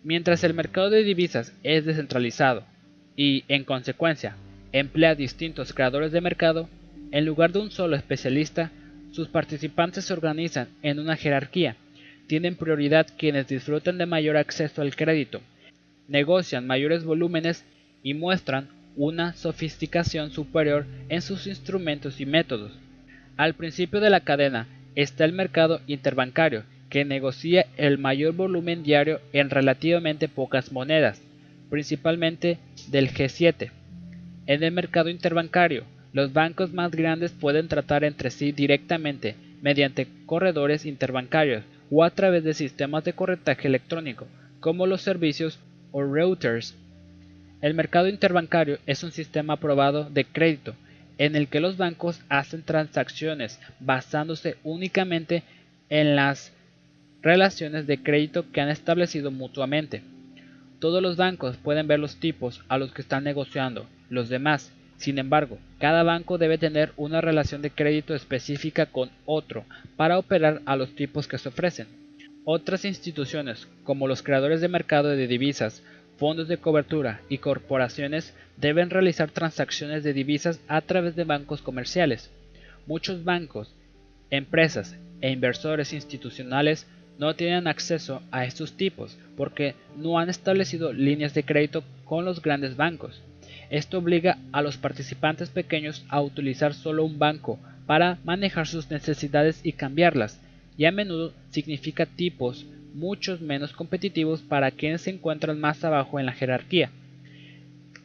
Mientras 0.04 0.44
el 0.44 0.54
mercado 0.54 0.90
de 0.90 1.02
divisas 1.02 1.52
es 1.64 1.84
descentralizado 1.84 2.62
y, 3.16 3.44
en 3.48 3.64
consecuencia, 3.64 4.36
emplea 4.72 5.14
distintos 5.14 5.72
creadores 5.72 6.12
de 6.12 6.20
mercado, 6.20 6.68
en 7.10 7.24
lugar 7.24 7.52
de 7.52 7.60
un 7.60 7.70
solo 7.70 7.96
especialista, 7.96 8.70
sus 9.16 9.28
participantes 9.28 10.04
se 10.04 10.12
organizan 10.12 10.68
en 10.82 10.98
una 11.00 11.16
jerarquía. 11.16 11.76
Tienen 12.26 12.54
prioridad 12.54 13.06
quienes 13.16 13.48
disfrutan 13.48 13.96
de 13.96 14.04
mayor 14.04 14.36
acceso 14.36 14.82
al 14.82 14.94
crédito, 14.94 15.40
negocian 16.06 16.66
mayores 16.66 17.02
volúmenes 17.02 17.64
y 18.02 18.12
muestran 18.12 18.68
una 18.94 19.32
sofisticación 19.32 20.30
superior 20.32 20.84
en 21.08 21.22
sus 21.22 21.46
instrumentos 21.46 22.20
y 22.20 22.26
métodos. 22.26 22.72
Al 23.38 23.54
principio 23.54 24.00
de 24.00 24.10
la 24.10 24.20
cadena 24.20 24.68
está 24.94 25.24
el 25.24 25.32
mercado 25.32 25.80
interbancario, 25.86 26.64
que 26.90 27.06
negocia 27.06 27.66
el 27.78 27.96
mayor 27.96 28.34
volumen 28.34 28.82
diario 28.82 29.20
en 29.32 29.48
relativamente 29.48 30.28
pocas 30.28 30.72
monedas, 30.72 31.22
principalmente 31.70 32.58
del 32.88 33.10
G7. 33.10 33.70
En 34.46 34.62
el 34.62 34.72
mercado 34.72 35.08
interbancario, 35.08 35.84
los 36.16 36.32
bancos 36.32 36.72
más 36.72 36.92
grandes 36.92 37.30
pueden 37.32 37.68
tratar 37.68 38.02
entre 38.02 38.30
sí 38.30 38.50
directamente 38.50 39.36
mediante 39.60 40.08
corredores 40.24 40.86
interbancarios 40.86 41.62
o 41.90 42.04
a 42.04 42.08
través 42.08 42.42
de 42.42 42.54
sistemas 42.54 43.04
de 43.04 43.12
corretaje 43.12 43.68
electrónico, 43.68 44.26
como 44.58 44.86
los 44.86 45.02
servicios 45.02 45.58
o 45.92 46.02
routers. 46.02 46.74
El 47.60 47.74
mercado 47.74 48.08
interbancario 48.08 48.78
es 48.86 49.04
un 49.04 49.12
sistema 49.12 49.52
aprobado 49.52 50.08
de 50.08 50.24
crédito 50.24 50.74
en 51.18 51.36
el 51.36 51.48
que 51.48 51.60
los 51.60 51.76
bancos 51.76 52.22
hacen 52.30 52.62
transacciones 52.62 53.60
basándose 53.78 54.56
únicamente 54.64 55.42
en 55.90 56.16
las 56.16 56.50
relaciones 57.20 57.86
de 57.86 58.02
crédito 58.02 58.50
que 58.52 58.62
han 58.62 58.70
establecido 58.70 59.30
mutuamente. 59.30 60.00
Todos 60.78 61.02
los 61.02 61.18
bancos 61.18 61.58
pueden 61.58 61.86
ver 61.86 61.98
los 61.98 62.16
tipos 62.16 62.64
a 62.68 62.78
los 62.78 62.94
que 62.94 63.02
están 63.02 63.24
negociando, 63.24 63.86
los 64.08 64.30
demás 64.30 64.72
sin 64.98 65.18
embargo, 65.18 65.58
cada 65.78 66.02
banco 66.02 66.38
debe 66.38 66.58
tener 66.58 66.92
una 66.96 67.20
relación 67.20 67.62
de 67.62 67.70
crédito 67.70 68.14
específica 68.14 68.86
con 68.86 69.10
otro 69.24 69.64
para 69.96 70.18
operar 70.18 70.62
a 70.64 70.76
los 70.76 70.94
tipos 70.94 71.28
que 71.28 71.38
se 71.38 71.48
ofrecen. 71.48 71.86
Otras 72.44 72.84
instituciones, 72.84 73.68
como 73.84 74.08
los 74.08 74.22
creadores 74.22 74.60
de 74.60 74.68
mercado 74.68 75.08
de 75.08 75.26
divisas, 75.26 75.82
fondos 76.16 76.48
de 76.48 76.56
cobertura 76.56 77.20
y 77.28 77.38
corporaciones, 77.38 78.34
deben 78.56 78.88
realizar 78.88 79.30
transacciones 79.30 80.02
de 80.02 80.12
divisas 80.12 80.60
a 80.68 80.80
través 80.80 81.14
de 81.16 81.24
bancos 81.24 81.60
comerciales. 81.60 82.30
Muchos 82.86 83.24
bancos, 83.24 83.74
empresas 84.30 84.96
e 85.20 85.30
inversores 85.30 85.92
institucionales 85.92 86.86
no 87.18 87.34
tienen 87.34 87.66
acceso 87.66 88.22
a 88.30 88.44
estos 88.44 88.76
tipos 88.76 89.18
porque 89.36 89.74
no 89.96 90.18
han 90.18 90.30
establecido 90.30 90.92
líneas 90.92 91.34
de 91.34 91.42
crédito 91.42 91.82
con 92.04 92.24
los 92.24 92.40
grandes 92.40 92.76
bancos. 92.76 93.20
Esto 93.70 93.98
obliga 93.98 94.38
a 94.52 94.62
los 94.62 94.76
participantes 94.76 95.50
pequeños 95.50 96.04
a 96.08 96.20
utilizar 96.20 96.74
solo 96.74 97.04
un 97.04 97.18
banco 97.18 97.58
para 97.86 98.18
manejar 98.24 98.66
sus 98.66 98.90
necesidades 98.90 99.60
y 99.62 99.72
cambiarlas, 99.72 100.40
y 100.76 100.84
a 100.84 100.92
menudo 100.92 101.32
significa 101.50 102.06
tipos 102.06 102.66
muchos 102.94 103.40
menos 103.40 103.72
competitivos 103.72 104.40
para 104.40 104.70
quienes 104.70 105.02
se 105.02 105.10
encuentran 105.10 105.60
más 105.60 105.84
abajo 105.84 106.18
en 106.18 106.26
la 106.26 106.32
jerarquía. 106.32 106.90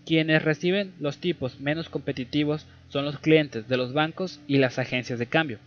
Quienes 0.06 0.44
reciben 0.44 0.94
los 1.00 1.18
tipos 1.18 1.60
menos 1.60 1.90
competitivos 1.90 2.66
son 2.90 3.06
los 3.06 3.20
clientes 3.20 3.68
de 3.68 3.78
los 3.78 3.94
bancos 3.94 4.42
y 4.48 4.58
las 4.58 4.80
agencias 4.80 5.20
de 5.20 5.28
cambio. 5.28 5.60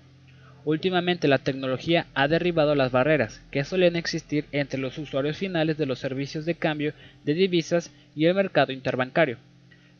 Últimamente 0.65 1.29
la 1.29 1.39
tecnología 1.39 2.07
ha 2.15 2.27
derribado 2.27 2.75
las 2.75 2.91
barreras 2.91 3.43
que 3.51 3.65
solían 3.65 3.97
existir 3.97 4.47
entre 4.51 4.81
los 4.81 4.99
usuarios 4.99 5.37
finales 5.37 5.77
de 5.79 5.87
los 5.87 5.99
servicios 5.99 6.45
de 6.47 6.55
cambio 6.55 6.95
de 7.25 7.35
divisas 7.35 7.91
y 8.17 8.27
el 8.27 8.35
mercado 8.35 8.73
interbancario. 8.73 9.39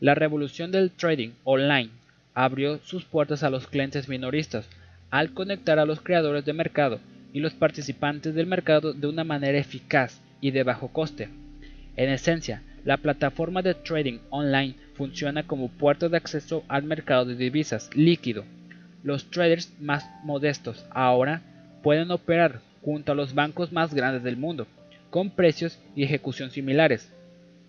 La 0.01 0.13
revolución 0.13 0.71
del 0.71 0.91
trading 0.91 1.31
online 1.43 1.89
abrió 2.33 2.79
sus 2.79 3.05
puertas 3.05 3.43
a 3.43 3.49
los 3.49 3.67
clientes 3.67 4.09
minoristas 4.09 4.69
al 5.09 5.33
conectar 5.33 5.79
a 5.79 5.85
los 5.85 6.01
creadores 6.01 6.43
de 6.43 6.53
mercado 6.53 6.99
y 7.31 7.39
los 7.39 7.53
participantes 7.53 8.35
del 8.35 8.47
mercado 8.47 8.93
de 8.93 9.07
una 9.07 9.23
manera 9.23 9.57
eficaz 9.57 10.21
y 10.41 10.51
de 10.51 10.63
bajo 10.63 10.89
coste. 10.89 11.29
En 11.95 12.09
esencia, 12.09 12.61
la 12.83 12.97
plataforma 12.97 13.61
de 13.61 13.73
trading 13.73 14.19
online 14.29 14.75
funciona 14.95 15.43
como 15.43 15.69
puerta 15.69 16.09
de 16.09 16.17
acceso 16.17 16.63
al 16.67 16.83
mercado 16.83 17.25
de 17.25 17.35
divisas 17.35 17.89
líquido. 17.95 18.43
Los 19.03 19.29
traders 19.31 19.73
más 19.79 20.05
modestos 20.23 20.85
ahora 20.91 21.41
pueden 21.83 22.11
operar 22.11 22.59
junto 22.81 23.13
a 23.13 23.15
los 23.15 23.33
bancos 23.33 23.71
más 23.71 23.93
grandes 23.93 24.23
del 24.23 24.37
mundo, 24.37 24.67
con 25.09 25.29
precios 25.29 25.79
y 25.95 26.03
ejecución 26.03 26.51
similares. 26.51 27.11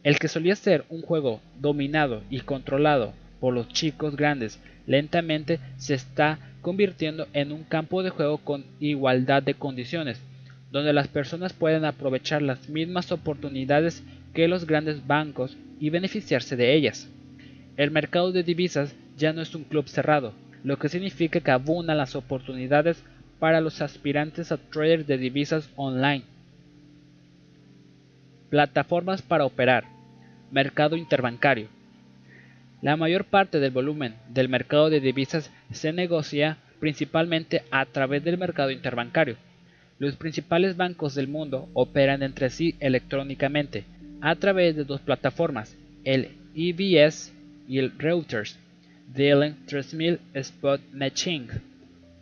El 0.06 0.20
que 0.20 0.28
solía 0.28 0.54
ser 0.54 0.84
un 0.88 1.02
juego 1.02 1.40
dominado 1.58 2.22
y 2.30 2.38
controlado 2.38 3.12
por 3.40 3.52
los 3.52 3.66
chicos 3.66 4.14
grandes 4.14 4.60
lentamente 4.86 5.58
se 5.78 5.94
está 5.94 6.38
convirtiendo 6.62 7.26
en 7.32 7.50
un 7.50 7.64
campo 7.64 8.04
de 8.04 8.10
juego 8.10 8.38
con 8.38 8.64
igualdad 8.78 9.42
de 9.42 9.54
condiciones, 9.54 10.22
donde 10.70 10.92
las 10.92 11.08
personas 11.08 11.54
pueden 11.54 11.84
aprovechar 11.84 12.40
las 12.40 12.68
mismas 12.68 13.10
oportunidades 13.10 14.04
que 14.32 14.46
los 14.46 14.64
grandes 14.64 15.04
bancos 15.08 15.56
y 15.80 15.90
beneficiarse 15.90 16.54
de 16.54 16.74
ellas. 16.76 17.10
El 17.76 17.90
mercado 17.90 18.30
de 18.30 18.44
divisas 18.44 18.94
ya 19.16 19.32
no 19.32 19.42
es 19.42 19.56
un 19.56 19.64
club 19.64 19.88
cerrado, 19.88 20.34
lo 20.62 20.78
que 20.78 20.88
significa 20.88 21.40
que 21.40 21.50
abundan 21.50 21.98
las 21.98 22.14
oportunidades 22.14 23.02
para 23.40 23.60
los 23.60 23.82
aspirantes 23.82 24.52
a 24.52 24.56
traders 24.56 25.08
de 25.08 25.18
divisas 25.18 25.68
online. 25.74 26.22
Plataformas 28.50 29.20
para 29.20 29.44
operar. 29.44 29.95
Mercado 30.52 30.96
interbancario. 30.96 31.68
La 32.80 32.96
mayor 32.96 33.24
parte 33.24 33.58
del 33.58 33.72
volumen 33.72 34.14
del 34.28 34.48
mercado 34.48 34.90
de 34.90 35.00
divisas 35.00 35.50
se 35.72 35.92
negocia 35.92 36.58
principalmente 36.78 37.64
a 37.72 37.84
través 37.86 38.22
del 38.22 38.38
mercado 38.38 38.70
interbancario. 38.70 39.36
Los 39.98 40.14
principales 40.14 40.76
bancos 40.76 41.16
del 41.16 41.26
mundo 41.26 41.68
operan 41.72 42.22
entre 42.22 42.50
sí 42.50 42.76
electrónicamente 42.78 43.84
a 44.20 44.36
través 44.36 44.76
de 44.76 44.84
dos 44.84 45.00
plataformas, 45.00 45.76
el 46.04 46.28
EBS 46.54 47.32
y 47.68 47.78
el 47.78 47.98
Reuters, 47.98 48.56
Dealing 49.12 49.56
3000 49.66 50.20
Spot 50.34 50.80
Matching. 50.92 51.48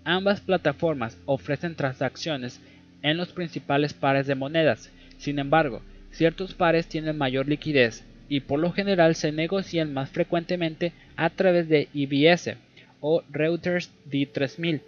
Ambas 0.05 0.41
plataformas 0.41 1.19
ofrecen 1.27 1.75
transacciones 1.75 2.59
en 3.03 3.19
los 3.19 3.29
principales 3.33 3.93
pares 3.93 4.27
de 4.27 4.35
monedas. 4.35 4.91
Sin 5.19 5.39
embargo, 5.39 5.83
ciertos 6.11 6.55
pares 6.55 6.87
tienen 6.87 7.19
mayor 7.19 7.49
liquidez 7.49 8.03
y 8.29 8.41
por 8.41 8.59
lo 8.59 8.73
general 8.73 9.15
se 9.15 9.33
negocian 9.33 9.93
más 9.93 10.11
frecuentemente 10.11 10.93
a 11.17 11.31
través 11.31 11.69
de 11.69 11.89
EBS 11.95 12.57
o 13.01 13.23
Reuters 13.31 13.91
D3000. 14.11 14.81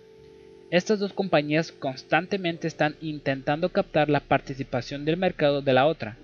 Estas 0.70 0.98
dos 0.98 1.12
compañías 1.12 1.70
constantemente 1.70 2.66
están 2.66 2.96
intentando 3.00 3.68
captar 3.68 4.08
la 4.08 4.20
participación 4.20 5.04
del 5.04 5.16
mercado 5.16 5.62
de 5.62 5.72
la 5.72 5.86
otra, 5.86 6.16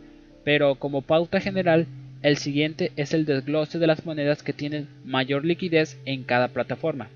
pero 0.45 0.75
como 0.77 1.03
pauta 1.03 1.41
general, 1.41 1.87
el 2.23 2.37
siguiente 2.37 2.93
es 2.97 3.15
el 3.15 3.25
desglose 3.25 3.79
de 3.79 3.87
las 3.87 4.07
monedas 4.07 4.43
que 4.43 4.53
tienen 4.53 4.89
mayor 5.05 5.45
liquidez 5.45 5.99
en 6.05 6.25
cada 6.25 6.49
plataforma. 6.49 7.09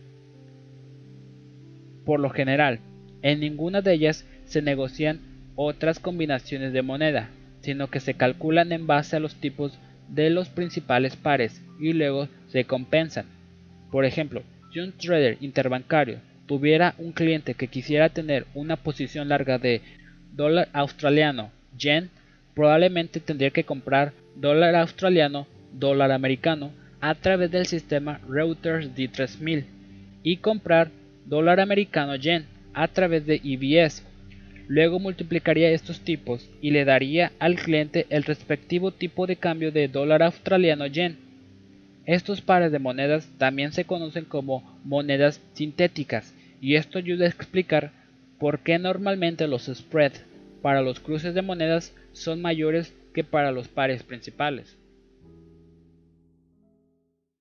Por 2.05 2.21
lo 2.21 2.31
general, 2.31 2.81
en 3.23 3.41
ninguna 3.41 3.83
de 3.83 3.95
ellas 3.95 4.25
se 4.45 4.63
negocian 4.63 5.21
otras 5.57 5.99
combinaciones 5.99 6.73
de 6.73 6.83
moneda, 6.83 7.31
sino 7.67 7.89
que 7.89 7.99
se 7.99 8.15
calculan 8.15 8.71
en 8.71 8.87
base 8.87 9.17
a 9.17 9.21
los 9.21 9.35
tipos 9.35 9.77
de 10.09 10.31
los 10.31 10.49
principales 10.49 11.17
pares 11.17 11.61
y 11.81 11.95
luego 11.95 12.29
se 12.47 12.63
compensan. 12.63 13.27
Por 13.91 14.05
ejemplo, 14.05 14.45
si 14.73 14.79
un 14.79 14.93
trader 14.93 15.37
interbancario 15.41 16.21
tuviera 16.47 16.95
un 16.97 17.11
cliente 17.11 17.55
que 17.55 17.67
quisiera 17.67 18.09
tener 18.09 18.47
una 18.55 18.77
posición 18.77 19.31
larga 19.31 19.59
de 19.59 19.81
dólar 20.33 20.69
australiano, 20.73 21.51
yen, 21.77 22.09
probablemente 22.55 23.19
tendría 23.19 23.51
que 23.51 23.65
comprar 23.65 24.13
dólar 24.37 24.77
australiano, 24.77 25.49
dólar 25.73 26.13
americano 26.13 26.71
a 27.01 27.17
través 27.17 27.51
del 27.51 27.67
sistema 27.67 28.21
Reuters 28.29 28.95
D3000 28.95 29.65
y 30.23 30.37
comprar 30.37 30.93
dólar 31.25 31.59
americano 31.59 32.15
yen 32.15 32.47
a 32.75 32.87
través 32.87 33.27
de 33.27 33.41
EBS 33.43 34.05
Luego 34.69 34.99
multiplicaría 34.99 35.71
estos 35.71 36.01
tipos 36.01 36.51
y 36.61 36.71
le 36.71 36.85
daría 36.85 37.33
al 37.39 37.57
cliente 37.57 38.07
el 38.11 38.25
respectivo 38.25 38.91
tipo 38.91 39.27
de 39.27 39.37
cambio 39.37 39.71
de 39.71 39.89
dólar 39.89 40.23
australiano 40.23 40.87
yen. 40.87 41.19
Estos 42.05 42.41
pares 42.41 42.73
de 42.73 42.79
monedas 42.79 43.29
también 43.39 43.73
se 43.73 43.85
conocen 43.85 44.25
como 44.25 44.79
monedas 44.85 45.41
sintéticas 45.55 46.35
y 46.61 46.75
esto 46.77 46.99
ayuda 46.99 47.27
a 47.27 47.29
explicar 47.29 47.93
por 48.39 48.61
qué 48.61 48.79
normalmente 48.79 49.47
los 49.47 49.67
spreads 49.67 50.25
para 50.63 50.83
los 50.83 51.01
cruces 51.01 51.35
de 51.35 51.43
monedas 51.43 51.95
son 52.13 52.43
mayores 52.43 52.93
que 53.15 53.25
para 53.25 53.53
los 53.53 53.69
pares 53.69 54.03
principales. 54.03 54.77